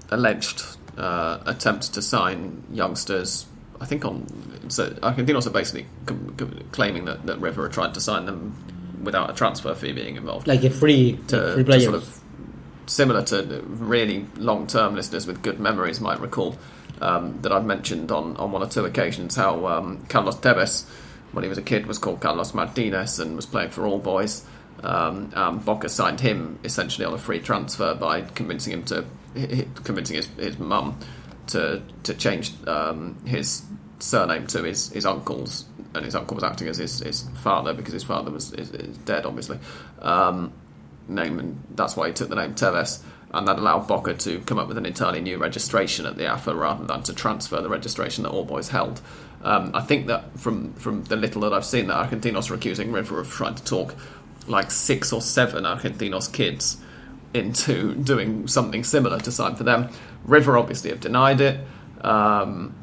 alleged 0.09 0.63
uh, 0.97 1.39
attempt 1.45 1.93
to 1.93 2.01
sign 2.01 2.63
youngsters. 2.71 3.45
I 3.79 3.85
think 3.85 4.05
on 4.05 4.27
so 4.69 4.89
Argentinos 4.91 5.47
are 5.47 5.51
basically 5.51 5.87
com- 6.05 6.35
com- 6.37 6.59
claiming 6.71 7.05
that, 7.05 7.25
that 7.25 7.39
River 7.39 7.67
trying 7.69 7.93
to 7.93 8.01
sign 8.01 8.25
them 8.25 8.55
without 9.03 9.29
a 9.29 9.33
transfer 9.33 9.73
fee 9.73 9.93
being 9.93 10.15
involved 10.15 10.47
like 10.47 10.63
a 10.63 10.69
free 10.69 11.17
to, 11.27 11.53
free 11.55 11.63
to 11.63 11.81
sort 11.81 11.95
of 11.95 12.21
similar 12.85 13.23
to 13.23 13.63
really 13.65 14.25
long-term 14.37 14.95
listeners 14.95 15.25
with 15.25 15.41
good 15.41 15.59
memories 15.59 15.99
might 15.99 16.19
recall 16.19 16.57
um, 17.01 17.41
that 17.41 17.51
I've 17.51 17.65
mentioned 17.65 18.11
on, 18.11 18.37
on 18.37 18.51
one 18.51 18.61
or 18.61 18.67
two 18.67 18.85
occasions 18.85 19.35
how 19.35 19.65
um, 19.67 20.05
Carlos 20.07 20.35
Tevez, 20.37 20.87
when 21.31 21.43
he 21.43 21.49
was 21.49 21.57
a 21.57 21.63
kid, 21.63 21.87
was 21.87 21.97
called 21.97 22.21
Carlos 22.21 22.53
Martinez 22.53 23.19
and 23.19 23.35
was 23.35 23.45
playing 23.45 23.71
for 23.71 23.85
All 23.85 23.99
Boys. 23.99 24.45
Um, 24.83 25.31
um, 25.35 25.59
Boca 25.59 25.89
signed 25.89 26.19
him 26.19 26.59
essentially 26.63 27.05
on 27.05 27.13
a 27.13 27.17
free 27.17 27.39
transfer 27.39 27.93
by 27.93 28.21
convincing 28.21 28.73
him 28.73 28.83
to 28.85 29.05
convincing 29.83 30.17
his, 30.17 30.27
his 30.37 30.59
mum 30.59 30.97
to 31.47 31.81
to 32.03 32.13
change 32.13 32.51
um, 32.67 33.17
his 33.25 33.63
surname 33.99 34.47
to 34.47 34.63
his, 34.63 34.91
his 34.91 35.05
uncle's, 35.05 35.65
and 35.93 36.05
his 36.05 36.15
uncle 36.15 36.35
was 36.35 36.43
acting 36.43 36.67
as 36.67 36.77
his, 36.77 36.99
his 36.99 37.21
father 37.43 37.73
because 37.73 37.93
his 37.93 38.03
father 38.03 38.31
was 38.31 38.53
is, 38.53 38.71
is 38.71 38.97
dead, 38.99 39.25
obviously. 39.25 39.59
Um, 40.01 40.53
name, 41.07 41.39
and 41.39 41.63
that's 41.71 41.95
why 41.95 42.07
he 42.07 42.13
took 42.13 42.29
the 42.29 42.35
name 42.35 42.55
Tevez. 42.55 43.03
And 43.33 43.47
that 43.47 43.59
allowed 43.59 43.87
Boca 43.87 44.13
to 44.13 44.39
come 44.41 44.59
up 44.59 44.67
with 44.67 44.77
an 44.77 44.85
entirely 44.85 45.21
new 45.21 45.37
registration 45.37 46.05
at 46.05 46.17
the 46.17 46.25
AFA 46.25 46.53
rather 46.53 46.83
than 46.83 47.01
to 47.03 47.13
transfer 47.13 47.61
the 47.61 47.69
registration 47.69 48.23
that 48.23 48.29
All 48.29 48.43
Boys 48.43 48.67
held. 48.67 48.99
Um, 49.41 49.71
I 49.73 49.79
think 49.79 50.07
that 50.07 50.37
from 50.37 50.73
from 50.73 51.05
the 51.05 51.15
little 51.15 51.41
that 51.41 51.53
I've 51.53 51.65
seen, 51.65 51.87
that 51.87 52.09
Argentinos 52.09 52.51
are 52.51 52.55
accusing 52.55 52.91
River 52.91 53.19
of 53.19 53.29
trying 53.29 53.55
to 53.55 53.63
talk 53.63 53.95
like 54.47 54.71
six 54.71 55.13
or 55.13 55.21
seven 55.21 55.63
Argentinos 55.63 56.31
kids 56.31 56.77
into 57.33 57.95
doing 57.95 58.47
something 58.47 58.83
similar 58.83 59.19
to 59.19 59.31
sign 59.31 59.55
for 59.55 59.63
them. 59.63 59.89
River 60.25 60.57
obviously 60.57 60.89
have 60.89 60.99
denied 60.99 61.41
it. 61.41 61.59
Um, 62.01 62.75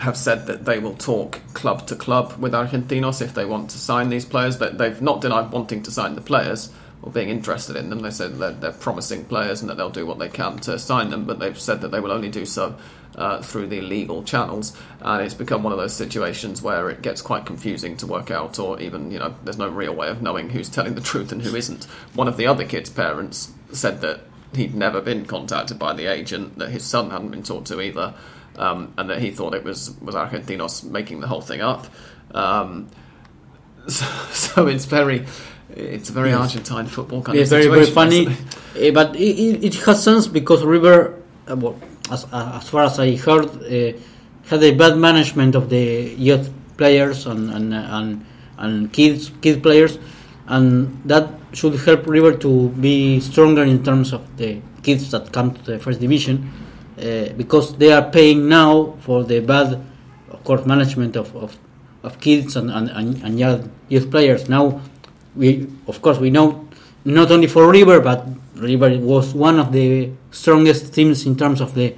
have 0.00 0.16
said 0.16 0.46
that 0.46 0.64
they 0.64 0.78
will 0.78 0.94
talk 0.94 1.40
club 1.54 1.86
to 1.88 1.96
club 1.96 2.34
with 2.38 2.52
Argentinos 2.52 3.20
if 3.20 3.34
they 3.34 3.44
want 3.44 3.70
to 3.70 3.78
sign 3.78 4.10
these 4.10 4.24
players. 4.24 4.56
But 4.56 4.78
they've 4.78 5.00
not 5.02 5.20
denied 5.20 5.50
wanting 5.50 5.82
to 5.84 5.90
sign 5.90 6.14
the 6.14 6.20
players 6.20 6.72
or 7.02 7.10
being 7.10 7.28
interested 7.28 7.76
in 7.76 7.90
them. 7.90 8.00
They 8.00 8.10
said 8.10 8.38
that 8.38 8.60
they're 8.60 8.72
promising 8.72 9.24
players 9.24 9.60
and 9.60 9.68
that 9.68 9.76
they'll 9.76 9.90
do 9.90 10.06
what 10.06 10.18
they 10.18 10.28
can 10.28 10.58
to 10.60 10.78
sign 10.78 11.10
them. 11.10 11.24
But 11.24 11.40
they've 11.40 11.58
said 11.58 11.80
that 11.80 11.90
they 11.90 12.00
will 12.00 12.12
only 12.12 12.28
do 12.28 12.46
so 12.46 12.76
uh, 13.18 13.42
through 13.42 13.66
the 13.66 13.82
legal 13.82 14.22
channels. 14.22 14.74
And 15.00 15.22
it's 15.22 15.34
become 15.34 15.62
one 15.62 15.72
of 15.72 15.78
those 15.78 15.94
situations 15.94 16.62
where 16.62 16.88
it 16.88 17.02
gets 17.02 17.20
quite 17.20 17.44
confusing 17.44 17.96
to 17.98 18.06
work 18.06 18.30
out, 18.30 18.58
or 18.58 18.80
even 18.80 19.10
you 19.10 19.18
know, 19.18 19.34
there's 19.44 19.58
no 19.58 19.68
real 19.68 19.94
way 19.94 20.08
of 20.08 20.22
knowing 20.22 20.50
who's 20.50 20.68
telling 20.70 20.94
the 20.94 21.00
truth 21.02 21.32
and 21.32 21.42
who 21.42 21.54
isn't. 21.54 21.84
One 22.14 22.28
of 22.28 22.36
the 22.36 22.46
other 22.46 22.64
kids' 22.64 22.88
parents 22.88 23.52
said 23.72 24.00
that 24.00 24.20
he'd 24.54 24.74
never 24.74 25.02
been 25.02 25.26
contacted 25.26 25.78
by 25.78 25.92
the 25.92 26.06
agent, 26.06 26.58
that 26.58 26.70
his 26.70 26.84
son 26.84 27.10
hadn't 27.10 27.28
been 27.30 27.42
talked 27.42 27.66
to 27.66 27.80
either 27.82 28.14
um, 28.58 28.92
and 28.98 29.08
that 29.08 29.20
he 29.20 29.30
thought 29.30 29.54
it 29.54 29.64
was 29.64 29.96
was 30.00 30.14
Argentinos 30.14 30.84
making 30.84 31.20
the 31.20 31.28
whole 31.28 31.40
thing 31.40 31.60
up. 31.60 31.86
Um, 32.32 32.88
so, 33.88 34.04
so 34.32 34.66
it's 34.66 34.84
very 34.84 35.24
it's 35.70 36.10
a 36.10 36.12
very 36.12 36.30
Yes. 36.30 36.40
Argentine 36.40 36.86
football 36.86 37.22
kind 37.22 37.38
It's 37.38 37.52
of 37.52 37.58
very 37.58 37.68
very 37.68 37.86
funny. 37.86 38.26
Uh, 38.26 38.90
but 38.92 39.14
it, 39.16 39.38
it, 39.38 39.64
it 39.64 39.74
has 39.84 40.02
sense 40.02 40.26
because 40.26 40.64
River, 40.64 41.14
uh, 41.50 41.56
well, 41.56 41.78
as 42.10 42.24
uh, 42.32 42.58
as 42.60 42.68
far 42.68 42.84
as 42.84 42.98
I 42.98 43.16
heard, 43.16 43.46
uh, 43.46 43.98
had 44.48 44.62
a 44.62 44.72
bad 44.72 44.96
management 44.96 45.54
of 45.54 45.68
the 45.68 46.14
youth 46.16 46.50
players 46.76 47.26
and 47.26 47.50
and 47.50 47.74
and, 47.74 48.24
and 48.58 48.92
kids 48.92 49.30
kid 49.40 49.62
players, 49.62 49.98
and 50.46 51.00
that 51.04 51.28
should 51.52 51.74
help 51.80 52.06
River 52.06 52.32
to 52.36 52.68
be 52.70 53.20
stronger 53.20 53.62
in 53.62 53.82
terms 53.82 54.12
of 54.12 54.22
the 54.36 54.60
kids 54.82 55.10
that 55.10 55.32
come 55.32 55.54
to 55.54 55.62
the 55.62 55.78
first 55.78 56.00
division, 56.00 56.50
uh, 56.98 57.32
because 57.36 57.76
they 57.76 57.92
are 57.92 58.10
paying 58.10 58.48
now 58.48 58.96
for 59.00 59.24
the 59.24 59.40
bad, 59.40 59.80
of 60.30 60.44
course, 60.44 60.64
management 60.66 61.16
of. 61.16 61.34
of 61.36 61.56
of 62.04 62.20
kids 62.20 62.54
and, 62.54 62.70
and, 62.70 62.88
and, 62.90 63.22
and 63.24 63.68
youth 63.88 64.08
players. 64.08 64.48
Now, 64.48 64.80
we 65.34 65.66
of 65.88 66.00
course 66.00 66.18
we 66.18 66.30
know 66.30 66.68
not 67.04 67.30
only 67.32 67.48
for 67.48 67.68
River, 67.70 68.00
but 68.00 68.24
River 68.58 68.98
was 68.98 69.34
one 69.34 69.58
of 69.58 69.72
the 69.72 70.10
strongest 70.30 70.92
teams 70.94 71.26
in 71.26 71.36
terms 71.36 71.60
of 71.60 71.74
the 71.74 71.94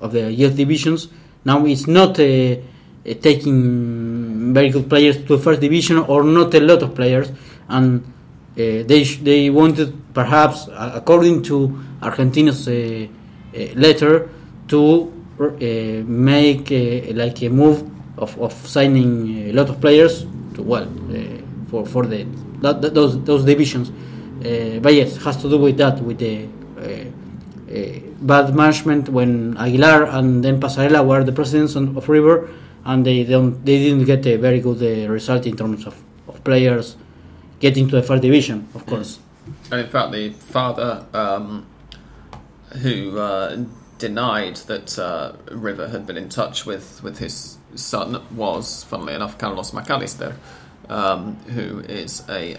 of 0.00 0.12
the 0.12 0.32
youth 0.32 0.56
divisions. 0.56 1.08
Now 1.44 1.64
it's 1.66 1.86
not 1.86 2.18
uh, 2.18 2.22
uh, 2.22 2.56
taking 3.20 4.54
very 4.54 4.70
good 4.70 4.88
players 4.88 5.16
to 5.16 5.36
the 5.36 5.38
first 5.38 5.60
division, 5.60 5.98
or 5.98 6.22
not 6.24 6.54
a 6.54 6.60
lot 6.60 6.82
of 6.82 6.94
players, 6.94 7.30
and 7.68 8.02
uh, 8.04 8.06
they 8.56 9.02
they 9.22 9.50
wanted 9.50 9.92
perhaps, 10.14 10.68
uh, 10.68 10.92
according 10.94 11.42
to 11.44 11.78
Argentina's 12.02 12.68
letter, 13.74 14.28
to 14.68 15.12
make 16.06 16.70
like 17.14 17.42
a 17.42 17.48
move 17.48 17.88
of, 18.18 18.38
of 18.40 18.52
signing 18.66 19.48
a 19.50 19.52
lot 19.52 19.68
of 19.70 19.80
players 19.80 20.26
to 20.54 20.62
well 20.62 20.88
for 21.70 21.86
for 21.86 22.06
the 22.06 22.24
that, 22.62 22.82
that- 22.82 22.94
those 22.94 23.22
those 23.24 23.44
divisions. 23.44 23.90
Uh, 24.38 24.78
but 24.80 24.94
yes, 24.94 25.16
has 25.24 25.36
to 25.38 25.48
do 25.48 25.58
with 25.58 25.76
that 25.78 26.00
with 26.00 26.18
the 26.18 26.46
uh, 26.78 27.72
uh, 27.72 27.98
bad 28.20 28.54
management 28.54 29.08
when 29.08 29.56
Aguilar 29.56 30.04
and 30.04 30.44
then 30.44 30.60
Passarella 30.60 31.04
were 31.04 31.24
the 31.24 31.32
presidents 31.32 31.74
of 31.74 32.08
River, 32.08 32.48
and 32.84 33.04
they 33.04 33.24
don't 33.24 33.64
they 33.64 33.78
didn't 33.78 34.04
get 34.04 34.24
a 34.26 34.36
very 34.36 34.60
good 34.60 34.82
uh, 34.82 35.10
result 35.10 35.46
in 35.46 35.56
terms 35.56 35.86
of, 35.86 36.00
of 36.28 36.42
players 36.44 36.96
getting 37.60 37.88
to 37.88 37.96
the 37.96 38.02
first 38.02 38.22
division, 38.22 38.68
of 38.74 38.86
course. 38.86 39.18
And 39.70 39.80
in 39.80 39.88
fact, 39.88 40.12
the 40.12 40.30
father 40.30 41.04
um, 41.12 41.66
who 42.82 43.18
uh, 43.18 43.64
denied 43.98 44.56
that 44.68 44.98
uh, 44.98 45.32
River 45.50 45.88
had 45.88 46.06
been 46.06 46.16
in 46.16 46.28
touch 46.28 46.64
with, 46.64 47.02
with 47.02 47.18
his 47.18 47.58
son 47.74 48.22
was, 48.34 48.84
funnily 48.84 49.14
enough, 49.14 49.38
Carlos 49.38 49.72
Mac 49.72 49.90
Allister, 49.90 50.36
um, 50.88 51.36
who 51.48 51.80
is 51.80 52.22
a 52.28 52.56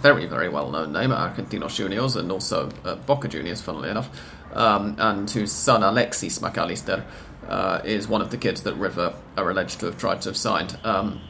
very, 0.00 0.26
very 0.26 0.48
well 0.48 0.70
known 0.70 0.92
name 0.92 1.10
Argentinos 1.10 1.74
Juniors 1.74 2.16
and 2.16 2.30
also 2.30 2.70
at 2.84 3.06
Boca 3.06 3.28
Juniors, 3.28 3.60
funnily 3.60 3.90
enough, 3.90 4.08
um, 4.52 4.96
and 4.98 5.30
whose 5.30 5.52
son 5.52 5.82
Alexis 5.82 6.40
Mac 6.40 6.56
Allister 6.58 7.04
uh, 7.48 7.80
is 7.84 8.08
one 8.08 8.20
of 8.20 8.30
the 8.30 8.36
kids 8.36 8.62
that 8.62 8.74
River 8.74 9.14
are 9.36 9.50
alleged 9.50 9.80
to 9.80 9.86
have 9.86 9.98
tried 9.98 10.22
to 10.22 10.30
have 10.30 10.36
signed. 10.36 10.78
Um, 10.84 11.20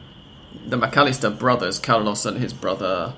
the 0.67 0.77
Mac 0.77 0.95
Allister 0.97 1.29
brothers, 1.29 1.79
Carlos 1.79 2.25
and 2.25 2.37
his 2.37 2.53
brother, 2.53 3.13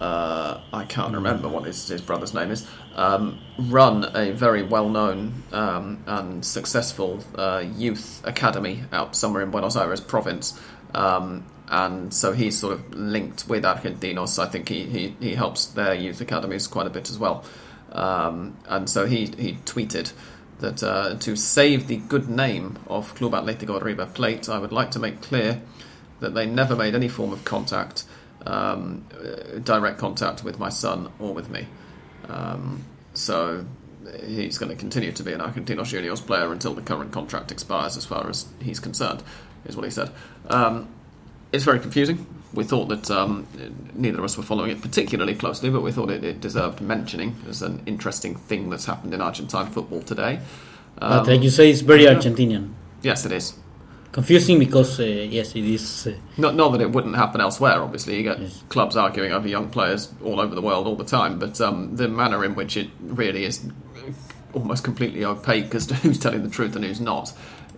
uh, 0.00 0.60
I 0.72 0.84
can't 0.84 1.14
remember 1.14 1.48
what 1.48 1.64
his, 1.64 1.86
his 1.88 2.00
brother's 2.00 2.34
name 2.34 2.50
is, 2.50 2.66
um, 2.94 3.38
run 3.58 4.10
a 4.16 4.32
very 4.32 4.62
well 4.62 4.88
known 4.88 5.42
um, 5.52 6.02
and 6.06 6.44
successful 6.44 7.22
uh, 7.36 7.64
youth 7.76 8.20
academy 8.24 8.84
out 8.92 9.14
somewhere 9.14 9.42
in 9.42 9.50
Buenos 9.50 9.76
Aires 9.76 10.00
province. 10.00 10.60
Um, 10.94 11.46
and 11.72 12.12
so 12.12 12.32
he's 12.32 12.58
sort 12.58 12.74
of 12.74 12.94
linked 12.94 13.48
with 13.48 13.64
Argentinos. 13.64 14.38
I 14.38 14.46
think 14.46 14.68
he, 14.68 14.84
he, 14.84 15.16
he 15.18 15.34
helps 15.34 15.64
their 15.64 15.94
youth 15.94 16.20
academies 16.20 16.66
quite 16.66 16.86
a 16.86 16.90
bit 16.90 17.08
as 17.08 17.18
well. 17.18 17.44
Um, 17.92 18.58
and 18.66 18.90
so 18.90 19.06
he, 19.06 19.24
he 19.38 19.54
tweeted 19.64 20.12
that 20.60 20.82
uh, 20.82 21.14
to 21.16 21.34
save 21.34 21.86
the 21.86 21.96
good 21.96 22.28
name 22.28 22.78
of 22.88 23.14
Club 23.14 23.32
Atletico 23.32 23.82
River 23.82 24.04
Plate, 24.04 24.50
I 24.50 24.58
would 24.58 24.70
like 24.70 24.90
to 24.90 24.98
make 24.98 25.22
clear 25.22 25.62
that 26.20 26.34
they 26.34 26.44
never 26.44 26.76
made 26.76 26.94
any 26.94 27.08
form 27.08 27.32
of 27.32 27.42
contact, 27.46 28.04
um, 28.44 29.06
uh, 29.14 29.58
direct 29.58 29.96
contact 29.98 30.44
with 30.44 30.58
my 30.58 30.68
son 30.68 31.10
or 31.18 31.32
with 31.32 31.48
me. 31.48 31.68
Um, 32.28 32.84
so 33.14 33.64
he's 34.26 34.58
going 34.58 34.68
to 34.68 34.76
continue 34.76 35.10
to 35.12 35.22
be 35.22 35.32
an 35.32 35.40
Argentinos 35.40 35.86
Juniors 35.86 36.20
player 36.20 36.52
until 36.52 36.74
the 36.74 36.82
current 36.82 37.12
contract 37.12 37.50
expires, 37.50 37.96
as 37.96 38.04
far 38.04 38.28
as 38.28 38.46
he's 38.60 38.78
concerned, 38.78 39.22
is 39.64 39.74
what 39.74 39.86
he 39.86 39.90
said. 39.90 40.10
Um, 40.48 40.88
it's 41.52 41.64
very 41.64 41.78
confusing. 41.78 42.26
We 42.54 42.64
thought 42.64 42.88
that 42.88 43.10
um, 43.10 43.46
neither 43.94 44.18
of 44.18 44.24
us 44.24 44.36
were 44.36 44.42
following 44.42 44.70
it 44.70 44.82
particularly 44.82 45.34
closely, 45.34 45.70
but 45.70 45.80
we 45.80 45.92
thought 45.92 46.10
it, 46.10 46.22
it, 46.22 46.40
deserved 46.40 46.80
mentioning 46.80 47.36
as 47.48 47.62
an 47.62 47.82
interesting 47.86 48.34
thing 48.34 48.68
that's 48.68 48.84
happened 48.84 49.14
in 49.14 49.20
Argentine 49.20 49.66
football 49.70 50.02
today. 50.02 50.40
Um, 50.98 51.24
but 51.24 51.26
like 51.28 51.42
you 51.42 51.50
say, 51.50 51.70
it's 51.70 51.80
very 51.80 52.04
Argentinian. 52.04 52.72
Yes, 53.02 53.24
it 53.24 53.32
is. 53.32 53.54
Confusing 54.12 54.58
because 54.58 55.00
uh, 55.00 55.04
yes, 55.04 55.56
it 55.56 55.64
is. 55.64 56.06
Uh, 56.06 56.16
not 56.36 56.54
not 56.54 56.72
that 56.72 56.82
it 56.82 56.90
wouldn't 56.92 57.16
happen 57.16 57.40
elsewhere. 57.40 57.80
Obviously, 57.80 58.18
you 58.18 58.22
get 58.22 58.38
yes. 58.38 58.62
clubs 58.68 58.94
arguing 58.94 59.32
over 59.32 59.48
young 59.48 59.70
players 59.70 60.12
all 60.22 60.38
over 60.38 60.54
the 60.54 60.60
world 60.60 60.86
all 60.86 60.96
the 60.96 61.04
time, 61.04 61.38
but 61.38 61.58
um, 61.62 61.96
the 61.96 62.08
manner 62.08 62.44
in 62.44 62.54
which 62.54 62.76
it 62.76 62.90
really 63.00 63.44
is 63.44 63.66
almost 64.52 64.84
completely 64.84 65.24
opaque 65.24 65.74
as 65.74 65.86
to 65.86 65.94
who's 66.02 66.18
telling 66.18 66.42
the 66.42 66.50
truth 66.50 66.76
and 66.76 66.84
who's 66.84 67.00
not 67.00 67.32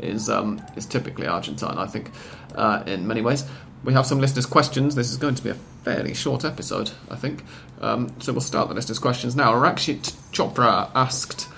is 0.05 0.29
um, 0.29 0.65
is 0.77 0.87
typically 0.87 1.27
Argentine. 1.27 1.79
I 1.79 1.87
think 1.87 2.11
uh, 2.55 2.83
in 2.87 3.07
many 3.07 3.21
ways. 3.21 3.45
We 3.85 3.93
have 3.93 4.07
some 4.07 4.19
listeners' 4.19 4.47
questions. 4.47 4.95
This 4.95 5.11
is 5.11 5.19
going 5.19 5.35
to 5.35 5.43
be 5.43 5.51
a 5.51 5.55
fairly 5.55 6.15
short 6.15 6.43
episode, 6.43 6.93
I 7.11 7.17
think. 7.17 7.45
Um, 7.83 8.15
so 8.19 8.33
we'll 8.33 8.41
start 8.41 8.69
the 8.69 8.75
listeners' 8.75 8.99
questions 8.99 9.37
now. 9.37 9.53
Rakshit 9.53 10.15
Chopra 10.33 10.91
asked 10.95 11.49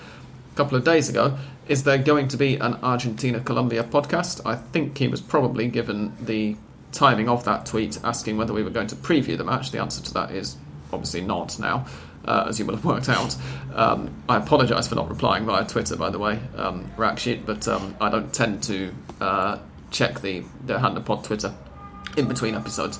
a 0.51 0.55
couple 0.57 0.77
of 0.77 0.83
days 0.83 1.07
ago 1.07 1.37
Is 1.69 1.83
there 1.83 1.97
going 1.97 2.27
to 2.29 2.37
be 2.37 2.55
an 2.57 2.75
Argentina 2.83 3.39
Colombia 3.39 3.83
podcast? 3.83 4.41
I 4.45 4.55
think 4.55 4.97
he 4.97 5.07
was 5.07 5.21
probably 5.21 5.69
given 5.69 6.13
the 6.19 6.57
timing 6.91 7.29
of 7.29 7.45
that 7.45 7.65
tweet 7.65 7.99
asking 8.03 8.37
whether 8.37 8.53
we 8.53 8.63
were 8.63 8.69
going 8.69 8.87
to 8.87 8.95
preview 8.95 9.37
the 9.37 9.43
match. 9.43 9.71
The 9.71 9.79
answer 9.79 10.03
to 10.03 10.13
that 10.13 10.31
is 10.31 10.57
obviously 10.91 11.21
not 11.21 11.57
now. 11.59 11.85
Uh, 12.25 12.45
as 12.49 12.59
you 12.59 12.65
will 12.65 12.75
have 12.75 12.83
worked 12.83 13.07
out. 13.07 13.37
Um, 13.73 14.13
I 14.27 14.35
apologise 14.35 14.87
for 14.87 14.95
not 14.95 15.07
replying 15.07 15.45
via 15.45 15.65
Twitter, 15.65 15.95
by 15.95 16.09
the 16.09 16.19
way, 16.19 16.39
um, 16.57 16.91
Rakshit, 16.97 17.45
but 17.45 17.65
um, 17.69 17.95
I 18.01 18.09
don't 18.09 18.33
tend 18.33 18.63
to 18.63 18.93
uh, 19.21 19.59
check 19.91 20.19
the, 20.19 20.43
the 20.65 20.79
Hand 20.79 21.05
Pod 21.05 21.23
Twitter 21.23 21.53
in 22.17 22.27
between 22.27 22.55
episodes. 22.55 22.99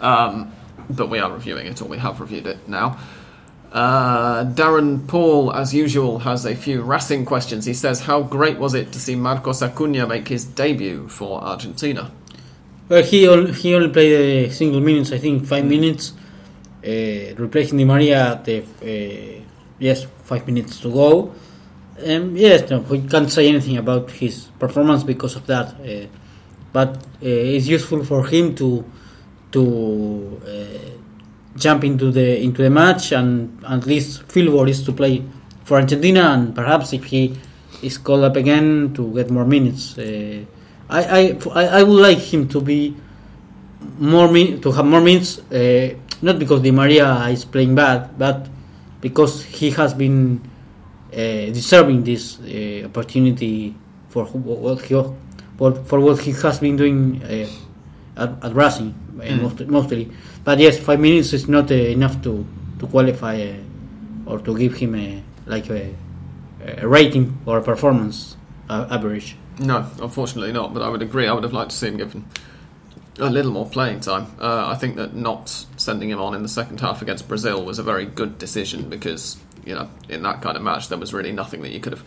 Um, 0.00 0.52
but 0.88 1.10
we 1.10 1.18
are 1.18 1.32
reviewing 1.32 1.66
it, 1.66 1.82
or 1.82 1.86
we 1.86 1.98
have 1.98 2.20
reviewed 2.20 2.46
it 2.46 2.68
now. 2.68 2.98
Uh, 3.72 4.44
Darren 4.44 5.06
Paul, 5.06 5.52
as 5.52 5.74
usual, 5.74 6.20
has 6.20 6.46
a 6.46 6.54
few 6.54 6.82
Racing 6.82 7.26
questions. 7.26 7.66
He 7.66 7.74
says, 7.74 8.00
How 8.00 8.22
great 8.22 8.58
was 8.58 8.74
it 8.74 8.92
to 8.92 9.00
see 9.00 9.14
Marcos 9.14 9.62
Acuna 9.62 10.06
make 10.06 10.28
his 10.28 10.44
debut 10.44 11.08
for 11.08 11.42
Argentina? 11.42 12.10
Well, 12.88 13.02
he, 13.02 13.28
only, 13.28 13.52
he 13.52 13.74
only 13.74 13.90
played 13.90 14.12
a 14.12 14.50
single 14.50 14.80
minutes, 14.80 15.12
I 15.12 15.18
think 15.18 15.44
five 15.44 15.66
minutes, 15.66 16.12
uh, 16.12 16.14
replacing 16.82 17.78
Di 17.78 17.84
Maria 17.84 18.32
at 18.32 18.44
the, 18.44 18.62
uh, 18.62 19.42
yes, 19.78 20.06
five 20.24 20.46
minutes 20.46 20.80
to 20.80 20.90
go. 20.90 21.34
Um, 22.06 22.36
yes, 22.36 22.70
we 22.88 23.00
can't 23.02 23.30
say 23.30 23.48
anything 23.48 23.76
about 23.76 24.10
his 24.10 24.46
performance 24.58 25.02
because 25.02 25.36
of 25.36 25.46
that. 25.46 25.74
Uh, 25.80 26.06
but 26.72 26.98
it's 27.20 27.66
useful 27.66 28.04
for 28.04 28.26
him 28.26 28.54
to 28.54 28.84
to 29.50 30.40
uh, 30.46 31.58
jump 31.58 31.82
into 31.84 32.10
the 32.12 32.40
into 32.42 32.62
the 32.62 32.70
match 32.70 33.12
and 33.12 33.64
at 33.66 33.86
least 33.86 34.22
feel 34.24 34.52
what 34.54 34.68
is 34.68 34.82
to 34.84 34.92
play 34.92 35.24
for 35.64 35.78
Argentina 35.78 36.30
and 36.34 36.54
perhaps 36.54 36.92
if 36.92 37.04
he 37.04 37.34
is 37.82 37.98
called 37.98 38.24
up 38.24 38.36
again 38.36 38.92
to 38.94 39.12
get 39.14 39.30
more 39.30 39.44
minutes. 39.44 39.96
Uh, 39.98 40.44
I, 40.90 41.36
I 41.54 41.64
I 41.80 41.82
would 41.82 42.00
like 42.00 42.18
him 42.18 42.48
to 42.48 42.60
be 42.60 42.94
more 43.98 44.30
min- 44.30 44.60
to 44.60 44.72
have 44.72 44.84
more 44.86 45.00
minutes, 45.00 45.38
uh, 45.50 45.94
not 46.22 46.38
because 46.38 46.62
Di 46.62 46.70
Maria 46.70 47.26
is 47.28 47.44
playing 47.44 47.74
bad, 47.74 48.18
but 48.18 48.48
because 49.00 49.44
he 49.44 49.70
has 49.70 49.94
been 49.94 50.40
uh, 51.12 51.16
deserving 51.52 52.04
this 52.04 52.38
uh, 52.40 52.86
opportunity 52.86 53.74
for 54.08 54.24
what 54.26 54.82
he 54.82 54.94
for, 55.56 55.74
for 55.84 56.00
what 56.00 56.20
he 56.20 56.32
has 56.32 56.58
been 56.60 56.76
doing 56.76 57.22
uh, 57.22 58.22
at, 58.22 58.44
at 58.44 58.54
Racing 58.54 58.94
uh, 59.18 59.22
mm. 59.22 59.42
most, 59.42 59.60
mostly. 59.66 60.10
But 60.44 60.58
yes, 60.58 60.78
five 60.78 61.00
minutes 61.00 61.32
is 61.32 61.48
not 61.48 61.70
uh, 61.70 61.74
enough 61.74 62.22
to 62.22 62.46
to 62.78 62.86
qualify 62.86 63.54
or 64.26 64.38
to 64.40 64.56
give 64.56 64.74
him 64.74 64.94
a 64.94 65.22
like 65.46 65.70
a, 65.70 65.94
a 66.78 66.86
rating 66.86 67.38
or 67.46 67.58
a 67.58 67.62
performance 67.62 68.36
average. 68.68 69.36
No, 69.58 69.86
unfortunately 70.00 70.52
not. 70.52 70.74
But 70.74 70.82
I 70.82 70.88
would 70.88 71.02
agree. 71.02 71.26
I 71.26 71.32
would 71.32 71.42
have 71.42 71.52
liked 71.52 71.70
to 71.70 71.76
see 71.76 71.88
him 71.88 71.96
given 71.96 72.24
a 73.18 73.30
little 73.30 73.52
more 73.52 73.66
playing 73.66 74.00
time. 74.00 74.26
Uh, 74.40 74.68
I 74.68 74.74
think 74.76 74.96
that 74.96 75.14
not 75.14 75.48
sending 75.76 76.10
him 76.10 76.20
on 76.20 76.34
in 76.34 76.42
the 76.42 76.48
second 76.48 76.80
half 76.80 77.02
against 77.02 77.28
Brazil 77.28 77.64
was 77.64 77.78
a 77.78 77.82
very 77.82 78.06
good 78.06 78.38
decision 78.38 78.88
because 78.88 79.36
you 79.64 79.74
know 79.74 79.90
in 80.08 80.22
that 80.22 80.40
kind 80.42 80.56
of 80.56 80.62
match 80.62 80.88
there 80.88 80.98
was 80.98 81.12
really 81.12 81.32
nothing 81.32 81.62
that 81.62 81.70
you 81.70 81.80
could 81.80 81.92
have 81.92 82.04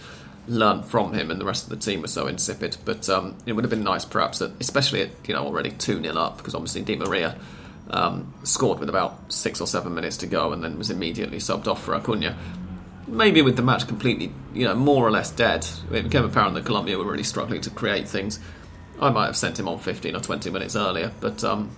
learned 0.48 0.86
from 0.86 1.14
him, 1.14 1.30
and 1.32 1.40
the 1.40 1.46
rest 1.46 1.64
of 1.64 1.70
the 1.70 1.78
team 1.78 2.02
was 2.02 2.12
so 2.12 2.28
insipid. 2.28 2.78
But 2.86 3.10
um, 3.10 3.36
it 3.46 3.54
would 3.54 3.64
have 3.64 3.70
been 3.70 3.84
nice, 3.84 4.06
perhaps, 4.06 4.40
that 4.40 4.52
especially 4.60 5.02
at 5.02 5.10
you 5.28 5.34
know 5.34 5.46
already 5.46 5.72
two 5.72 6.02
0 6.02 6.16
up, 6.16 6.38
because 6.38 6.56
obviously 6.56 6.82
Di 6.82 6.96
Maria 6.96 7.38
um, 7.90 8.34
scored 8.44 8.80
with 8.80 8.90
about 8.90 9.32
six 9.32 9.62
or 9.62 9.68
seven 9.68 9.94
minutes 9.94 10.18
to 10.18 10.28
go, 10.28 10.52
and 10.52 10.64
then 10.64 10.78
was 10.78 10.90
immediately 10.90 11.38
subbed 11.38 11.68
off 11.68 11.84
for 11.84 11.96
Acuna. 11.96 12.38
Maybe 13.08 13.42
with 13.42 13.58
the 13.58 13.62
match 13.62 13.88
completely, 13.88 14.32
you 14.54 14.66
know, 14.66 14.76
more 14.76 15.06
or 15.06 15.12
less 15.12 15.32
dead, 15.32 15.68
it 15.92 16.04
became 16.04 16.24
apparent 16.24 16.54
that 16.56 16.66
Colombia 16.66 16.98
were 16.98 17.04
really 17.04 17.24
struggling 17.24 17.60
to 17.62 17.70
create 17.70 18.08
things. 18.08 18.40
I 19.02 19.10
might 19.10 19.26
have 19.26 19.38
sent 19.38 19.60
him 19.60 19.68
on 19.68 19.80
15 19.80 20.16
or 20.16 20.20
20 20.20 20.50
minutes 20.52 20.76
earlier, 20.76 21.12
but 21.20 21.44
um, 21.44 21.76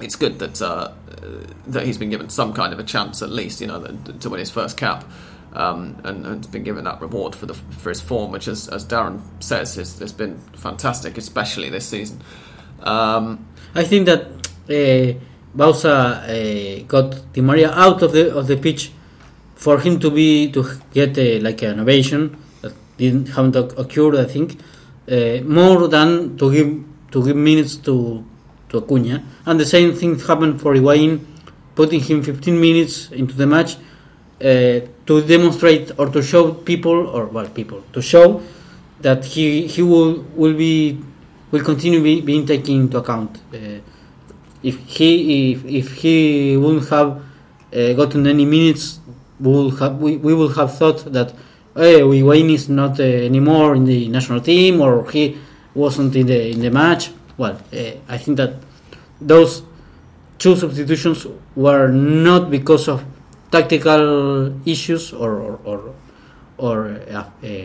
it's 0.00 0.16
good 0.16 0.38
that 0.38 0.62
uh, 0.62 0.92
that 1.66 1.84
he's 1.84 1.98
been 1.98 2.10
given 2.10 2.30
some 2.30 2.52
kind 2.52 2.72
of 2.72 2.78
a 2.78 2.84
chance, 2.84 3.22
at 3.22 3.30
least, 3.30 3.60
you 3.60 3.66
know, 3.66 3.84
to 4.20 4.30
win 4.30 4.38
his 4.38 4.50
first 4.50 4.76
cap 4.76 5.04
um, 5.52 6.00
and, 6.04 6.26
and 6.26 6.50
been 6.50 6.62
given 6.62 6.84
that 6.84 7.00
reward 7.00 7.34
for 7.34 7.46
the 7.46 7.54
for 7.54 7.88
his 7.88 8.00
form, 8.00 8.30
which, 8.30 8.48
as, 8.48 8.68
as 8.68 8.84
Darren 8.84 9.20
says, 9.40 9.74
has, 9.74 9.98
has 9.98 10.12
been 10.12 10.38
fantastic, 10.54 11.18
especially 11.18 11.68
this 11.68 11.88
season. 11.88 12.22
Um, 12.82 13.46
I 13.74 13.84
think 13.84 14.06
that 14.06 14.26
uh, 14.68 15.18
Bauza 15.56 16.22
uh, 16.22 16.84
got 16.86 17.32
Di 17.32 17.40
Maria 17.40 17.72
out 17.72 18.02
of 18.02 18.12
the 18.12 18.34
of 18.34 18.46
the 18.46 18.56
pitch 18.56 18.92
for 19.56 19.80
him 19.80 19.98
to 20.00 20.10
be 20.10 20.50
to 20.52 20.64
get 20.92 21.18
uh, 21.18 21.42
like 21.42 21.62
an 21.62 21.80
ovation 21.80 22.36
that 22.62 22.72
didn't 22.96 23.30
haven't 23.30 23.56
occurred. 23.56 24.16
I 24.16 24.24
think 24.24 24.58
uh, 25.08 25.40
more 25.44 25.88
than 25.88 26.36
to 26.36 26.52
give 26.52 26.84
to 27.12 27.24
give 27.24 27.36
minutes 27.36 27.76
to 27.76 28.24
to 28.68 28.78
Acuna, 28.78 29.22
and 29.46 29.58
the 29.58 29.66
same 29.66 29.94
thing 29.94 30.18
happened 30.18 30.60
for 30.60 30.74
Higuain, 30.74 31.20
putting 31.74 32.00
him 32.00 32.22
15 32.22 32.60
minutes 32.60 33.10
into 33.10 33.34
the 33.34 33.46
match 33.46 33.76
uh, 34.40 34.80
to 35.06 35.22
demonstrate 35.26 35.92
or 35.98 36.08
to 36.08 36.22
show 36.22 36.52
people 36.52 37.08
or 37.08 37.26
well 37.26 37.48
people 37.48 37.82
to 37.92 38.00
show 38.00 38.40
that 39.00 39.24
he 39.24 39.66
he 39.66 39.82
will 39.82 40.24
will 40.34 40.54
be 40.54 40.98
will 41.50 41.64
continue 41.64 42.02
be, 42.02 42.20
being 42.20 42.46
taken 42.46 42.74
into 42.82 42.98
account. 42.98 43.40
Uh, 43.52 43.80
if 44.62 44.78
he 44.86 45.52
if, 45.52 45.64
if 45.64 45.94
he 45.94 46.56
wouldn't 46.56 46.88
have 46.88 47.22
uh, 47.74 47.92
gotten 47.94 48.26
any 48.26 48.44
minutes, 48.44 49.00
we 49.38 49.50
will 49.50 49.70
have 49.72 49.96
we, 49.98 50.16
we 50.16 50.32
have 50.54 50.76
thought 50.76 51.12
that 51.12 51.34
Eh, 51.76 52.00
Higuain 52.00 52.50
is 52.50 52.68
not 52.68 52.98
uh, 52.98 53.04
anymore 53.04 53.76
in 53.76 53.84
the 53.84 54.08
national 54.08 54.40
team 54.40 54.80
or 54.80 55.08
he 55.10 55.38
wasn't 55.74 56.14
in 56.16 56.26
the 56.26 56.50
in 56.50 56.60
the 56.60 56.70
match. 56.70 57.10
Well, 57.36 57.60
uh, 57.72 57.92
I 58.08 58.18
think 58.18 58.38
that 58.38 58.54
those 59.20 59.62
two 60.38 60.56
substitutions 60.56 61.26
were 61.54 61.88
not 61.88 62.50
because 62.50 62.88
of 62.88 63.04
tactical 63.52 64.52
issues 64.68 65.12
or 65.12 65.38
or 65.38 65.60
or, 65.64 65.94
or 66.58 67.00
uh, 67.08 67.64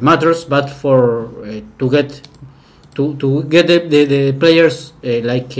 matters, 0.00 0.44
but 0.44 0.68
for 0.68 1.30
to 1.78 1.90
get 1.90 2.26
to 2.96 3.14
to 3.16 3.44
get 3.44 3.68
the 3.68 3.86
the, 3.86 4.04
the 4.04 4.32
players 4.32 4.92
like 5.04 5.54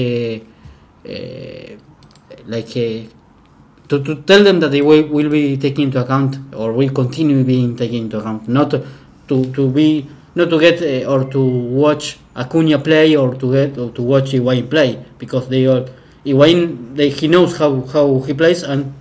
like 2.46 2.74
to, 3.88 4.02
to 4.02 4.22
tell 4.22 4.42
them 4.42 4.60
that 4.60 4.70
they 4.70 4.82
will, 4.82 5.06
will 5.08 5.30
be 5.30 5.56
taken 5.56 5.84
into 5.84 6.00
account 6.00 6.38
or 6.54 6.72
will 6.72 6.90
continue 6.90 7.44
being 7.44 7.76
taken 7.76 7.96
into 7.96 8.18
account, 8.18 8.48
not 8.48 8.70
to 9.28 9.52
to 9.52 9.70
be 9.70 10.06
not 10.34 10.50
to 10.50 10.60
get 10.60 10.82
uh, 10.82 11.10
or 11.10 11.24
to 11.30 11.40
watch 11.40 12.18
Acuna 12.34 12.78
play 12.78 13.16
or 13.16 13.34
to 13.34 13.52
get 13.52 13.78
or 13.78 13.90
to 13.90 14.02
watch 14.02 14.32
Higuain 14.32 14.68
play 14.68 15.04
because 15.18 15.48
they 15.48 15.66
all 15.66 15.88
Higuain 16.24 16.94
they, 16.94 17.10
he 17.10 17.28
knows 17.28 17.56
how, 17.58 17.80
how 17.86 18.20
he 18.20 18.34
plays 18.34 18.62
and 18.62 18.92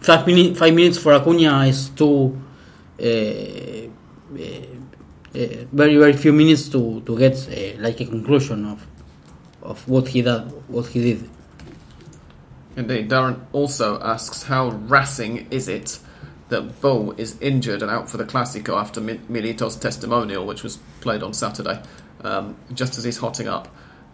five 0.00 0.26
minutes 0.26 0.58
five 0.58 0.74
minutes 0.74 0.98
for 0.98 1.12
Acuna 1.12 1.66
is 1.66 1.90
too 1.90 2.40
uh, 3.00 3.04
uh, 3.04 3.88
very 5.72 5.96
very 5.96 6.14
few 6.14 6.32
minutes 6.32 6.68
to 6.70 7.00
to 7.02 7.18
get 7.18 7.36
like 7.78 8.00
a 8.00 8.06
conclusion 8.06 8.64
of 8.64 8.86
of 9.62 9.88
what 9.88 10.08
he 10.08 10.22
did 10.22 10.42
what 10.68 10.86
he 10.86 11.02
did. 11.02 11.37
Indeed, 12.78 13.10
Darren 13.10 13.40
also 13.52 14.00
asks 14.00 14.44
how 14.44 14.68
Racing 14.68 15.48
is 15.50 15.66
it 15.66 15.98
that 16.48 16.80
Bou 16.80 17.12
is 17.18 17.36
injured 17.40 17.82
and 17.82 17.90
out 17.90 18.08
for 18.08 18.18
the 18.18 18.24
Classico 18.24 18.80
after 18.80 19.00
Milito's 19.00 19.74
testimonial, 19.74 20.46
which 20.46 20.62
was 20.62 20.78
played 21.00 21.24
on 21.24 21.34
Saturday, 21.34 21.82
um, 22.22 22.56
just 22.72 22.96
as 22.96 23.02
he's 23.02 23.16
hotting 23.16 23.48
up. 23.48 23.66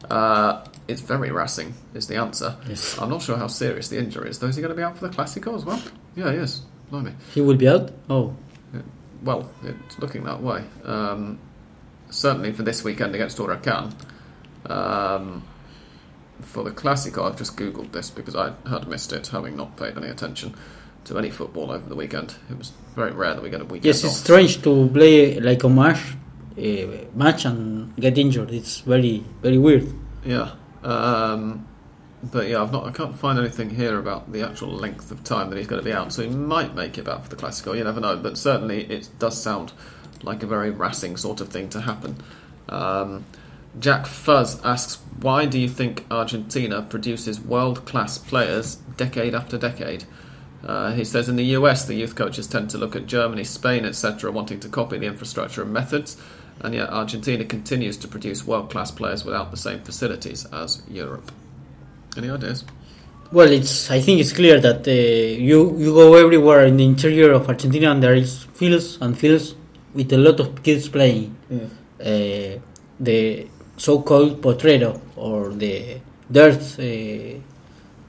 Uh, 0.09 0.65
it's 0.89 1.03
very 1.03 1.31
Racing, 1.31 1.75
is 1.93 2.07
the 2.07 2.17
answer. 2.17 2.57
Yes. 2.67 2.99
I'm 2.99 3.11
not 3.11 3.21
sure 3.21 3.37
how 3.37 3.49
serious 3.49 3.89
the 3.89 3.99
injury 3.99 4.31
is, 4.31 4.39
though. 4.39 4.47
Is 4.47 4.57
he 4.57 4.62
going 4.62 4.73
to 4.73 4.77
be 4.77 4.83
out 4.83 4.97
for 4.97 5.07
the 5.07 5.15
Classico 5.15 5.55
as 5.55 5.67
well? 5.67 5.83
Yeah, 6.17 6.33
he 6.33 6.39
is. 6.39 6.62
Blimey. 6.91 7.12
He 7.35 7.43
will 7.43 7.57
be 7.57 7.69
out? 7.69 7.93
Oh. 8.09 8.35
well, 9.23 9.51
it's 9.62 9.99
looking 9.99 10.25
that 10.25 10.41
way. 10.43 10.65
Um, 10.85 11.39
certainly 12.09 12.53
for 12.53 12.62
this 12.62 12.83
weekend 12.83 13.15
against 13.15 13.37
Huracan. 13.37 13.93
Um, 14.65 15.43
for 16.41 16.64
the 16.64 16.70
Classico, 16.70 17.28
I've 17.28 17.37
just 17.37 17.57
googled 17.57 17.93
this 17.93 18.11
because 18.11 18.37
I 18.37 18.53
had 18.68 18.89
missed 18.89 19.12
it, 19.12 19.28
having 19.28 19.57
not 19.57 19.76
paid 19.76 19.97
any 19.97 20.09
attention 20.09 20.55
to 21.05 21.18
any 21.18 21.30
football 21.30 21.70
over 21.70 21.89
the 21.89 21.95
weekend. 21.95 22.37
It 22.51 22.59
was 22.59 22.72
very 22.95 23.12
rare 23.12 23.35
that 23.35 23.43
we 23.43 23.51
get 23.51 23.61
a 23.61 23.64
weekend. 23.64 23.85
Yes, 23.85 24.05
it's 24.05 24.16
strange 24.16 24.62
to 24.62 24.89
play 24.93 25.39
like 25.41 25.62
a 25.64 25.68
match, 25.68 26.14
uh, 26.59 27.05
match 27.14 27.45
and 27.45 27.95
get 27.97 28.18
injured. 28.18 28.51
It's 28.51 28.80
very 28.80 29.24
very 29.43 29.59
weird. 29.59 29.93
Yeah, 30.24 30.53
um, 30.82 31.66
but 32.22 32.49
yeah, 32.49 32.62
I've 32.62 32.72
not. 32.72 32.87
I 32.87 32.93
can't 32.93 33.16
find 33.16 33.39
anything 33.39 33.70
here 33.70 33.99
about 33.99 34.32
the 34.32 34.43
actual 34.43 34.70
length 34.70 35.11
of 35.11 35.22
time 35.24 35.51
that 35.51 35.59
he's 35.59 35.66
going 35.66 35.80
to 35.80 35.85
be 35.85 35.93
out. 35.93 36.12
So 36.12 36.22
he 36.22 36.30
might 36.30 36.74
make 36.74 36.97
it 36.99 37.05
back 37.05 37.22
for 37.22 37.28
the 37.28 37.37
Classico. 37.37 37.76
You 37.76 37.85
never 37.85 38.01
know, 38.01 38.16
but 38.16 38.39
certainly 38.39 38.85
it 38.85 39.11
does 39.18 39.41
sound 39.41 39.72
like 40.22 40.43
a 40.43 40.47
very 40.47 40.70
racing 40.70 41.16
sort 41.16 41.41
of 41.41 41.49
thing 41.51 41.68
to 41.70 41.82
happen. 41.82 42.16
Um, 42.68 43.26
Jack 43.79 44.07
Fuzz 44.07 44.62
asks, 44.64 44.99
why 45.20 45.47
do 45.47 45.59
you 45.59 45.68
think 45.68 46.05
Argentina 46.11 46.83
produces 46.83 47.41
world 47.41 47.85
class 47.87 48.18
players 48.18 48.77
decade 48.97 49.35
after 49.35 49.59
decade? 49.59 50.05
Uh, 50.64 50.93
he 50.93 51.05
says 51.05 51.29
in 51.29 51.37
the 51.37 51.45
US, 51.57 51.85
the 51.85 51.95
youth 51.95 52.14
coaches 52.14 52.47
tend 52.47 52.70
to 52.70 52.79
look 52.79 52.97
at 52.97 53.07
Germany, 53.07 53.45
Spain, 53.45 53.85
etc., 53.85 54.31
wanting 54.31 54.61
to 54.61 54.68
copy 54.68 54.99
the 54.99 55.07
infrastructure 55.07 55.62
and 55.62 55.72
methods, 55.72 56.16
and 56.61 56.75
yet 56.75 56.89
Argentina 56.89 57.45
continues 57.45 57.97
to 57.99 58.09
produce 58.09 58.47
world 58.47 58.70
class 58.70 58.91
players 58.91 59.25
without 59.25 59.51
the 59.51 59.57
same 59.57 59.81
facilities 59.81 60.47
as 60.47 60.83
Europe. 60.89 61.31
Any 62.16 62.31
ideas? 62.31 62.64
Well, 63.33 63.51
it's. 63.51 63.91
I 63.91 64.01
think 64.01 64.20
it's 64.20 64.33
clear 64.33 64.61
that 64.61 64.87
uh, 64.87 64.91
you 64.91 65.77
you 65.77 65.93
go 65.93 66.14
everywhere 66.14 66.64
in 66.66 66.77
the 66.77 66.85
interior 66.85 67.33
of 67.33 67.49
Argentina, 67.49 67.91
and 67.91 68.03
there 68.03 68.14
is 68.14 68.45
fields 68.55 68.99
and 69.01 69.18
fields 69.18 69.57
with 69.93 70.12
a 70.12 70.18
lot 70.18 70.39
of 70.41 70.62
kids 70.62 70.89
playing. 70.89 71.35
Mm. 71.51 71.70
Uh, 72.01 72.61
the 73.01 73.49
so-called 73.77 74.41
potrero 74.41 75.01
or 75.16 75.51
the 75.51 76.01
dirt 76.31 76.62
uh, 76.79 77.41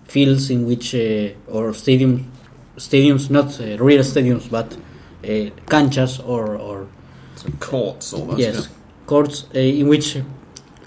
fields 0.07 0.49
in 0.49 0.66
which 0.66 0.95
uh, 0.95 1.30
or 1.47 1.74
stadium 1.74 2.32
stadiums, 2.78 3.30
not 3.30 3.59
uh, 3.59 3.78
real 3.78 4.03
stadiums, 4.03 4.49
but 4.49 4.78
uh, 5.24 5.49
canchas 5.70 6.20
or, 6.20 6.55
or 6.55 6.88
so 7.36 7.49
courts, 7.59 8.13
almost. 8.13 8.39
Yes, 8.39 8.55
yeah. 8.55 8.76
courts 9.05 9.45
uh, 9.55 9.59
in 9.59 9.88
which 9.88 10.18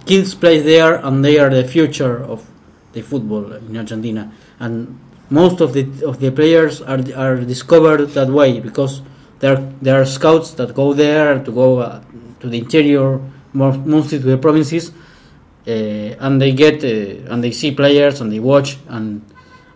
kids 0.06 0.34
play 0.34 0.60
there, 0.60 0.96
and 0.96 1.24
they 1.24 1.38
are 1.38 1.50
the 1.50 1.64
future 1.64 2.22
of 2.22 2.46
the 2.92 3.02
football 3.02 3.52
in 3.52 3.76
Argentina. 3.76 4.32
And 4.58 4.98
most 5.30 5.60
of 5.60 5.72
the 5.72 5.82
of 6.06 6.20
the 6.20 6.30
players 6.30 6.80
are 6.82 7.00
are 7.14 7.36
discovered 7.36 8.06
that 8.14 8.28
way 8.28 8.60
because 8.60 9.02
there 9.40 9.56
there 9.82 10.00
are 10.00 10.06
scouts 10.06 10.52
that 10.52 10.74
go 10.74 10.92
there 10.92 11.42
to 11.44 11.50
go 11.50 11.78
uh, 11.78 12.02
to 12.40 12.48
the 12.48 12.58
interior, 12.58 13.20
mostly 13.58 14.18
to 14.18 14.24
the 14.24 14.38
provinces, 14.38 14.92
uh, 15.66 15.70
and 15.70 16.40
they 16.40 16.52
get 16.52 16.82
uh, 16.84 17.32
and 17.32 17.42
they 17.42 17.50
see 17.50 17.72
players 17.72 18.20
and 18.20 18.32
they 18.32 18.40
watch 18.40 18.78
and 18.88 19.22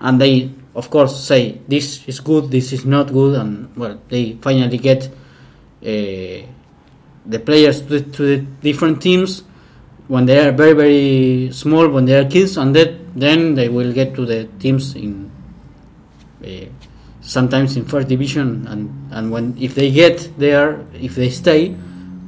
and 0.01 0.21
they 0.21 0.51
of 0.75 0.89
course 0.89 1.23
say 1.23 1.61
this 1.69 2.07
is 2.09 2.21
good, 2.21 2.51
this 2.51 2.73
is 2.73 2.85
not 2.85 3.13
good, 3.13 3.39
and 3.39 3.77
well, 3.77 4.01
they 4.09 4.33
finally 4.41 4.79
get 4.79 5.07
uh, 5.07 6.47
the 7.27 7.39
players 7.45 7.83
to 7.83 8.01
to 8.01 8.23
the, 8.23 8.37
different 8.63 9.03
teams 9.03 9.43
when 10.09 10.27
they 10.27 10.39
are 10.39 10.53
very 10.53 10.73
very 10.73 11.51
small, 11.53 11.89
when 11.89 12.05
they 12.07 12.19
are 12.19 12.29
kids, 12.29 12.57
and 12.57 12.75
that 12.75 12.95
then 13.15 13.55
they 13.55 13.69
will 13.69 13.93
get 13.93 14.15
to 14.15 14.25
the 14.25 14.45
teams 14.59 14.95
in 14.97 15.31
sometimes 17.21 17.77
in 17.77 17.85
first 17.85 18.09
division, 18.09 18.67
and 18.69 18.91
and 19.13 19.31
when 19.31 19.57
if 19.59 19.75
they 19.75 19.91
get 19.91 20.29
there, 20.39 20.85
if 20.95 21.15
they 21.15 21.31
stay, 21.31 21.75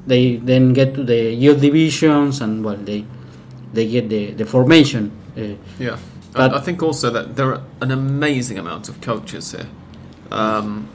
they 0.06 0.36
then 0.36 0.72
get 0.72 0.94
to 0.94 1.04
the 1.04 1.32
youth 1.32 1.60
divisions, 1.60 2.40
and 2.40 2.64
well, 2.64 2.76
they 2.76 3.04
they 3.72 3.88
get 3.88 4.08
the 4.08 4.32
the 4.32 4.44
formation. 4.44 5.12
Uh, 5.36 5.54
yeah. 5.78 5.98
But 6.32 6.52
I 6.52 6.60
think 6.60 6.82
also 6.82 7.10
that 7.10 7.36
there 7.36 7.54
are 7.54 7.62
an 7.80 7.92
amazing 7.92 8.58
amount 8.58 8.88
of 8.88 9.00
coaches 9.00 9.52
here. 9.52 9.68
Um, 10.32 10.88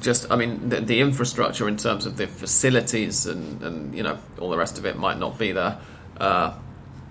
just, 0.00 0.30
I 0.30 0.36
mean, 0.36 0.70
the, 0.70 0.80
the, 0.80 1.00
infrastructure 1.00 1.68
in 1.68 1.76
terms 1.76 2.06
of 2.06 2.16
the 2.16 2.26
facilities 2.26 3.26
and, 3.26 3.62
and 3.62 3.94
you 3.94 4.02
know 4.02 4.18
all 4.38 4.48
the 4.48 4.56
rest 4.56 4.78
of 4.78 4.86
it 4.86 4.96
might 4.96 5.18
not 5.18 5.38
be 5.38 5.52
there. 5.52 5.78
Uh, 6.18 6.54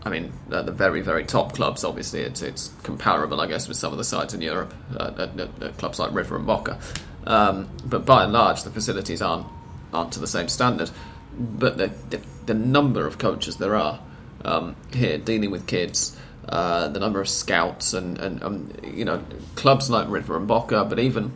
I 0.03 0.09
mean, 0.09 0.33
at 0.51 0.65
the 0.65 0.71
very, 0.71 1.01
very 1.01 1.23
top 1.23 1.53
clubs, 1.53 1.83
obviously, 1.83 2.21
it's 2.21 2.41
it's 2.41 2.71
comparable, 2.81 3.39
I 3.39 3.47
guess, 3.47 3.67
with 3.67 3.77
some 3.77 3.91
of 3.91 3.99
the 3.99 4.03
sides 4.03 4.33
in 4.33 4.41
Europe, 4.41 4.73
uh, 4.97 5.11
at, 5.17 5.39
at, 5.39 5.63
at 5.63 5.77
clubs 5.77 5.99
like 5.99 6.11
River 6.13 6.35
and 6.35 6.47
Boca. 6.47 6.79
Um, 7.27 7.69
but 7.85 8.05
by 8.05 8.23
and 8.23 8.33
large, 8.33 8.63
the 8.63 8.71
facilities 8.71 9.21
aren't 9.21 9.45
aren't 9.93 10.13
to 10.13 10.19
the 10.19 10.27
same 10.27 10.47
standard. 10.47 10.91
But 11.37 11.77
the 11.77 11.91
the, 12.09 12.21
the 12.45 12.53
number 12.53 13.07
of 13.07 13.17
coaches 13.17 13.57
there 13.57 13.75
are 13.75 13.99
um, 14.43 14.75
here 14.93 15.17
dealing 15.17 15.51
with 15.51 15.67
kids 15.67 16.17
uh, 16.49 16.87
the 16.87 16.99
number 16.99 17.21
of 17.21 17.29
scouts 17.29 17.93
and, 17.93 18.17
and 18.17 18.43
um, 18.43 18.69
you 18.83 19.05
know 19.05 19.23
clubs 19.55 19.89
like 19.89 20.09
River 20.09 20.35
and 20.35 20.47
Boca, 20.47 20.83
but 20.85 20.99
even 20.99 21.31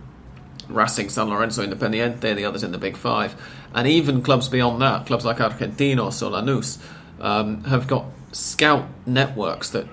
Racing, 0.67 1.09
San 1.09 1.29
Lorenzo, 1.29 1.65
Independiente, 1.65 2.23
and 2.23 2.37
the 2.37 2.45
others 2.45 2.63
in 2.63 2.71
the 2.71 2.77
Big 2.77 2.97
Five, 2.97 3.35
and 3.73 3.87
even 3.87 4.21
clubs 4.21 4.49
beyond 4.49 4.81
that, 4.81 5.05
clubs 5.05 5.23
like 5.23 5.37
Argentinos 5.37 6.25
or 6.25 6.31
Lanús, 6.31 6.81
um, 7.21 7.63
have 7.65 7.87
got 7.87 8.05
scout 8.31 8.87
networks 9.05 9.69
that 9.69 9.87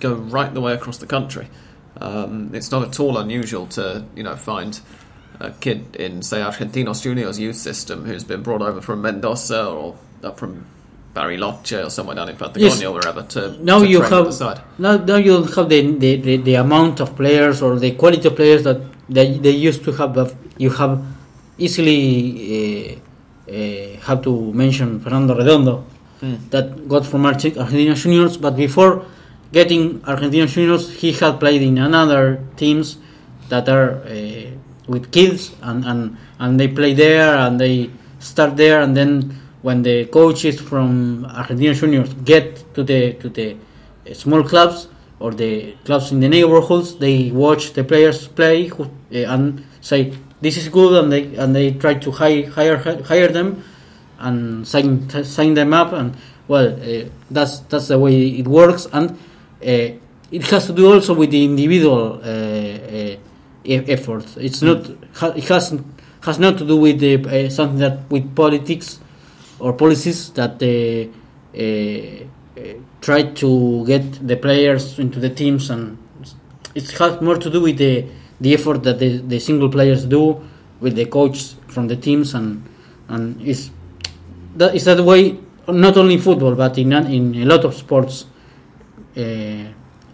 go 0.00 0.14
right 0.14 0.52
the 0.52 0.60
way 0.60 0.72
across 0.72 0.98
the 0.98 1.06
country. 1.06 1.48
Um, 1.98 2.54
it's 2.54 2.70
not 2.70 2.86
at 2.86 3.00
all 3.00 3.16
unusual 3.16 3.66
to 3.68 4.04
you 4.16 4.24
know 4.24 4.36
find 4.36 4.80
a 5.40 5.50
kid 5.50 5.96
in 5.96 6.22
say 6.22 6.38
Argentinos 6.38 7.02
Juniors 7.02 7.38
youth 7.38 7.56
system 7.56 8.04
who's 8.04 8.24
been 8.24 8.42
brought 8.42 8.62
over 8.62 8.80
from 8.80 9.02
Mendoza 9.02 9.66
or 9.66 9.96
up 10.22 10.38
from 10.38 10.66
Bariloche 11.14 11.86
or 11.86 11.90
somewhere 11.90 12.16
down 12.16 12.28
in 12.28 12.36
Patagonia 12.36 12.68
yes. 12.68 12.82
or 12.82 12.92
wherever 12.92 13.22
to, 13.22 13.62
now 13.64 13.80
to 13.80 13.86
you 13.86 14.00
have 14.02 14.40
now, 14.78 14.96
now 14.96 15.16
you 15.16 15.32
don't 15.32 15.54
have 15.54 15.68
the, 15.68 15.80
the, 15.80 16.16
the, 16.16 16.36
the, 16.36 16.54
amount 16.54 17.00
of 17.00 17.16
players 17.16 17.62
or 17.62 17.78
the 17.78 17.92
quality 17.92 18.28
of 18.28 18.36
players 18.36 18.62
that 18.64 18.80
they, 19.08 19.38
they 19.38 19.50
used 19.50 19.82
to 19.84 19.92
have 19.92 20.36
you 20.58 20.70
have 20.70 21.02
easily 21.58 22.98
uh, 23.48 23.50
uh, 23.50 24.00
have 24.06 24.22
to 24.22 24.52
mention 24.52 25.00
Fernando 25.00 25.34
Redondo 25.34 25.84
mm. 26.20 26.50
that 26.50 26.86
got 26.88 27.06
from 27.06 27.24
Argentina 27.24 27.94
Juniors 27.94 28.36
but 28.36 28.56
before 28.56 29.06
getting 29.52 30.04
Argentina 30.04 30.46
Juniors 30.46 30.94
he 31.00 31.12
had 31.12 31.40
played 31.40 31.62
in 31.62 31.78
another 31.78 32.42
teams 32.56 32.98
that 33.48 33.68
are 33.68 34.02
uh, 34.04 34.55
with 34.86 35.10
kids 35.12 35.54
and, 35.62 35.84
and, 35.84 36.16
and 36.38 36.60
they 36.60 36.68
play 36.68 36.94
there 36.94 37.36
and 37.36 37.60
they 37.60 37.90
start 38.18 38.56
there 38.56 38.80
and 38.80 38.96
then 38.96 39.36
when 39.66 39.82
the 39.82 40.06
coaches 40.06 40.60
from 40.60 41.24
Argentina 41.26 41.74
Juniors 41.74 42.12
get 42.24 42.72
to 42.74 42.84
the 42.84 43.14
to 43.14 43.28
the 43.28 43.56
uh, 44.08 44.14
small 44.14 44.44
clubs 44.44 44.88
or 45.18 45.32
the 45.32 45.74
clubs 45.84 46.12
in 46.12 46.20
the 46.20 46.28
neighborhoods, 46.28 46.96
they 46.96 47.32
watch 47.32 47.72
the 47.72 47.82
players 47.82 48.28
play 48.28 48.70
uh, 48.70 48.84
and 49.10 49.64
say 49.80 50.12
this 50.40 50.56
is 50.56 50.68
good, 50.68 50.92
and 51.02 51.10
they 51.10 51.34
and 51.34 51.54
they 51.56 51.72
try 51.72 51.94
to 51.94 52.10
hire 52.12 52.46
hire 52.48 52.76
hire 53.02 53.28
them 53.28 53.64
and 54.20 54.66
sign 54.68 55.08
sign 55.24 55.54
them 55.54 55.72
up, 55.72 55.92
and 55.92 56.14
well, 56.46 56.68
uh, 56.68 57.08
that's 57.30 57.60
that's 57.70 57.88
the 57.88 57.98
way 57.98 58.28
it 58.40 58.46
works, 58.46 58.86
and 58.92 59.10
uh, 59.10 59.98
it 60.30 60.42
has 60.50 60.66
to 60.66 60.72
do 60.72 60.92
also 60.92 61.14
with 61.14 61.30
the 61.30 61.44
individual 61.44 62.20
uh, 62.22 62.28
uh, 62.28 63.16
effort. 63.66 64.36
It's 64.36 64.62
not 64.62 64.88
it 65.36 65.48
has 65.48 65.78
has 66.22 66.38
not 66.38 66.58
to 66.58 66.66
do 66.66 66.76
with 66.76 66.98
the, 67.00 67.48
something 67.50 67.78
that 67.78 68.10
with 68.10 68.34
politics 68.34 68.98
or 69.58 69.72
policies 69.72 70.30
that 70.30 70.58
they 70.58 71.08
uh, 71.54 72.60
uh, 72.60 72.74
try 73.00 73.22
to 73.22 73.84
get 73.86 74.26
the 74.26 74.36
players 74.36 74.98
into 74.98 75.20
the 75.20 75.30
teams, 75.30 75.70
and 75.70 75.98
it 76.74 76.90
has 76.92 77.20
more 77.20 77.36
to 77.36 77.50
do 77.50 77.60
with 77.60 77.78
the 77.78 78.06
the 78.40 78.52
effort 78.54 78.82
that 78.82 78.98
the, 78.98 79.18
the 79.18 79.38
single 79.38 79.70
players 79.70 80.04
do 80.04 80.40
with 80.80 80.94
the 80.94 81.06
coach 81.06 81.54
from 81.68 81.88
the 81.88 81.96
teams, 81.96 82.34
and 82.34 82.64
and 83.08 83.40
is 83.40 83.70
that 84.56 84.74
is 84.74 84.84
that 84.84 85.00
way 85.00 85.38
not 85.68 85.96
only 85.96 86.14
in 86.14 86.20
football 86.20 86.54
but 86.54 86.76
in 86.78 86.92
in 86.92 87.34
a 87.42 87.44
lot 87.44 87.64
of 87.64 87.74
sports. 87.74 88.26
Uh, 89.16 89.72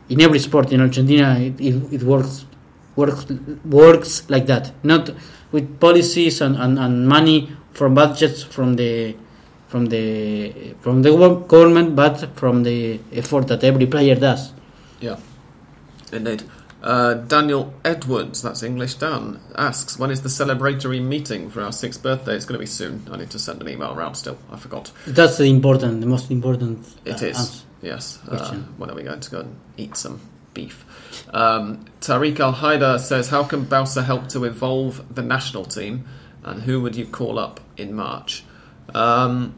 in 0.08 0.20
every 0.20 0.38
sport 0.38 0.70
in 0.72 0.80
Argentina, 0.80 1.38
it, 1.38 1.58
it, 1.58 1.92
it 1.92 2.02
works 2.02 2.44
works 2.96 3.26
works 3.64 4.28
like 4.28 4.46
that. 4.46 4.72
Not 4.82 5.10
with 5.50 5.78
policies 5.80 6.40
and, 6.40 6.56
and, 6.56 6.78
and 6.78 7.06
money 7.08 7.52
from 7.72 7.94
budgets 7.94 8.42
from 8.42 8.76
the 8.76 9.16
from 9.68 9.86
the 9.86 10.74
from 10.80 11.02
the 11.02 11.10
government, 11.48 11.96
but 11.96 12.36
from 12.36 12.62
the 12.62 13.00
effort 13.12 13.48
that 13.48 13.64
every 13.64 13.86
player 13.86 14.14
does. 14.14 14.52
Yeah, 15.00 15.18
indeed. 16.12 16.42
Uh, 16.82 17.14
Daniel 17.14 17.72
Edwards, 17.84 18.42
that's 18.42 18.64
English 18.64 18.94
Dan, 18.94 19.38
asks, 19.54 20.00
when 20.00 20.10
is 20.10 20.22
the 20.22 20.28
celebratory 20.28 21.00
meeting 21.00 21.48
for 21.48 21.62
our 21.62 21.70
sixth 21.70 22.02
birthday? 22.02 22.34
It's 22.34 22.44
going 22.44 22.58
to 22.58 22.58
be 22.58 22.66
soon. 22.66 23.06
I 23.10 23.16
need 23.18 23.30
to 23.30 23.38
send 23.38 23.62
an 23.62 23.68
email 23.68 23.92
around 23.92 24.16
still. 24.16 24.36
I 24.50 24.56
forgot. 24.56 24.90
That's 25.06 25.38
the 25.38 25.44
important, 25.44 26.00
the 26.00 26.08
most 26.08 26.28
important. 26.32 26.84
It 27.04 27.22
uh, 27.22 27.26
is. 27.26 27.38
answer. 27.38 27.64
Yes. 27.82 28.18
Uh, 28.28 28.56
when 28.78 28.90
are 28.90 28.96
we 28.96 29.04
going 29.04 29.20
to 29.20 29.30
go 29.30 29.40
and 29.40 29.56
eat 29.76 29.96
some 29.96 30.20
beef? 30.54 30.84
Um, 31.32 31.84
Tariq 32.00 32.40
Al 32.40 32.54
Haidar 32.54 32.98
says, 32.98 33.28
How 33.28 33.44
can 33.44 33.66
Bauza 33.66 34.04
help 34.04 34.28
to 34.28 34.44
evolve 34.44 35.14
the 35.14 35.22
national 35.22 35.64
team? 35.64 36.04
And 36.44 36.62
who 36.62 36.80
would 36.80 36.96
you 36.96 37.06
call 37.06 37.38
up 37.38 37.60
in 37.76 37.94
March? 37.94 38.44
Um, 38.94 39.54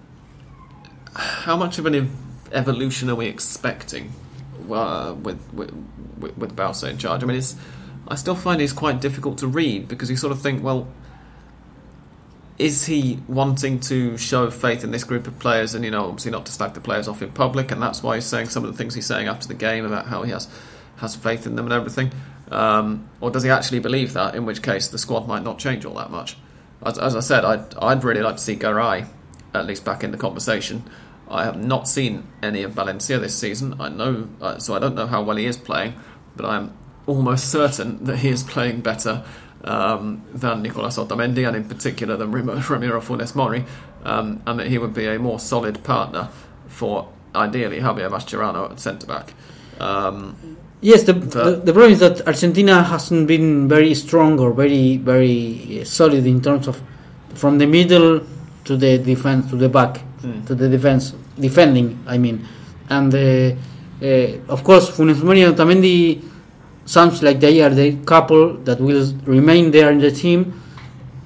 how 1.15 1.57
much 1.57 1.79
of 1.79 1.87
an 1.87 1.95
ev- 1.95 2.11
evolution 2.53 3.09
are 3.09 3.15
we 3.15 3.27
expecting 3.27 4.13
uh, 4.71 5.15
with, 5.21 5.41
with, 5.53 5.73
with, 6.19 6.37
with 6.37 6.85
in 6.85 6.99
charge? 6.99 7.23
I 7.23 7.27
mean, 7.27 7.39
it's, 7.39 7.57
I 8.07 8.17
still 8.17 8.35
find 8.35 8.61
he's 8.61 8.73
quite 8.73 9.01
difficult 9.01 9.39
to 9.39 9.47
read 9.47 9.89
because 9.89 10.11
you 10.11 10.17
sort 10.17 10.33
of 10.33 10.43
think, 10.43 10.63
well, 10.63 10.89
is 12.59 12.87
he 12.87 13.19
wanting 13.27 13.81
to 13.81 14.17
show 14.17 14.51
faith 14.51 14.85
in 14.85 14.91
this 14.91 15.05
group 15.05 15.27
of 15.27 15.39
players 15.39 15.75
and 15.75 15.85
you 15.85 15.91
know 15.91 16.07
obviously 16.07 16.31
not 16.31 16.47
to 16.47 16.53
slag 16.53 16.73
the 16.75 16.81
players 16.81 17.09
off 17.09 17.21
in 17.21 17.31
public 17.33 17.73
and 17.73 17.83
that's 17.83 18.03
why 18.03 18.15
he's 18.15 18.25
saying 18.25 18.49
some 18.49 18.65
of 18.65 18.71
the 18.71 18.77
things 18.77 18.95
he's 18.95 19.07
saying 19.07 19.27
after 19.27 19.49
the 19.49 19.55
game 19.55 19.85
about 19.85 20.07
how 20.07 20.23
he 20.23 20.31
has 20.31 20.49
has 21.05 21.15
faith 21.17 21.47
in 21.47 21.57
them 21.57 21.67
and 21.67 21.73
everything 21.73 22.11
um, 22.51 23.09
or 23.21 23.31
does 23.31 23.43
he 23.43 23.51
actually 23.51 23.81
believe 23.81 24.13
that 24.15 24.35
in 24.35 24.45
which 24.45 24.63
case 24.63 24.89
the 24.89 24.99
squad 24.99 25.27
might 25.27 25.43
not 25.43 25.59
change 25.59 25.85
all 25.85 25.95
that 25.95 26.11
much? 26.11 26.37
As, 26.85 26.99
as 26.99 27.17
I 27.17 27.21
said 27.21 27.45
I'd, 27.45 27.75
I'd 27.77 28.05
really 28.05 28.21
like 28.23 28.37
to 28.37 28.43
see 28.43 28.57
Garay 28.57 29.07
at 29.55 29.67
least 29.67 29.85
back 29.85 30.03
in 30.03 30.11
the 30.11 30.19
conversation. 30.19 30.85
I 31.29 31.45
have 31.45 31.57
not 31.57 31.89
seen 31.89 32.27
any 32.43 32.63
of 32.63 32.73
Valencia 32.73 33.19
this 33.19 33.37
season. 33.37 33.81
I 33.81 33.89
know 33.89 34.29
uh, 34.41 34.59
so 34.59 34.75
I 34.75 34.79
don't 34.79 34.95
know 34.95 35.07
how 35.07 35.23
well 35.23 35.37
he 35.37 35.47
is 35.47 35.57
playing 35.57 35.95
but 36.37 36.45
I'm 36.47 36.73
almost 37.07 37.51
certain 37.51 38.05
that 38.05 38.19
he 38.19 38.29
is 38.29 38.43
playing 38.43 38.81
better 38.81 39.25
um, 39.65 40.23
than 40.33 40.63
Nicolas 40.63 40.99
Otamendi 40.99 41.47
and 41.47 41.57
in 41.57 41.65
particular 41.65 42.17
than 42.17 42.33
Ram- 42.33 42.63
Ramiro 42.69 43.01
Funes 43.01 43.35
Mori, 43.35 43.65
um, 44.05 44.43
and 44.47 44.59
that 44.61 44.69
he 44.69 44.79
would 44.79 44.95
be 44.95 45.07
a 45.07 45.19
more 45.19 45.41
solid 45.41 45.83
partner 45.85 46.29
for 46.69 47.09
ideally 47.35 47.81
Javier 47.81 48.11
Mascherano 48.11 48.71
at 48.71 48.81
centre 48.81 49.07
back. 49.07 49.33
Um, 49.81 50.59
Yes, 50.85 51.01
the, 51.09 51.15
the 51.15 51.45
the 51.67 51.73
problem 51.73 51.93
is 51.97 52.01
that 52.05 52.17
Argentina 52.29 52.83
hasn't 52.93 53.25
been 53.27 53.49
very 53.69 53.95
strong 53.95 54.39
or 54.39 54.53
very 54.53 54.99
very 54.99 55.81
uh, 55.81 55.85
solid 55.99 56.25
in 56.27 56.41
terms 56.47 56.69
of 56.69 56.77
from 57.35 57.57
the 57.57 57.67
middle 57.67 58.21
to 58.67 58.73
the 58.77 58.99
defense 58.99 59.49
to 59.51 59.57
the 59.57 59.69
back 59.69 59.95
Mm. 60.25 60.47
to 60.47 60.55
the 60.55 60.69
defense 60.69 61.13
defending. 61.39 61.89
I 62.07 62.17
mean, 62.17 62.47
and 62.89 63.13
uh, 63.15 63.21
uh, 64.01 64.53
of 64.55 64.65
course 64.65 64.89
Funes 64.91 65.21
Mori 65.23 65.43
and 65.43 65.55
Otamendi 65.55 66.23
sounds 66.87 67.23
like 67.23 67.41
they 67.41 67.61
are 67.61 67.69
the 67.83 67.97
couple 68.07 68.55
that 68.65 68.81
will 68.81 69.05
remain 69.27 69.71
there 69.71 69.91
in 69.93 69.99
the 69.99 70.11
team. 70.11 70.41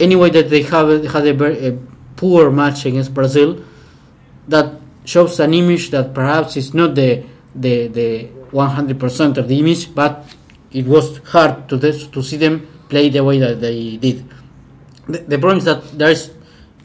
Anyway, 0.00 0.30
that 0.30 0.50
they 0.50 0.62
have 0.62 0.88
had 1.14 1.26
a, 1.26 1.34
very, 1.34 1.56
a 1.68 1.72
poor 2.16 2.50
match 2.50 2.86
against 2.86 3.14
Brazil, 3.14 3.62
that 4.48 4.66
shows 5.04 5.38
an 5.38 5.54
image 5.54 5.90
that 5.90 6.12
perhaps 6.12 6.56
is 6.56 6.74
not 6.74 6.94
the 6.96 7.22
the 7.54 7.86
the 7.88 8.08
100% 8.52 9.36
of 9.36 9.48
the 9.48 9.58
image, 9.58 9.94
but 9.94 10.24
it 10.72 10.86
was 10.86 11.18
hard 11.28 11.68
to 11.68 11.76
this, 11.76 12.06
to 12.08 12.22
see 12.22 12.36
them 12.36 12.66
play 12.88 13.08
the 13.08 13.22
way 13.24 13.38
that 13.38 13.60
they 13.60 13.96
did. 13.96 14.24
The, 15.06 15.18
the 15.18 15.38
problem 15.38 15.58
is 15.58 15.64
that 15.64 15.82
there's 15.98 16.30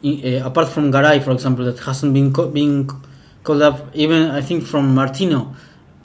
uh, 0.04 0.44
apart 0.46 0.68
from 0.68 0.90
Garay, 0.92 1.20
for 1.22 1.30
example, 1.32 1.64
that 1.64 1.78
hasn't 1.80 2.12
been 2.12 2.32
co- 2.32 2.48
being 2.50 2.88
called 3.42 3.62
up. 3.62 3.94
Even 3.94 4.30
I 4.30 4.40
think 4.42 4.64
from 4.64 4.94
Martino, 4.94 5.54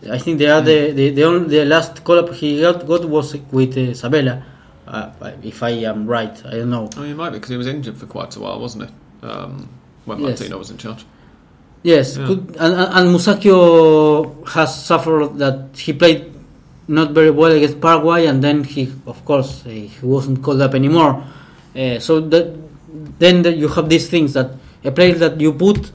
I 0.10 0.18
think 0.18 0.40
they 0.40 0.48
are 0.50 0.62
the 0.62 0.92
the 0.92 1.10
the, 1.12 1.24
only, 1.24 1.50
the 1.50 1.66
last 1.66 2.04
call 2.06 2.20
up 2.20 2.34
he 2.34 2.62
got, 2.62 2.86
got 2.88 3.06
was 3.06 3.36
with 3.52 3.78
uh, 3.78 3.94
Sabella. 3.94 4.44
Uh, 4.88 5.12
if 5.44 5.62
I 5.62 5.72
am 5.86 6.08
right, 6.08 6.36
I 6.46 6.52
don't 6.52 6.70
know. 6.72 6.90
oh, 6.98 7.04
he 7.04 7.14
might 7.14 7.30
be 7.32 7.36
because 7.38 7.50
he 7.52 7.58
was 7.58 7.68
injured 7.68 7.98
for 7.98 8.08
quite 8.08 8.36
a 8.36 8.40
while, 8.40 8.60
wasn't 8.60 8.90
he? 8.90 9.28
Um, 9.28 9.70
when 10.06 10.20
Yes. 10.20 10.40
Martino 10.40 10.58
was 10.58 10.72
in 10.72 10.78
charge. 10.78 11.06
Yes, 11.84 12.18
Yeah. 12.18 12.28
could, 12.28 12.56
and, 12.60 12.74
and 12.76 13.16
Musacchio 13.16 14.46
has 14.50 14.84
suffered 14.84 15.38
that 15.40 15.70
he 15.78 15.94
played 15.94 16.26
not 16.88 17.12
very 17.12 17.32
well 17.32 17.52
against 17.52 17.80
Paraguay, 17.80 18.26
and 18.28 18.44
then 18.44 18.64
he, 18.64 18.92
of 19.08 19.24
course, 19.24 19.64
uh, 19.66 19.70
he 19.70 19.90
wasn't 20.02 20.42
called 20.44 20.62
up 20.62 20.74
anymore. 20.76 21.24
Uh, 21.76 22.00
so 22.00 22.20
that 22.20 22.52
then 23.20 23.44
that 23.44 23.56
you 23.58 23.68
have 23.70 23.88
these 23.88 24.10
things 24.10 24.34
that 24.34 24.52
a 24.84 24.92
player 24.92 25.14
that 25.16 25.40
you 25.40 25.54
put 25.54 25.92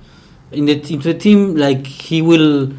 in 0.52 0.66
the 0.66 0.72
into 0.92 1.12
the 1.12 1.18
team, 1.18 1.56
like 1.56 1.86
he 1.86 2.22
will 2.22 2.72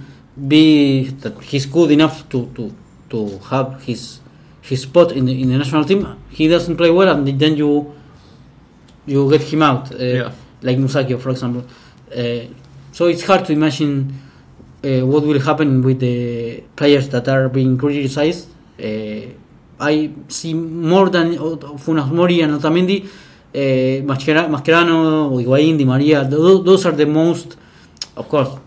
be 0.47 1.07
that 1.21 1.37
he's 1.43 1.65
good 1.65 1.91
enough 1.91 2.27
to 2.29 2.49
to 2.55 2.73
to 3.09 3.37
have 3.51 3.83
his 3.83 4.19
his 4.61 4.81
spot 4.83 5.11
in 5.11 5.25
the 5.25 5.41
in 5.41 5.49
the 5.51 5.57
national 5.57 5.83
team. 5.85 6.07
He 6.29 6.47
doesn't 6.47 6.77
play 6.77 6.89
well, 6.89 7.09
and 7.13 7.27
then 7.27 7.55
you 7.57 7.93
you 9.05 9.29
get 9.29 9.41
him 9.43 9.61
out. 9.61 9.91
Uh, 9.93 9.97
Yeah. 10.03 10.31
like 10.63 10.77
Musacchio, 10.79 11.19
for 11.19 11.29
example. 11.29 11.63
So 12.95 13.07
it's 13.07 13.25
hard 13.25 13.43
to 13.47 13.51
imagine 13.51 14.07
uh, 14.81 15.05
what 15.05 15.23
will 15.27 15.41
happen 15.41 15.81
with 15.81 15.99
the 15.99 16.63
players 16.77 17.09
that 17.09 17.27
are 17.27 17.49
being 17.49 17.77
criticized. 17.77 18.47
Uh, 18.79 19.35
I 19.77 20.13
see 20.29 20.53
more 20.53 21.09
than 21.09 21.35
Funes 21.35 22.09
Mori 22.09 22.39
and 22.39 22.53
Otamendi, 22.53 23.03
uh, 23.03 23.57
Maschera- 24.07 24.47
Mascherano, 24.47 25.29
Higuaín, 25.29 25.77
Di 25.77 25.83
Maria. 25.83 26.23
Those, 26.23 26.63
those 26.63 26.85
are 26.85 26.93
the 26.93 27.05
most, 27.05 27.57
of 28.15 28.29
course, 28.29 28.57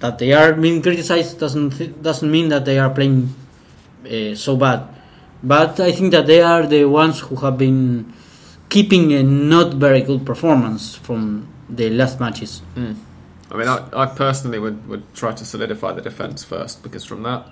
that 0.00 0.18
they 0.18 0.32
are 0.32 0.54
being 0.54 0.82
criticized 0.82 1.38
doesn't 1.38 2.02
doesn't 2.02 2.30
mean 2.30 2.48
that 2.48 2.64
they 2.64 2.80
are 2.80 2.90
playing 2.90 3.32
uh, 4.04 4.34
so 4.34 4.56
bad. 4.56 4.88
But 5.40 5.78
I 5.78 5.92
think 5.92 6.10
that 6.10 6.26
they 6.26 6.42
are 6.42 6.66
the 6.66 6.84
ones 6.86 7.20
who 7.20 7.36
have 7.36 7.56
been 7.56 8.12
keeping 8.68 9.12
a 9.12 9.22
not 9.22 9.74
very 9.74 10.00
good 10.00 10.26
performance 10.26 10.96
from 10.96 11.46
the 11.70 11.90
last 11.90 12.18
matches. 12.18 12.60
Mm. 12.74 12.96
I 13.50 13.56
mean, 13.56 13.68
I, 13.68 13.88
I 13.92 14.06
personally 14.06 14.58
would, 14.58 14.88
would 14.88 15.14
try 15.14 15.32
to 15.32 15.44
solidify 15.44 15.92
the 15.92 16.02
defence 16.02 16.44
first 16.44 16.82
because 16.82 17.04
from 17.04 17.22
that 17.22 17.46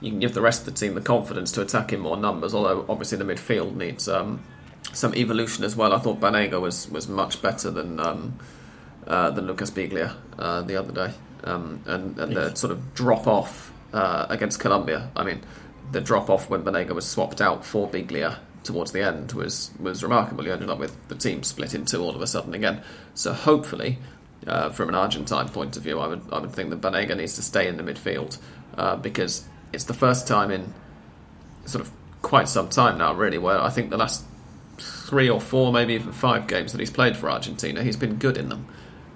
you 0.00 0.10
can 0.10 0.18
give 0.18 0.34
the 0.34 0.40
rest 0.40 0.66
of 0.66 0.66
the 0.66 0.72
team 0.72 0.94
the 0.94 1.00
confidence 1.00 1.52
to 1.52 1.62
attack 1.62 1.92
in 1.92 2.00
more 2.00 2.16
numbers. 2.16 2.54
Although 2.54 2.84
obviously 2.88 3.18
the 3.18 3.24
midfield 3.24 3.76
needs 3.76 4.08
um, 4.08 4.42
some 4.92 5.14
evolution 5.14 5.64
as 5.64 5.76
well. 5.76 5.92
I 5.92 5.98
thought 5.98 6.20
Banega 6.20 6.60
was, 6.60 6.90
was 6.90 7.08
much 7.08 7.40
better 7.40 7.70
than 7.70 8.00
um, 8.00 8.38
uh, 9.06 9.30
than 9.30 9.46
Lucas 9.46 9.70
Biglia 9.70 10.14
uh, 10.38 10.62
the 10.62 10.76
other 10.76 10.92
day, 10.92 11.14
um, 11.44 11.82
and 11.86 12.18
and 12.18 12.36
the 12.36 12.54
sort 12.54 12.72
of 12.72 12.94
drop 12.94 13.26
off 13.26 13.72
uh, 13.92 14.26
against 14.28 14.60
Colombia. 14.60 15.10
I 15.16 15.24
mean, 15.24 15.40
the 15.90 16.00
drop 16.00 16.30
off 16.30 16.48
when 16.48 16.62
Banega 16.62 16.94
was 16.94 17.06
swapped 17.06 17.40
out 17.40 17.64
for 17.64 17.88
Biglia 17.88 18.38
towards 18.62 18.92
the 18.92 19.02
end 19.02 19.32
was 19.32 19.70
was 19.78 20.02
remarkable. 20.02 20.44
You 20.44 20.52
ended 20.52 20.70
up 20.70 20.78
with 20.78 20.96
the 21.08 21.14
team 21.14 21.42
split 21.42 21.74
in 21.74 21.84
two 21.84 22.00
all 22.00 22.14
of 22.14 22.22
a 22.22 22.26
sudden 22.26 22.54
again. 22.54 22.82
So 23.14 23.32
hopefully, 23.32 23.98
uh, 24.46 24.70
from 24.70 24.88
an 24.88 24.94
Argentine 24.94 25.48
point 25.48 25.76
of 25.76 25.82
view, 25.82 25.98
I 25.98 26.06
would 26.06 26.22
I 26.32 26.38
would 26.38 26.52
think 26.52 26.70
that 26.70 26.80
Banega 26.80 27.16
needs 27.16 27.36
to 27.36 27.42
stay 27.42 27.68
in 27.68 27.76
the 27.76 27.82
midfield 27.82 28.38
uh, 28.76 28.96
because 28.96 29.46
it's 29.72 29.84
the 29.84 29.94
first 29.94 30.26
time 30.26 30.50
in 30.50 30.74
sort 31.64 31.84
of 31.84 31.92
quite 32.22 32.48
some 32.48 32.68
time 32.68 32.98
now, 32.98 33.14
really, 33.14 33.38
where 33.38 33.60
I 33.60 33.70
think 33.70 33.90
the 33.90 33.96
last 33.96 34.24
three 34.78 35.28
or 35.28 35.40
four, 35.40 35.72
maybe 35.72 35.94
even 35.94 36.12
five 36.12 36.46
games 36.46 36.72
that 36.72 36.80
he's 36.80 36.90
played 36.90 37.16
for 37.16 37.30
Argentina, 37.30 37.82
he's 37.82 37.96
been 37.96 38.16
good 38.16 38.36
in 38.36 38.48
them. 38.48 38.66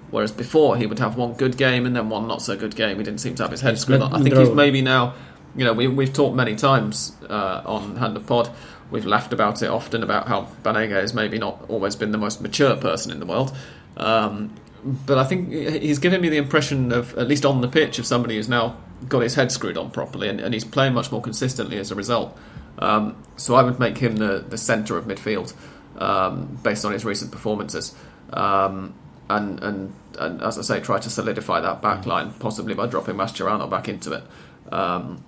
Whereas 0.09 0.31
before, 0.31 0.77
he 0.77 0.85
would 0.85 0.99
have 0.99 1.17
one 1.17 1.33
good 1.33 1.57
game 1.57 1.85
and 1.85 1.95
then 1.95 2.09
one 2.09 2.27
not 2.27 2.41
so 2.41 2.55
good 2.55 2.75
game. 2.75 2.97
He 2.97 3.03
didn't 3.03 3.19
seem 3.19 3.35
to 3.35 3.43
have 3.43 3.51
his 3.51 3.61
head 3.61 3.77
screwed 3.77 4.01
on. 4.01 4.13
I 4.13 4.21
think 4.21 4.35
he's 4.35 4.49
maybe 4.49 4.81
now, 4.81 5.15
you 5.55 5.65
know, 5.65 5.73
we, 5.73 5.87
we've 5.87 6.13
talked 6.13 6.35
many 6.35 6.55
times 6.55 7.13
uh, 7.29 7.61
on 7.65 7.97
Hand 7.97 8.15
of 8.15 8.25
Pod. 8.25 8.49
We've 8.89 9.05
laughed 9.05 9.33
about 9.33 9.61
it 9.61 9.69
often 9.69 10.03
about 10.03 10.29
how 10.29 10.47
Banega 10.63 10.91
has 10.91 11.13
maybe 11.13 11.37
not 11.37 11.65
always 11.67 11.97
been 11.97 12.11
the 12.11 12.17
most 12.17 12.41
mature 12.41 12.77
person 12.77 13.11
in 13.11 13.19
the 13.19 13.25
world. 13.25 13.55
Um, 13.97 14.53
but 14.83 15.17
I 15.17 15.23
think 15.23 15.51
he's 15.51 15.99
given 15.99 16.21
me 16.21 16.29
the 16.29 16.37
impression 16.37 16.91
of, 16.91 17.17
at 17.17 17.27
least 17.27 17.45
on 17.45 17.61
the 17.61 17.67
pitch, 17.67 17.99
of 17.99 18.05
somebody 18.05 18.35
who's 18.35 18.49
now 18.49 18.77
got 19.07 19.21
his 19.21 19.35
head 19.35 19.51
screwed 19.51 19.77
on 19.77 19.91
properly 19.91 20.29
and, 20.29 20.39
and 20.39 20.53
he's 20.53 20.63
playing 20.63 20.93
much 20.93 21.11
more 21.11 21.21
consistently 21.21 21.77
as 21.77 21.91
a 21.91 21.95
result. 21.95 22.37
Um, 22.79 23.21
so 23.37 23.55
I 23.55 23.63
would 23.63 23.79
make 23.79 23.97
him 23.97 24.17
the, 24.17 24.45
the 24.47 24.57
centre 24.57 24.97
of 24.97 25.05
midfield 25.05 25.53
um, 25.97 26.59
based 26.63 26.85
on 26.85 26.93
his 26.93 27.03
recent 27.05 27.31
performances. 27.31 27.95
Um, 28.31 28.93
and, 29.29 29.61
and 29.61 29.93
and 30.19 30.41
as 30.41 30.57
I 30.57 30.61
say, 30.61 30.79
try 30.79 30.99
to 30.99 31.09
solidify 31.09 31.61
that 31.61 31.81
back 31.81 32.05
line, 32.05 32.33
possibly 32.39 32.73
by 32.73 32.87
dropping 32.87 33.15
Mascherano 33.15 33.69
back 33.69 33.87
into 33.87 34.13
it. 34.13 34.23
Um, 34.71 35.23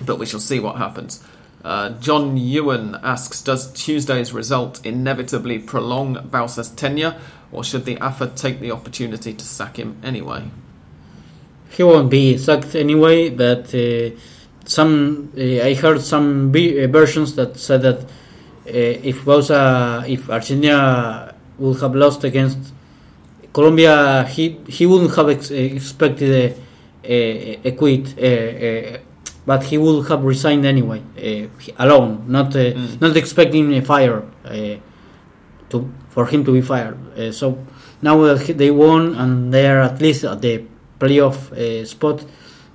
but 0.00 0.18
we 0.18 0.26
shall 0.26 0.40
see 0.40 0.60
what 0.60 0.76
happens. 0.76 1.24
Uh, 1.64 1.90
John 1.98 2.36
Ewan 2.36 2.96
asks 3.02 3.42
Does 3.42 3.72
Tuesday's 3.72 4.32
result 4.32 4.84
inevitably 4.84 5.58
prolong 5.58 6.28
Bauza's 6.28 6.68
tenure, 6.70 7.18
or 7.52 7.64
should 7.64 7.84
the 7.84 7.96
AFA 7.98 8.28
take 8.28 8.60
the 8.60 8.70
opportunity 8.72 9.32
to 9.34 9.44
sack 9.44 9.78
him 9.78 9.96
anyway? 10.02 10.44
He 11.70 11.82
won't 11.82 12.10
be 12.10 12.38
sacked 12.38 12.74
anyway, 12.74 13.28
but 13.30 13.74
uh, 13.74 14.10
some 14.64 15.32
uh, 15.36 15.40
I 15.40 15.74
heard 15.74 16.00
some 16.00 16.50
b- 16.50 16.82
uh, 16.82 16.88
versions 16.88 17.34
that 17.36 17.56
said 17.58 17.82
that 17.82 18.00
uh, 18.00 18.08
if 19.10 19.24
Bauza, 19.24 20.08
if 20.08 20.28
Argentina 20.30 21.34
would 21.58 21.80
have 21.80 21.94
lost 21.94 22.24
against 22.24 22.58
Colombia, 23.52 24.24
he 24.24 24.58
he 24.68 24.86
wouldn't 24.86 25.14
have 25.16 25.28
ex- 25.28 25.50
expected 25.50 26.54
a, 27.04 27.12
a, 27.12 27.68
a 27.68 27.72
quit, 27.72 28.14
uh, 28.18 28.22
uh, 28.26 28.98
but 29.46 29.62
he 29.64 29.78
would 29.78 30.08
have 30.08 30.24
resigned 30.24 30.64
anyway, 30.66 31.00
uh, 31.18 31.82
alone, 31.84 32.24
not 32.28 32.54
uh, 32.56 32.58
Mm. 32.74 33.00
not 33.00 33.16
expecting 33.16 33.72
a 33.74 33.82
fire 33.82 34.22
uh, 34.44 34.76
to 35.70 35.90
for 36.16 36.24
him 36.24 36.42
to 36.46 36.52
be 36.52 36.62
fired. 36.62 36.96
Uh, 37.12 37.30
so 37.30 37.58
now 38.00 38.16
that 38.24 38.56
they 38.56 38.70
won 38.70 39.14
and 39.16 39.52
they 39.52 39.68
are 39.68 39.82
at 39.82 40.00
least 40.00 40.24
at 40.24 40.40
the 40.40 40.64
playoff 40.98 41.52
uh, 41.52 41.84
spot, 41.84 42.24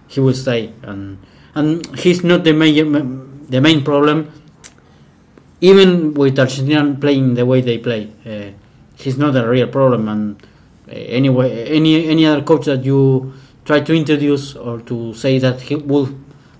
he 0.08 0.20
will 0.20 0.36
stay, 0.36 0.72
and 0.84 1.18
and 1.56 1.82
he's 1.98 2.24
not 2.24 2.44
the 2.44 2.54
main 2.54 3.48
the 3.50 3.60
main 3.60 3.84
problem. 3.84 4.30
Even 5.60 6.14
with 6.14 6.38
Argentina 6.38 6.96
playing 7.02 7.34
the 7.34 7.46
way 7.46 7.62
they 7.62 7.80
play, 7.80 8.14
uh, 8.30 8.54
he's 8.96 9.18
not 9.18 9.36
a 9.36 9.48
real 9.48 9.68
problem. 9.68 10.08
And 10.08 10.24
uh, 10.88 10.92
anyway, 10.92 11.66
any 11.66 12.08
any 12.08 12.28
other 12.28 12.44
coach 12.44 12.66
that 12.66 12.86
you 12.86 13.34
try 13.66 13.80
to 13.80 13.94
introduce 13.94 14.56
or 14.56 14.82
to 14.82 15.16
say 15.16 15.40
that 15.40 15.62
he 15.62 15.76
will 15.78 16.10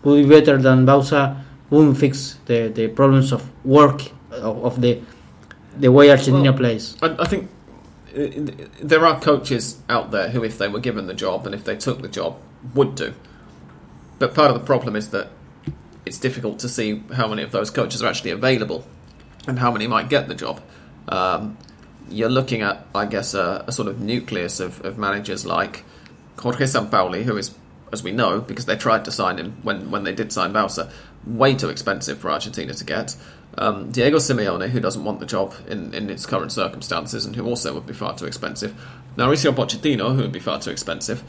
will 0.04 0.18
be 0.24 0.28
better 0.28 0.58
than 0.58 0.88
Bauza 0.88 1.38
won't 1.70 1.96
fix 1.96 2.40
the, 2.46 2.70
the 2.74 2.88
problems 2.88 3.32
of 3.32 3.46
work 3.64 4.02
of, 4.32 4.66
of 4.66 4.82
the 4.82 5.00
the 5.78 5.92
way 5.92 6.10
Argentina 6.10 6.52
Well, 6.52 6.54
plays. 6.58 6.98
I, 7.02 7.16
I 7.20 7.26
think 7.26 7.50
uh, 8.16 8.66
there 8.82 9.06
are 9.06 9.20
coaches 9.20 9.80
out 9.90 10.12
there 10.12 10.30
who, 10.30 10.44
if 10.44 10.58
they 10.58 10.68
were 10.68 10.80
given 10.80 11.08
the 11.08 11.14
job 11.14 11.46
and 11.46 11.56
if 11.56 11.64
they 11.64 11.76
took 11.76 12.02
the 12.02 12.08
job, 12.08 12.38
would 12.74 12.96
do. 12.96 13.14
But 14.20 14.36
part 14.36 14.52
of 14.52 14.60
the 14.60 14.66
problem 14.66 14.96
is 14.96 15.10
that 15.10 15.30
it's 16.06 16.18
difficult 16.18 16.60
to 16.60 16.70
see 16.70 17.04
how 17.14 17.28
many 17.28 17.42
of 17.44 17.52
those 17.52 17.70
coaches 17.70 18.04
are 18.04 18.08
actually 18.08 18.32
available 18.32 18.86
and 19.48 19.60
how 19.60 19.72
many 19.72 19.88
might 19.88 20.10
get 20.10 20.28
the 20.28 20.36
job. 20.36 20.62
Um, 21.08 21.58
you're 22.10 22.30
looking 22.30 22.62
at, 22.62 22.86
I 22.94 23.06
guess, 23.06 23.34
a, 23.34 23.64
a 23.68 23.72
sort 23.72 23.88
of 23.88 24.00
nucleus 24.00 24.60
of, 24.60 24.84
of 24.86 24.98
managers 24.98 25.46
like 25.46 25.84
Jorge 26.38 26.66
Sampaoli, 26.66 27.24
who 27.24 27.38
is, 27.38 27.56
as 27.94 28.04
we 28.04 28.12
know, 28.12 28.42
because 28.42 28.66
they 28.66 28.76
tried 28.76 29.06
to 29.06 29.12
sign 29.12 29.38
him 29.38 29.58
when, 29.64 29.90
when 29.92 30.04
they 30.04 30.14
did 30.14 30.32
sign 30.32 30.54
Bauza, 30.54 30.92
way 31.26 31.56
too 31.56 31.70
expensive 31.70 32.20
for 32.20 32.30
Argentina 32.30 32.74
to 32.74 32.84
get. 32.84 33.16
Um, 33.58 33.92
Diego 33.92 34.18
Simeone, 34.18 34.70
who 34.70 34.80
doesn't 34.80 35.04
want 35.04 35.20
the 35.20 35.26
job 35.26 35.54
in, 35.68 35.94
in 35.94 36.10
its 36.10 36.26
current 36.26 36.52
circumstances 36.52 37.26
and 37.26 37.36
who 37.36 37.46
also 37.46 37.74
would 37.74 37.86
be 37.86 37.94
far 37.94 38.16
too 38.18 38.26
expensive. 38.26 38.74
Mauricio 39.18 39.54
Pochettino, 39.54 40.16
who 40.16 40.22
would 40.22 40.32
be 40.32 40.40
far 40.40 40.60
too 40.60 40.70
expensive. 40.70 41.24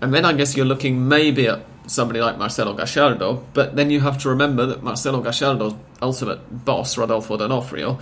And 0.00 0.14
then 0.14 0.24
I 0.24 0.32
guess 0.32 0.56
you're 0.56 0.66
looking 0.66 1.06
maybe 1.06 1.46
at 1.46 1.60
somebody 1.86 2.20
like 2.20 2.38
Marcelo 2.38 2.72
Gallardo, 2.72 3.44
but 3.52 3.76
then 3.76 3.90
you 3.90 4.00
have 4.00 4.16
to 4.18 4.28
remember 4.30 4.64
that 4.66 4.82
Marcelo 4.82 5.20
Gallardo's 5.20 5.74
ultimate 6.00 6.64
boss, 6.64 6.96
Rodolfo 6.96 7.36
D'Onofrio, 7.36 7.98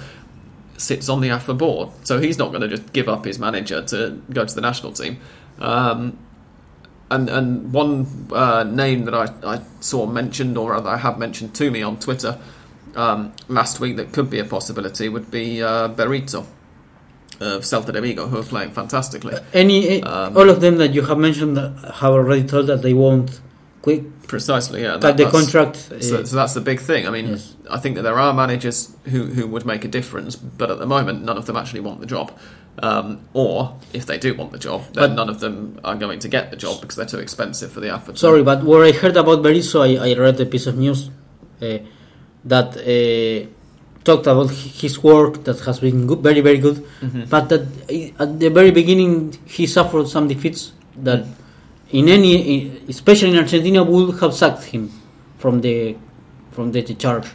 sits 0.76 1.08
on 1.08 1.20
the 1.20 1.30
AFA 1.30 1.54
board, 1.54 1.90
so 2.04 2.20
he's 2.20 2.38
not 2.38 2.50
going 2.50 2.60
to 2.60 2.68
just 2.68 2.92
give 2.92 3.08
up 3.08 3.24
his 3.24 3.38
manager 3.38 3.82
to 3.82 4.22
go 4.30 4.44
to 4.44 4.54
the 4.54 4.60
national 4.60 4.92
team. 4.92 5.18
Um, 5.58 6.18
and 7.10 7.28
and 7.28 7.72
one 7.72 8.28
uh, 8.30 8.64
name 8.64 9.04
that 9.06 9.14
I, 9.14 9.54
I 9.54 9.60
saw 9.80 10.06
mentioned, 10.06 10.56
or 10.56 10.72
rather 10.72 10.90
I 10.90 10.98
have 10.98 11.18
mentioned 11.18 11.54
to 11.56 11.70
me 11.70 11.82
on 11.82 11.98
Twitter 11.98 12.38
um, 12.98 13.32
last 13.48 13.80
week 13.80 13.96
that 13.96 14.12
could 14.12 14.28
be 14.30 14.38
a 14.40 14.44
possibility 14.44 15.08
would 15.08 15.30
be 15.30 15.62
uh, 15.62 15.88
Berizzo 15.88 16.44
of 17.40 17.62
Celta 17.62 17.92
de 17.92 18.00
Vigo, 18.00 18.26
who 18.26 18.38
are 18.38 18.42
playing 18.54 18.70
fantastically. 18.72 19.34
Any 19.54 20.02
Um, 20.02 20.36
all 20.36 20.50
of 20.50 20.60
them 20.60 20.78
that 20.78 20.92
you 20.94 21.02
have 21.02 21.18
mentioned 21.18 21.56
have 21.56 22.12
already 22.12 22.42
told 22.42 22.66
that 22.66 22.82
they 22.82 22.94
won't 22.94 23.40
quit 23.82 24.02
Precisely, 24.26 24.82
yeah. 24.82 24.96
that- 24.98 25.16
the 25.16 25.26
contract. 25.30 25.76
So, 26.00 26.16
uh, 26.18 26.24
so 26.24 26.36
that's 26.36 26.54
the 26.54 26.60
big 26.60 26.80
thing. 26.80 27.06
I 27.06 27.10
mean, 27.10 27.28
Yes. 27.28 27.54
I 27.70 27.78
think 27.78 27.94
that 27.96 28.02
there 28.02 28.18
are 28.18 28.34
managers 28.34 28.90
who, 29.04 29.20
who 29.36 29.46
would 29.46 29.64
make 29.64 29.84
a 29.84 29.88
difference, 29.88 30.34
but 30.36 30.68
at 30.70 30.78
the 30.78 30.86
moment, 30.86 31.24
none 31.24 31.38
of 31.38 31.46
them 31.46 31.56
actually 31.56 31.80
want 31.80 32.00
the 32.00 32.06
job. 32.06 32.32
Um, 32.82 33.20
or 33.32 33.76
if 33.92 34.04
they 34.06 34.18
do 34.18 34.34
want 34.34 34.50
the 34.52 34.58
job, 34.58 34.80
then 34.92 35.02
But- 35.10 35.14
none 35.14 35.28
of 35.30 35.38
them 35.40 35.78
are 35.84 35.96
going 35.96 36.18
to 36.20 36.28
get 36.28 36.50
the 36.50 36.56
job 36.56 36.80
because 36.80 36.96
they're 36.96 37.06
too 37.16 37.18
expensive 37.18 37.70
for 37.72 37.80
the 37.80 37.88
to- 37.88 38.16
Sorry, 38.16 38.42
but 38.42 38.64
where 38.64 38.84
I 38.84 38.92
heard 38.92 39.16
about 39.16 39.42
Berizzo, 39.42 39.78
I, 39.88 40.10
I 40.10 40.14
read 40.18 40.40
a 40.40 40.46
piece 40.46 40.66
of 40.66 40.76
news 40.76 41.10
uh, 41.62 41.78
that 42.52 42.68
uh, 42.76 43.46
talked 44.04 44.26
about 44.26 44.50
his 44.82 44.94
work 45.02 45.32
that 45.44 45.58
has 45.66 45.76
been 45.80 46.06
good, 46.06 46.20
very, 46.28 46.40
very 46.48 46.58
good, 46.66 46.78
Mhm. 47.02 47.28
but 47.34 47.44
that 47.50 47.62
uh, 47.62 48.22
at 48.22 48.30
the 48.42 48.50
very 48.58 48.70
beginning 48.80 49.12
he 49.56 49.64
suffered 49.66 50.06
some 50.14 50.26
defeats 50.34 50.72
that 51.06 51.22
in 51.98 52.08
any, 52.08 52.34
especially 52.88 53.30
in 53.34 53.38
Argentina, 53.44 53.80
would 53.82 54.18
have 54.20 54.32
sacked 54.34 54.64
him 54.72 54.84
from 55.42 55.54
the 55.60 55.76
from 56.54 56.72
the 56.72 56.82
charge. 57.04 57.28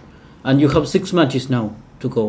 And 0.48 0.60
you 0.62 0.68
have 0.76 0.86
six 0.88 1.14
matches 1.14 1.50
now 1.50 1.66
to 2.02 2.08
go. 2.10 2.26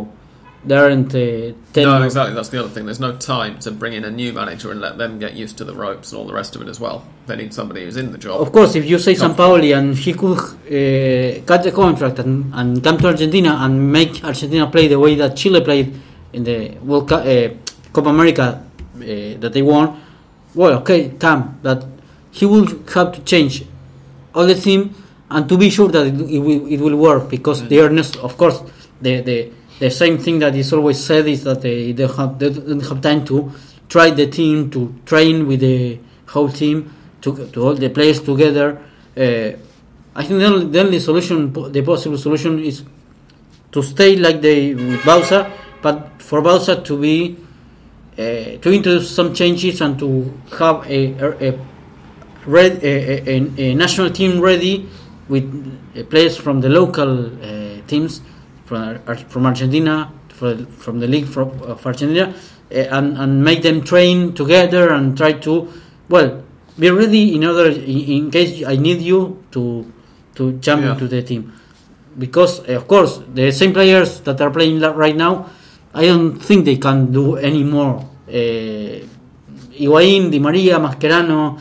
There 0.66 0.82
aren't 0.84 1.14
uh. 1.14 1.52
No, 1.76 2.02
exactly. 2.02 2.34
That's 2.34 2.48
the 2.48 2.58
other 2.60 2.68
thing. 2.70 2.86
There's 2.86 3.00
no 3.00 3.16
time 3.16 3.58
to 3.60 3.70
bring 3.70 3.92
in 3.92 4.04
a 4.04 4.10
new 4.10 4.32
manager 4.32 4.70
and 4.72 4.80
let 4.80 4.96
them 4.96 5.18
get 5.18 5.34
used 5.34 5.58
to 5.58 5.64
the 5.64 5.74
ropes 5.74 6.12
and 6.12 6.18
all 6.18 6.26
the 6.26 6.32
rest 6.32 6.56
of 6.56 6.62
it 6.62 6.68
as 6.68 6.80
well. 6.80 7.04
They 7.26 7.36
need 7.36 7.52
somebody 7.52 7.84
who's 7.84 7.96
in 7.96 8.12
the 8.12 8.18
job. 8.18 8.40
Of 8.40 8.50
course, 8.52 8.74
if 8.74 8.84
you 8.86 8.98
say 8.98 9.14
Sampaoli 9.14 9.76
and 9.76 9.94
he 9.96 10.12
could 10.14 10.38
uh, 10.38 11.44
cut 11.44 11.62
the 11.64 11.72
contract 11.72 12.18
and, 12.18 12.52
and 12.54 12.82
come 12.82 12.96
to 12.98 13.08
Argentina 13.08 13.58
and 13.60 13.92
make 13.92 14.24
Argentina 14.24 14.66
play 14.66 14.88
the 14.88 14.98
way 14.98 15.14
that 15.16 15.36
Chile 15.36 15.60
played 15.60 15.92
in 16.32 16.44
the 16.44 16.70
World 16.82 17.08
Cup, 17.08 17.26
uh, 17.26 17.48
Copa 17.92 18.08
America 18.08 18.64
uh, 18.96 18.98
that 19.40 19.50
they 19.52 19.62
won, 19.62 20.00
well, 20.54 20.78
okay, 20.80 21.10
come. 21.18 21.58
But 21.62 21.86
he 22.30 22.46
will 22.46 22.66
have 22.94 23.12
to 23.12 23.20
change 23.24 23.64
all 24.34 24.46
the 24.46 24.54
team 24.54 24.94
and 25.30 25.48
to 25.48 25.58
be 25.58 25.68
sure 25.70 25.88
that 25.88 26.06
it, 26.06 26.14
it, 26.30 26.38
will, 26.38 26.66
it 26.66 26.80
will 26.80 26.96
work 26.96 27.28
because 27.28 27.62
Mm. 27.62 27.68
they 27.68 27.80
are, 27.80 27.90
not, 27.90 28.16
of 28.16 28.36
course, 28.36 28.60
the, 29.00 29.20
the 29.20 29.50
the 29.78 29.90
same 29.90 30.18
thing 30.18 30.38
that 30.38 30.54
is 30.54 30.72
always 30.72 31.02
said 31.02 31.26
is 31.26 31.44
that 31.44 31.62
they 31.62 31.92
don't 31.92 32.14
have, 32.16 32.38
they 32.38 32.50
don't 32.50 32.80
have 32.80 33.00
time 33.00 33.24
to 33.26 33.52
try 33.88 34.10
the 34.10 34.26
team 34.26 34.70
to 34.70 34.94
train 35.04 35.46
with 35.46 35.60
the 35.60 35.98
whole 36.26 36.48
team 36.48 36.92
to 37.20 37.46
to 37.48 37.62
all 37.62 37.74
the 37.74 37.88
players 37.90 38.20
together. 38.20 38.78
Uh, 39.16 39.52
I 40.16 40.22
think 40.22 40.38
the 40.38 40.46
only, 40.46 40.66
the 40.66 40.80
only 40.80 41.00
solution, 41.00 41.52
the 41.72 41.82
possible 41.82 42.18
solution, 42.18 42.60
is 42.60 42.84
to 43.72 43.82
stay 43.82 44.16
like 44.16 44.40
they 44.40 44.74
with 44.74 45.00
Bauza, 45.00 45.50
but 45.82 46.22
for 46.22 46.40
Bauza 46.40 46.84
to 46.84 47.00
be 47.00 47.36
uh, 48.16 48.18
to 48.62 48.72
introduce 48.72 49.10
some 49.10 49.34
changes 49.34 49.80
and 49.80 49.98
to 49.98 50.32
have 50.58 50.86
a 50.88 51.14
a, 51.18 51.48
a, 51.50 51.58
red, 52.46 52.82
a, 52.84 53.28
a, 53.28 53.36
a 53.58 53.74
national 53.74 54.10
team 54.10 54.40
ready 54.40 54.88
with 55.28 55.44
uh, 55.96 56.04
players 56.04 56.36
from 56.36 56.60
the 56.60 56.68
local 56.68 57.26
uh, 57.26 57.80
teams 57.88 58.20
from 58.64 58.98
from 59.28 59.46
Argentina, 59.46 60.10
from, 60.28 60.66
from 60.66 61.00
the 61.00 61.06
league 61.06 61.26
from, 61.26 61.50
of 61.62 61.84
Argentina, 61.86 62.34
uh, 62.70 62.74
and 62.74 63.16
and 63.18 63.44
make 63.44 63.62
them 63.62 63.82
train 63.82 64.32
together 64.34 64.92
and 64.92 65.16
try 65.16 65.32
to 65.32 65.68
well 66.08 66.42
be 66.78 66.90
ready 66.90 67.34
in 67.34 67.44
order 67.44 67.70
in, 67.70 68.00
in 68.16 68.30
case 68.30 68.64
I 68.66 68.76
need 68.76 69.00
you 69.00 69.44
to 69.52 69.84
to 70.36 70.52
jump 70.58 70.82
Yeah. 70.82 70.92
into 70.92 71.06
the 71.08 71.22
team 71.22 71.52
because 72.18 72.60
uh, 72.68 72.72
of 72.76 72.88
course 72.88 73.20
the 73.32 73.50
same 73.52 73.72
players 73.72 74.20
that 74.20 74.40
are 74.40 74.50
playing 74.50 74.80
right 74.80 75.16
now 75.16 75.46
I 75.94 76.06
don't 76.06 76.38
think 76.38 76.64
they 76.64 76.76
can 76.76 77.12
do 77.12 77.36
any 77.36 77.62
more 77.62 78.04
uh, 78.28 78.32
Di 79.76 80.38
Maria, 80.38 80.78
Mascherano 80.78 81.58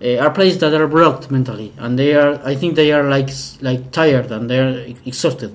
uh, 0.00 0.22
are 0.22 0.30
players 0.30 0.58
that 0.58 0.72
are 0.74 0.86
blocked 0.88 1.30
mentally 1.30 1.72
and 1.78 1.98
they 1.98 2.14
are 2.14 2.40
I 2.44 2.54
think 2.56 2.74
they 2.74 2.92
are 2.92 3.04
like 3.04 3.30
like 3.60 3.90
tired 3.92 4.30
and 4.32 4.50
they 4.50 4.58
are 4.58 4.78
exhausted 5.04 5.52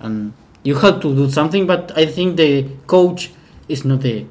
and 0.00 0.32
you 0.62 0.74
have 0.74 1.00
to 1.00 1.14
do 1.14 1.30
something 1.30 1.66
but 1.66 1.92
I 1.96 2.06
think 2.06 2.36
the 2.36 2.64
coach 2.86 3.30
is 3.68 3.84
not 3.84 4.00
the, 4.00 4.26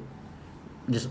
the 0.88 1.08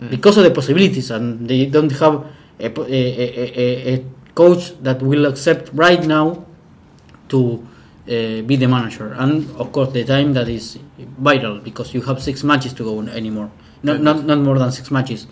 Mm. 0.00 0.08
because 0.10 0.38
of 0.38 0.44
the 0.44 0.50
possibilities 0.50 1.10
and 1.10 1.46
they 1.46 1.66
don't 1.66 1.92
have 1.92 2.24
a, 2.58 2.66
a, 2.66 2.70
a, 2.88 3.60
a, 3.60 3.94
a 3.94 4.04
coach 4.34 4.72
that 4.82 5.02
will 5.02 5.26
accept 5.26 5.68
right 5.74 6.02
now 6.06 6.46
to 7.28 7.66
uh, 8.08 8.40
be 8.48 8.56
the 8.56 8.66
manager 8.66 9.12
and 9.18 9.50
of 9.56 9.70
course 9.72 9.92
the 9.92 10.02
time 10.02 10.32
that 10.32 10.48
is 10.48 10.78
vital 11.18 11.58
because 11.58 11.92
you 11.92 12.00
have 12.00 12.22
six 12.22 12.42
matches 12.42 12.72
to 12.72 12.82
go 12.82 12.98
anymore 13.12 13.50
not, 13.82 14.00
not, 14.00 14.24
not 14.24 14.38
more 14.38 14.58
than 14.58 14.72
six 14.72 14.90
matches 14.90 15.26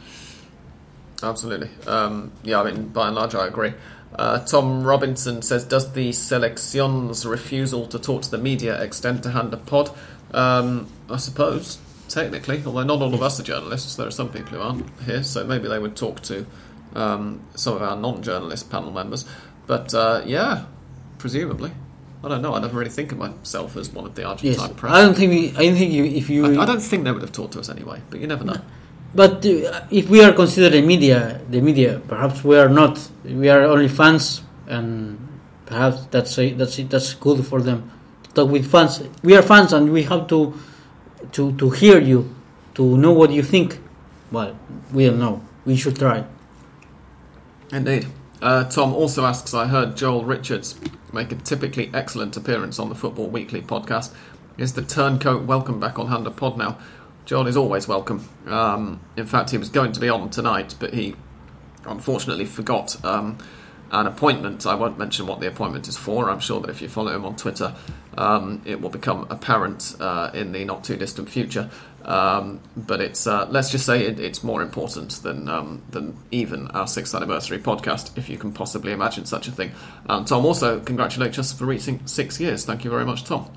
Absolutely. 1.20 1.68
Um, 1.86 2.30
yeah, 2.44 2.60
I 2.60 2.70
mean, 2.70 2.88
by 2.88 3.08
and 3.08 3.16
large, 3.16 3.34
I 3.34 3.48
agree. 3.48 3.74
Uh, 4.14 4.38
Tom 4.40 4.82
Robinson 4.84 5.42
says, 5.42 5.64
"Does 5.64 5.92
the 5.92 6.10
seleccion's 6.10 7.26
refusal 7.26 7.86
to 7.86 7.98
talk 7.98 8.22
to 8.22 8.30
the 8.30 8.38
media 8.38 8.80
extend 8.82 9.22
to 9.24 9.30
Hand 9.30 9.52
of 9.52 9.64
Pod?" 9.66 9.90
Um, 10.32 10.88
I 11.10 11.16
suppose 11.16 11.78
technically, 12.08 12.62
although 12.64 12.84
not 12.84 13.02
all 13.02 13.14
of 13.14 13.22
us 13.22 13.38
are 13.38 13.42
journalists. 13.42 13.96
There 13.96 14.06
are 14.06 14.10
some 14.10 14.30
people 14.30 14.58
who 14.58 14.60
aren't 14.60 15.00
here, 15.00 15.22
so 15.22 15.44
maybe 15.44 15.68
they 15.68 15.78
would 15.78 15.96
talk 15.96 16.20
to 16.22 16.46
um, 16.94 17.40
some 17.54 17.76
of 17.76 17.82
our 17.82 17.96
non-journalist 17.96 18.70
panel 18.70 18.90
members. 18.90 19.24
But 19.66 19.94
uh, 19.94 20.22
yeah, 20.24 20.64
presumably. 21.18 21.72
I 22.24 22.28
don't 22.28 22.42
know. 22.42 22.54
I 22.54 22.60
never 22.60 22.76
really 22.76 22.90
think 22.90 23.12
of 23.12 23.18
myself 23.18 23.76
as 23.76 23.90
one 23.90 24.04
of 24.04 24.16
the 24.16 24.24
Argentine 24.24 24.60
Yes, 24.60 24.72
press. 24.76 24.92
I 24.92 25.02
don't 25.02 25.14
think 25.14 25.30
we, 25.30 25.50
I 25.50 25.68
don't 25.68 25.76
think 25.76 25.92
you, 25.92 26.04
if 26.04 26.28
you 26.28 26.58
I, 26.58 26.62
I 26.62 26.66
don't 26.66 26.80
think 26.80 27.04
they 27.04 27.12
would 27.12 27.22
have 27.22 27.30
talked 27.30 27.52
to 27.52 27.60
us 27.60 27.68
anyway, 27.68 28.02
but 28.10 28.18
you 28.18 28.26
never 28.26 28.42
know. 28.44 28.60
But 29.14 29.44
uh, 29.46 29.80
if 29.90 30.08
we 30.10 30.22
are 30.22 30.32
considered 30.32 30.72
the 30.72 30.82
media, 30.82 31.40
the 31.48 31.60
media, 31.60 32.00
perhaps 32.06 32.44
we 32.44 32.58
are 32.58 32.68
not. 32.68 33.10
We 33.24 33.48
are 33.48 33.62
only 33.62 33.88
fans, 33.88 34.42
and 34.66 35.18
perhaps 35.66 36.06
that's 36.10 36.38
a, 36.38 36.52
that's 36.52 36.78
it, 36.78 36.90
that's 36.90 37.14
good 37.14 37.46
for 37.46 37.62
them 37.62 37.90
to 38.24 38.30
talk 38.32 38.50
with 38.50 38.70
fans. 38.70 39.02
We 39.22 39.34
are 39.36 39.42
fans, 39.42 39.72
and 39.72 39.92
we 39.92 40.02
have 40.04 40.26
to 40.28 40.54
to 41.32 41.52
to 41.56 41.70
hear 41.70 41.98
you, 41.98 42.34
to 42.74 42.96
know 42.96 43.12
what 43.12 43.30
you 43.30 43.42
think. 43.42 43.80
Well, 44.30 44.58
we 44.92 45.06
don't 45.06 45.18
know. 45.18 45.42
We 45.64 45.76
should 45.76 45.96
try. 45.96 46.24
Indeed. 47.72 48.06
Uh, 48.40 48.64
Tom 48.64 48.94
also 48.94 49.24
asks 49.24 49.52
I 49.52 49.66
heard 49.66 49.96
Joel 49.96 50.24
Richards 50.24 50.78
make 51.12 51.32
a 51.32 51.34
typically 51.34 51.90
excellent 51.92 52.36
appearance 52.36 52.78
on 52.78 52.88
the 52.88 52.94
Football 52.94 53.28
Weekly 53.28 53.62
podcast. 53.62 54.12
Is 54.56 54.74
the 54.74 54.82
turncoat 54.82 55.44
welcome 55.44 55.80
back 55.80 55.98
on 55.98 56.08
Hand 56.08 56.26
of 56.26 56.36
Pod 56.36 56.56
now? 56.56 56.78
Joel 57.28 57.46
is 57.46 57.58
always 57.58 57.86
welcome. 57.86 58.26
Um, 58.46 59.00
in 59.14 59.26
fact, 59.26 59.50
he 59.50 59.58
was 59.58 59.68
going 59.68 59.92
to 59.92 60.00
be 60.00 60.08
on 60.08 60.30
tonight, 60.30 60.74
but 60.80 60.94
he 60.94 61.14
unfortunately 61.84 62.46
forgot 62.46 63.04
um, 63.04 63.36
an 63.92 64.06
appointment. 64.06 64.64
I 64.64 64.74
won't 64.74 64.98
mention 64.98 65.26
what 65.26 65.38
the 65.38 65.46
appointment 65.46 65.88
is 65.88 65.98
for. 65.98 66.30
I'm 66.30 66.40
sure 66.40 66.58
that 66.62 66.70
if 66.70 66.80
you 66.80 66.88
follow 66.88 67.14
him 67.14 67.26
on 67.26 67.36
Twitter, 67.36 67.74
um, 68.16 68.62
it 68.64 68.80
will 68.80 68.88
become 68.88 69.26
apparent 69.28 69.94
uh, 70.00 70.30
in 70.32 70.52
the 70.52 70.64
not 70.64 70.84
too 70.84 70.96
distant 70.96 71.28
future. 71.28 71.68
Um, 72.02 72.62
but 72.74 73.02
it's 73.02 73.26
uh, 73.26 73.46
let's 73.50 73.70
just 73.70 73.84
say 73.84 74.06
it, 74.06 74.18
it's 74.18 74.42
more 74.42 74.62
important 74.62 75.10
than 75.22 75.50
um, 75.50 75.82
than 75.90 76.16
even 76.30 76.68
our 76.68 76.86
sixth 76.86 77.14
anniversary 77.14 77.58
podcast, 77.58 78.16
if 78.16 78.30
you 78.30 78.38
can 78.38 78.52
possibly 78.52 78.92
imagine 78.92 79.26
such 79.26 79.48
a 79.48 79.52
thing. 79.52 79.72
And 80.08 80.26
Tom 80.26 80.46
also 80.46 80.80
congratulates 80.80 81.38
us 81.38 81.52
for 81.52 81.66
reaching 81.66 82.06
six 82.06 82.40
years. 82.40 82.64
Thank 82.64 82.84
you 82.84 82.90
very 82.90 83.04
much, 83.04 83.24
Tom. 83.24 83.50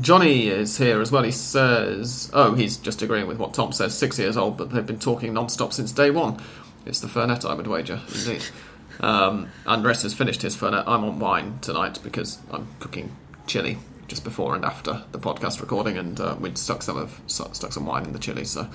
Johnny 0.00 0.48
is 0.48 0.78
here 0.78 1.00
as 1.00 1.10
well. 1.10 1.22
He 1.22 1.30
says, 1.30 2.30
"Oh, 2.32 2.54
he's 2.54 2.76
just 2.76 3.02
agreeing 3.02 3.26
with 3.26 3.38
what 3.38 3.54
Tom 3.54 3.72
says. 3.72 3.96
Six 3.96 4.18
years 4.18 4.36
old, 4.36 4.56
but 4.56 4.70
they've 4.70 4.86
been 4.86 4.98
talking 4.98 5.32
non-stop 5.32 5.72
since 5.72 5.92
day 5.92 6.10
one. 6.10 6.40
It's 6.86 7.00
the 7.00 7.08
Fernet, 7.08 7.44
I 7.44 7.54
would 7.54 7.66
wager, 7.66 8.00
indeed." 8.14 8.44
Um, 9.00 9.50
Andres 9.64 10.02
has 10.02 10.12
finished 10.12 10.42
his 10.42 10.56
Fernet. 10.56 10.82
I'm 10.86 11.04
on 11.04 11.20
wine 11.20 11.58
tonight 11.60 12.00
because 12.02 12.38
I'm 12.50 12.66
cooking 12.80 13.14
chili 13.46 13.78
just 14.08 14.24
before 14.24 14.56
and 14.56 14.64
after 14.64 15.04
the 15.12 15.18
podcast 15.20 15.60
recording, 15.60 15.96
and 15.96 16.18
uh, 16.18 16.34
we'd 16.40 16.58
stuck 16.58 16.82
some 16.82 16.96
of 16.96 17.20
stuck 17.26 17.72
some 17.72 17.86
wine 17.86 18.06
in 18.06 18.12
the 18.12 18.18
chili, 18.18 18.44
so 18.44 18.68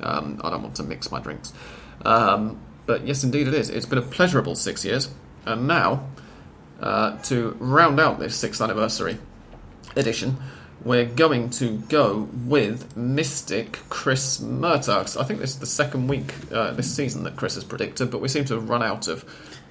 um, 0.00 0.40
I 0.42 0.50
don't 0.50 0.62
want 0.62 0.76
to 0.76 0.82
mix 0.82 1.10
my 1.10 1.20
drinks. 1.20 1.52
Um, 2.04 2.58
but 2.86 3.06
yes, 3.06 3.24
indeed, 3.24 3.48
it 3.48 3.54
is. 3.54 3.68
It's 3.68 3.86
been 3.86 3.98
a 3.98 4.02
pleasurable 4.02 4.54
six 4.54 4.84
years, 4.84 5.10
and 5.44 5.66
now 5.66 6.06
uh, 6.80 7.18
to 7.24 7.56
round 7.58 8.00
out 8.00 8.18
this 8.18 8.36
sixth 8.36 8.60
anniversary 8.60 9.18
edition, 9.96 10.38
we're 10.84 11.06
going 11.06 11.50
to 11.50 11.78
go 11.88 12.28
with 12.32 12.96
Mystic 12.96 13.78
Chris 13.88 14.38
Murtax. 14.38 15.20
I 15.20 15.24
think 15.24 15.40
this 15.40 15.50
is 15.50 15.58
the 15.58 15.66
second 15.66 16.08
week 16.08 16.34
uh, 16.52 16.72
this 16.72 16.94
season 16.94 17.24
that 17.24 17.36
Chris 17.36 17.54
has 17.54 17.64
predicted, 17.64 18.10
but 18.10 18.20
we 18.20 18.28
seem 18.28 18.44
to 18.46 18.54
have 18.54 18.68
run 18.68 18.82
out 18.82 19.08
of 19.08 19.24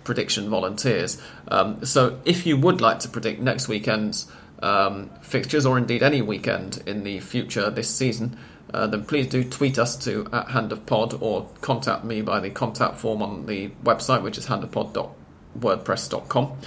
prediction 0.04 0.50
volunteers. 0.50 1.22
Um, 1.48 1.86
so 1.86 2.20
if 2.26 2.46
you 2.46 2.58
would 2.58 2.82
like 2.82 3.00
to 3.00 3.10
predict 3.10 3.42
next 3.42 3.68
weekend's 3.68 4.32
um, 4.62 5.10
fixtures, 5.22 5.66
or 5.66 5.78
indeed 5.78 6.04
any 6.04 6.22
weekend 6.22 6.82
in 6.86 7.04
the 7.04 7.20
future 7.20 7.70
this 7.70 7.90
season, 7.90 8.38
uh, 8.74 8.88
then 8.88 9.06
please 9.06 9.28
do 9.28 9.44
tweet 9.44 9.78
us 9.78 9.96
to 9.98 10.28
at 10.34 10.48
handofpod 10.48 11.22
or 11.22 11.50
contact 11.62 12.04
me 12.04 12.22
by 12.22 12.40
the 12.40 12.50
contact 12.50 12.98
form 12.98 13.22
on 13.22 13.46
the 13.46 13.70
website, 13.84 14.22
which 14.22 14.38
is 14.38 14.48
handofpod.wordpress.com. 14.48 16.58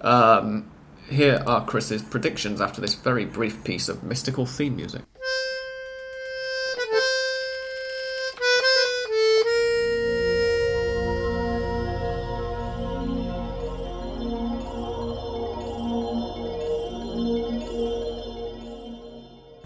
Um, 0.00 0.70
here 1.08 1.42
are 1.46 1.64
Chris's 1.64 2.02
predictions 2.02 2.60
after 2.60 2.80
this 2.80 2.94
very 2.94 3.24
brief 3.24 3.62
piece 3.64 3.88
of 3.88 4.02
mystical 4.02 4.46
theme 4.46 4.76
music. 4.76 5.02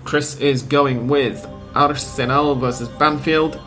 Chris 0.05 0.41
is 0.41 0.63
going 0.63 1.07
with 1.07 1.47
Arsenal 1.75 2.55
versus 2.55 2.89
Banfield. 2.89 3.61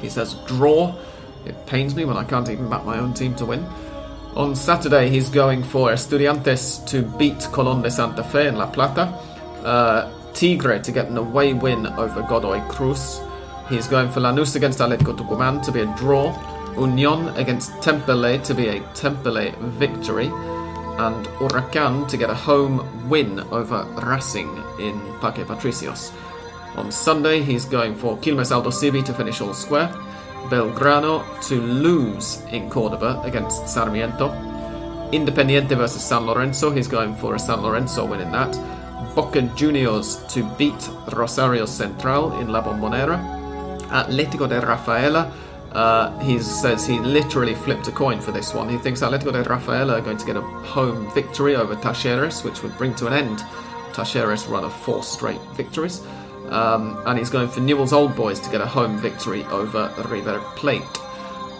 He 0.00 0.08
says 0.08 0.34
draw. 0.46 0.98
It 1.46 1.64
pains 1.66 1.94
me 1.94 2.04
when 2.04 2.16
I 2.16 2.24
can't 2.24 2.48
even 2.48 2.68
back 2.68 2.84
my 2.84 2.98
own 2.98 3.14
team 3.14 3.36
to 3.36 3.46
win. 3.46 3.64
On 4.36 4.54
Saturday, 4.54 5.10
he's 5.10 5.28
going 5.28 5.64
for 5.64 5.90
Estudiantes 5.90 6.86
to 6.86 7.02
beat 7.02 7.38
Colón 7.50 7.82
de 7.82 7.90
Santa 7.90 8.22
Fe 8.22 8.46
in 8.46 8.56
La 8.56 8.66
Plata. 8.66 9.12
Uh, 9.64 10.08
Tigre 10.32 10.78
to 10.78 10.92
get 10.92 11.06
an 11.06 11.18
away 11.18 11.52
win 11.52 11.86
over 11.86 12.22
Godoy 12.22 12.60
Cruz. 12.68 13.20
He's 13.68 13.88
going 13.88 14.08
for 14.08 14.20
Lanús 14.20 14.54
against 14.54 14.78
Atletico 14.78 15.16
Tucumán 15.16 15.60
to 15.64 15.72
be 15.72 15.80
a 15.80 15.96
draw. 15.96 16.32
Unión 16.76 17.36
against 17.36 17.72
Temperley 17.82 18.42
to 18.44 18.54
be 18.54 18.68
a 18.68 18.80
Temperley 18.94 19.52
victory. 19.58 20.26
And 20.26 21.26
Huracán 21.38 22.06
to 22.08 22.16
get 22.16 22.30
a 22.30 22.34
home 22.34 23.08
win 23.08 23.40
over 23.50 23.84
Racing 24.06 24.62
in 24.78 25.00
Parque 25.20 25.44
Patricios. 25.44 26.12
On 26.76 26.92
Sunday, 26.92 27.42
he's 27.42 27.64
going 27.64 27.96
for 27.96 28.16
Quilmes 28.18 28.52
Aldosivi 28.52 29.04
to 29.04 29.12
finish 29.12 29.40
all 29.40 29.54
square. 29.54 29.92
Belgrano 30.48 31.22
to 31.48 31.60
lose 31.60 32.42
in 32.50 32.70
Cordoba 32.70 33.20
against 33.24 33.68
Sarmiento. 33.68 34.30
Independiente 35.12 35.76
versus 35.76 36.02
San 36.02 36.24
Lorenzo, 36.26 36.70
he's 36.70 36.88
going 36.88 37.14
for 37.16 37.34
a 37.34 37.38
San 37.38 37.62
Lorenzo 37.62 38.04
win 38.04 38.20
in 38.20 38.30
that. 38.32 38.56
Boca 39.14 39.42
Juniors 39.56 40.24
to 40.28 40.44
beat 40.56 40.88
Rosario 41.12 41.66
Central 41.66 42.38
in 42.38 42.48
La 42.48 42.62
Bombonera. 42.62 43.18
Atletico 43.90 44.48
de 44.48 44.60
Rafaela, 44.60 45.32
uh, 45.72 46.16
he 46.20 46.38
says 46.38 46.86
he 46.86 46.98
literally 47.00 47.54
flipped 47.54 47.88
a 47.88 47.92
coin 47.92 48.20
for 48.20 48.30
this 48.30 48.54
one. 48.54 48.68
He 48.68 48.78
thinks 48.78 49.00
Atletico 49.00 49.32
de 49.32 49.42
Rafaela 49.42 49.98
are 49.98 50.00
going 50.00 50.18
to 50.18 50.26
get 50.26 50.36
a 50.36 50.40
home 50.40 51.12
victory 51.12 51.56
over 51.56 51.74
Talleres, 51.74 52.44
which 52.44 52.62
would 52.62 52.76
bring 52.78 52.94
to 52.96 53.06
an 53.06 53.12
end 53.12 53.40
Talleres' 53.92 54.48
run 54.48 54.64
of 54.64 54.72
four 54.72 55.02
straight 55.02 55.40
victories. 55.54 56.02
Um, 56.50 57.00
and 57.06 57.18
he's 57.18 57.30
going 57.30 57.48
for 57.48 57.60
Newell's 57.60 57.92
Old 57.92 58.16
Boys 58.16 58.40
to 58.40 58.50
get 58.50 58.60
a 58.60 58.66
home 58.66 58.98
victory 58.98 59.44
over 59.44 59.92
River 60.08 60.40
Plate. 60.56 60.82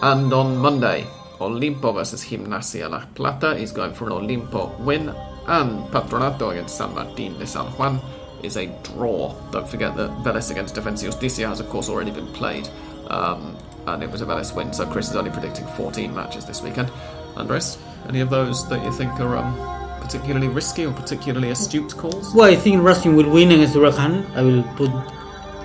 And 0.02 0.32
on 0.32 0.56
Monday, 0.56 1.06
Olimpo 1.38 1.94
versus 1.94 2.24
Gimnasia 2.24 2.90
La 2.90 3.04
Plata. 3.14 3.56
He's 3.56 3.72
going 3.72 3.94
for 3.94 4.06
an 4.06 4.12
Olimpo 4.12 4.78
win. 4.80 5.08
And 5.46 5.86
Patronato 5.88 6.52
against 6.52 6.76
San 6.76 6.94
Martin 6.94 7.38
de 7.38 7.46
San 7.46 7.66
Juan 7.72 8.00
is 8.42 8.56
a 8.56 8.66
draw. 8.82 9.34
Don't 9.50 9.68
forget 9.68 9.96
that 9.96 10.10
Vélez 10.22 10.50
against 10.50 10.74
Defensa 10.74 11.04
Justicia 11.04 11.48
has, 11.48 11.60
of 11.60 11.68
course, 11.68 11.88
already 11.88 12.10
been 12.10 12.28
played. 12.28 12.68
Um, 13.08 13.56
and 13.86 14.02
it 14.02 14.10
was 14.10 14.22
a 14.22 14.26
Vélez 14.26 14.54
win, 14.54 14.72
so 14.72 14.86
Chris 14.86 15.10
is 15.10 15.16
only 15.16 15.30
predicting 15.30 15.66
14 15.66 16.14
matches 16.14 16.44
this 16.44 16.62
weekend. 16.62 16.90
Andres, 17.36 17.78
any 18.08 18.20
of 18.20 18.30
those 18.30 18.68
that 18.68 18.84
you 18.84 18.92
think 18.92 19.18
are 19.20 19.36
um, 19.36 19.79
particularly 20.10 20.48
risky 20.48 20.86
or 20.86 20.92
particularly 20.92 21.50
astute 21.50 21.96
calls? 21.96 22.34
Well, 22.34 22.50
I 22.50 22.56
think 22.56 22.82
Racing 22.82 23.14
will 23.14 23.30
win 23.30 23.52
against 23.52 23.74
Huracan. 23.74 24.28
I 24.34 24.42
will 24.42 24.64
put 24.74 24.90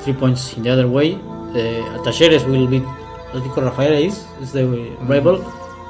three 0.04 0.14
points 0.14 0.56
in 0.56 0.62
the 0.62 0.70
other 0.70 0.88
way. 0.88 1.16
Uh, 1.16 2.04
Talleres 2.06 2.46
will 2.46 2.68
beat 2.68 2.84
Atletico 2.84 3.64
Rafaela 3.64 3.98
is, 3.98 4.24
is 4.42 4.52
the 4.52 4.66
rival, 5.02 5.42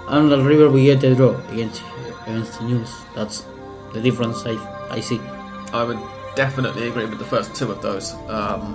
and 0.07 0.31
the 0.31 0.41
River 0.41 0.69
will 0.69 0.83
get 0.83 1.03
a 1.03 1.13
draw 1.13 1.35
against 1.51 1.83
against 2.27 2.61
News. 2.61 2.91
That's 3.13 3.45
the 3.93 4.01
difference 4.01 4.45
I 4.45 4.55
I 4.89 5.01
see. 5.01 5.19
I 5.73 5.83
would 5.83 5.99
definitely 6.35 6.87
agree 6.87 7.05
with 7.05 7.19
the 7.19 7.25
first 7.25 7.53
two 7.55 7.71
of 7.71 7.81
those. 7.81 8.13
Um, 8.29 8.73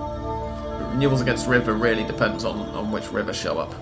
Newell's 0.98 1.22
against 1.22 1.46
River 1.48 1.72
really 1.72 2.04
depends 2.04 2.44
on, 2.44 2.56
on 2.80 2.92
which 2.92 3.10
River 3.12 3.32
show 3.32 3.58
up, 3.58 3.72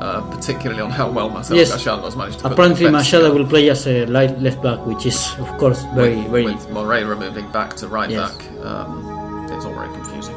uh, 0.00 0.20
particularly 0.30 0.80
on 0.82 0.90
how 0.90 1.10
well 1.10 1.28
Marcelo 1.30 1.58
Yes. 1.58 1.84
Gallardo 1.84 2.04
has 2.04 2.16
managed 2.16 2.38
to 2.38 2.42
put 2.42 2.48
the 2.50 2.54
Apparently, 2.54 3.02
together. 3.02 3.32
will 3.34 3.46
play 3.46 3.68
as 3.70 3.86
a 3.86 4.06
light 4.06 4.38
left 4.40 4.62
back, 4.62 4.84
which 4.86 5.06
is 5.06 5.32
of 5.38 5.48
course 5.58 5.82
very 5.94 6.16
with, 6.16 6.26
very 6.30 6.44
with 6.44 6.70
Moreira 6.70 7.16
moving 7.16 7.50
back 7.52 7.74
to 7.76 7.88
right 7.88 8.10
Yes. 8.10 8.30
back. 8.32 8.50
Um, 8.64 9.48
it's 9.52 9.64
all 9.64 9.74
very 9.74 9.88
confusing. 9.94 10.36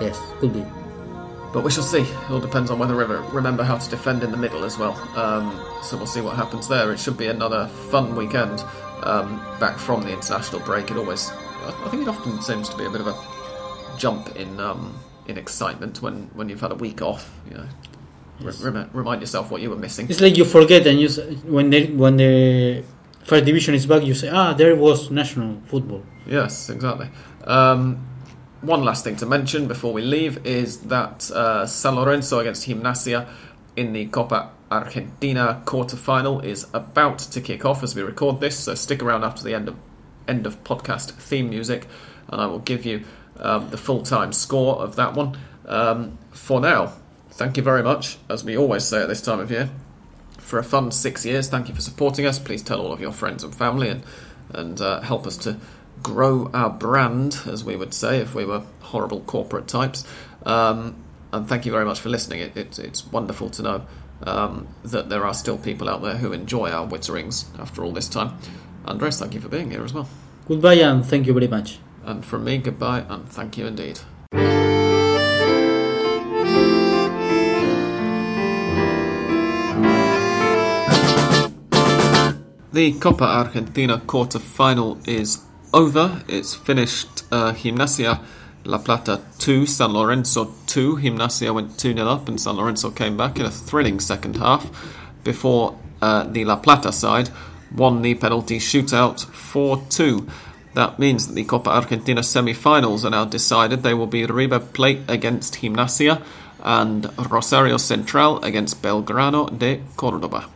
yes 0.00 0.18
could 0.40 0.52
be. 0.52 0.64
But 1.52 1.64
we 1.64 1.70
shall 1.72 1.82
see. 1.82 2.02
It 2.02 2.30
all 2.30 2.38
depends 2.40 2.70
on 2.70 2.78
whether 2.78 2.94
River 2.94 3.20
remember 3.32 3.64
how 3.64 3.76
to 3.76 3.90
defend 3.90 4.22
in 4.22 4.30
the 4.30 4.36
middle 4.36 4.64
as 4.64 4.78
well. 4.78 4.94
Um, 5.18 5.50
so 5.82 5.96
we'll 5.96 6.06
see 6.06 6.20
what 6.20 6.36
happens 6.36 6.68
there. 6.68 6.92
It 6.92 7.00
should 7.00 7.16
be 7.16 7.26
another 7.26 7.66
fun 7.90 8.14
weekend 8.14 8.62
um, 9.02 9.40
back 9.58 9.76
from 9.76 10.02
the 10.02 10.12
international 10.12 10.60
break. 10.62 10.92
It 10.92 10.96
always, 10.96 11.28
I 11.30 11.74
I 11.86 11.88
think 11.90 12.02
it 12.02 12.08
often 12.08 12.40
seems 12.40 12.68
to 12.68 12.76
be 12.76 12.84
a 12.84 12.90
bit 12.90 13.00
of 13.00 13.08
a 13.08 13.16
jump 13.98 14.36
in 14.36 14.60
um, 14.60 14.96
in 15.26 15.36
excitement 15.36 16.00
when, 16.00 16.30
when 16.34 16.48
you've 16.48 16.60
had 16.60 16.70
a 16.70 16.76
week 16.76 17.02
off. 17.02 17.34
You 17.50 17.56
know, 17.56 17.66
Re- 18.42 18.86
remind 18.92 19.20
yourself 19.20 19.50
what 19.50 19.60
you 19.60 19.70
were 19.70 19.76
missing. 19.76 20.06
It's 20.08 20.20
like 20.20 20.36
you 20.36 20.44
forget, 20.44 20.86
and 20.86 21.00
you 21.00 21.08
when 21.44 21.70
the 21.70 21.86
when 21.92 22.16
the 22.16 22.82
first 23.24 23.44
division 23.44 23.74
is 23.74 23.86
back, 23.86 24.02
you 24.02 24.14
say, 24.14 24.28
ah, 24.28 24.52
there 24.54 24.74
was 24.76 25.10
national 25.10 25.60
football. 25.66 26.02
Yes, 26.26 26.70
exactly. 26.70 27.08
Um, 27.44 28.06
one 28.60 28.84
last 28.84 29.04
thing 29.04 29.16
to 29.16 29.26
mention 29.26 29.68
before 29.68 29.92
we 29.92 30.02
leave 30.02 30.44
is 30.46 30.80
that 30.82 31.30
uh, 31.30 31.66
San 31.66 31.94
Lorenzo 31.94 32.38
against 32.40 32.66
Gimnasia 32.66 33.28
in 33.76 33.92
the 33.92 34.06
Copa 34.06 34.50
Argentina 34.70 35.62
quarter-final 35.64 36.40
is 36.40 36.66
about 36.72 37.18
to 37.18 37.40
kick 37.40 37.64
off 37.64 37.82
as 37.82 37.94
we 37.94 38.02
record 38.02 38.40
this. 38.40 38.58
So 38.58 38.74
stick 38.74 39.02
around 39.02 39.24
after 39.24 39.42
the 39.42 39.54
end 39.54 39.68
of 39.68 39.76
end 40.28 40.46
of 40.46 40.62
podcast 40.64 41.12
theme 41.12 41.50
music, 41.50 41.86
and 42.28 42.40
I 42.40 42.46
will 42.46 42.60
give 42.60 42.84
you 42.84 43.04
um, 43.38 43.70
the 43.70 43.78
full-time 43.78 44.32
score 44.32 44.76
of 44.76 44.96
that 44.96 45.14
one. 45.14 45.38
Um, 45.66 46.18
for 46.30 46.60
now, 46.60 46.92
thank 47.40 47.56
you 47.56 47.62
very 47.62 47.82
much, 47.82 48.18
as 48.28 48.44
we 48.44 48.54
always 48.54 48.84
say 48.84 49.00
at 49.00 49.08
this 49.08 49.22
time 49.22 49.40
of 49.40 49.50
year, 49.50 49.70
for 50.36 50.58
a 50.58 50.62
fun 50.62 50.90
six 50.90 51.24
years. 51.24 51.48
Thank 51.48 51.70
you 51.70 51.74
for 51.74 51.80
supporting 51.80 52.26
us. 52.26 52.38
Please 52.38 52.62
tell 52.62 52.82
all 52.82 52.92
of 52.92 53.00
your 53.00 53.12
friends 53.12 53.42
and 53.42 53.54
family 53.54 53.88
and 53.88 54.02
and 54.50 54.78
uh, 54.78 55.00
help 55.00 55.26
us 55.26 55.38
to 55.38 55.56
grow 56.02 56.50
our 56.52 56.68
brand, 56.68 57.38
as 57.46 57.64
we 57.64 57.76
would 57.76 57.94
say 57.94 58.18
if 58.18 58.34
we 58.34 58.44
were 58.44 58.62
horrible 58.80 59.20
corporate 59.20 59.68
types. 59.68 60.04
Um, 60.44 60.96
and 61.32 61.48
thank 61.48 61.64
you 61.64 61.72
very 61.72 61.86
much 61.86 62.00
for 62.00 62.10
listening. 62.10 62.40
It, 62.40 62.56
it, 62.56 62.78
it's 62.78 63.06
wonderful 63.06 63.48
to 63.50 63.62
know 63.62 63.86
um, 64.24 64.68
that 64.84 65.08
there 65.08 65.24
are 65.24 65.32
still 65.32 65.56
people 65.56 65.88
out 65.88 66.02
there 66.02 66.16
who 66.16 66.32
enjoy 66.32 66.70
our 66.70 66.86
witterings 66.86 67.46
after 67.58 67.82
all 67.82 67.92
this 67.92 68.08
time. 68.08 68.36
Andres, 68.84 69.18
thank 69.18 69.32
you 69.32 69.40
for 69.40 69.48
being 69.48 69.70
here 69.70 69.84
as 69.84 69.94
well. 69.94 70.08
Goodbye 70.46 70.74
and 70.74 71.06
thank 71.06 71.26
you 71.26 71.32
very 71.32 71.48
much. 71.48 71.78
And 72.04 72.22
from 72.22 72.44
me, 72.44 72.58
goodbye 72.58 73.04
and 73.08 73.26
thank 73.28 73.56
you 73.56 73.66
indeed. 73.66 74.00
The 82.72 82.92
Copa 83.00 83.24
Argentina 83.24 83.98
quarter 83.98 84.38
final 84.38 84.96
is 85.04 85.44
over. 85.74 86.22
It's 86.28 86.54
finished 86.54 87.24
uh, 87.32 87.52
Gimnasia 87.52 88.20
La 88.64 88.78
Plata 88.78 89.20
2, 89.40 89.66
San 89.66 89.92
Lorenzo 89.92 90.54
2. 90.68 90.98
Gimnasia 90.98 91.52
went 91.52 91.76
2 91.80 91.94
0 91.94 92.06
up, 92.06 92.28
and 92.28 92.40
San 92.40 92.54
Lorenzo 92.54 92.92
came 92.92 93.16
back 93.16 93.40
in 93.40 93.44
a 93.44 93.50
thrilling 93.50 93.98
second 93.98 94.36
half 94.36 94.70
before 95.24 95.76
uh, 96.00 96.22
the 96.22 96.44
La 96.44 96.54
Plata 96.54 96.92
side 96.92 97.30
won 97.74 98.02
the 98.02 98.14
penalty 98.14 98.58
shootout 98.58 99.24
4 99.24 99.82
2. 99.90 100.28
That 100.74 101.00
means 101.00 101.26
that 101.26 101.34
the 101.34 101.42
Copa 101.42 101.70
Argentina 101.70 102.22
semi 102.22 102.52
finals 102.52 103.04
are 103.04 103.10
now 103.10 103.24
decided. 103.24 103.82
They 103.82 103.94
will 103.94 104.06
be 104.06 104.26
River 104.26 104.60
Plate 104.60 105.00
against 105.08 105.54
Gimnasia 105.54 106.22
and 106.62 107.10
Rosario 107.28 107.78
Central 107.78 108.40
against 108.44 108.80
Belgrano 108.80 109.58
de 109.58 109.80
Cordoba. 109.96 110.46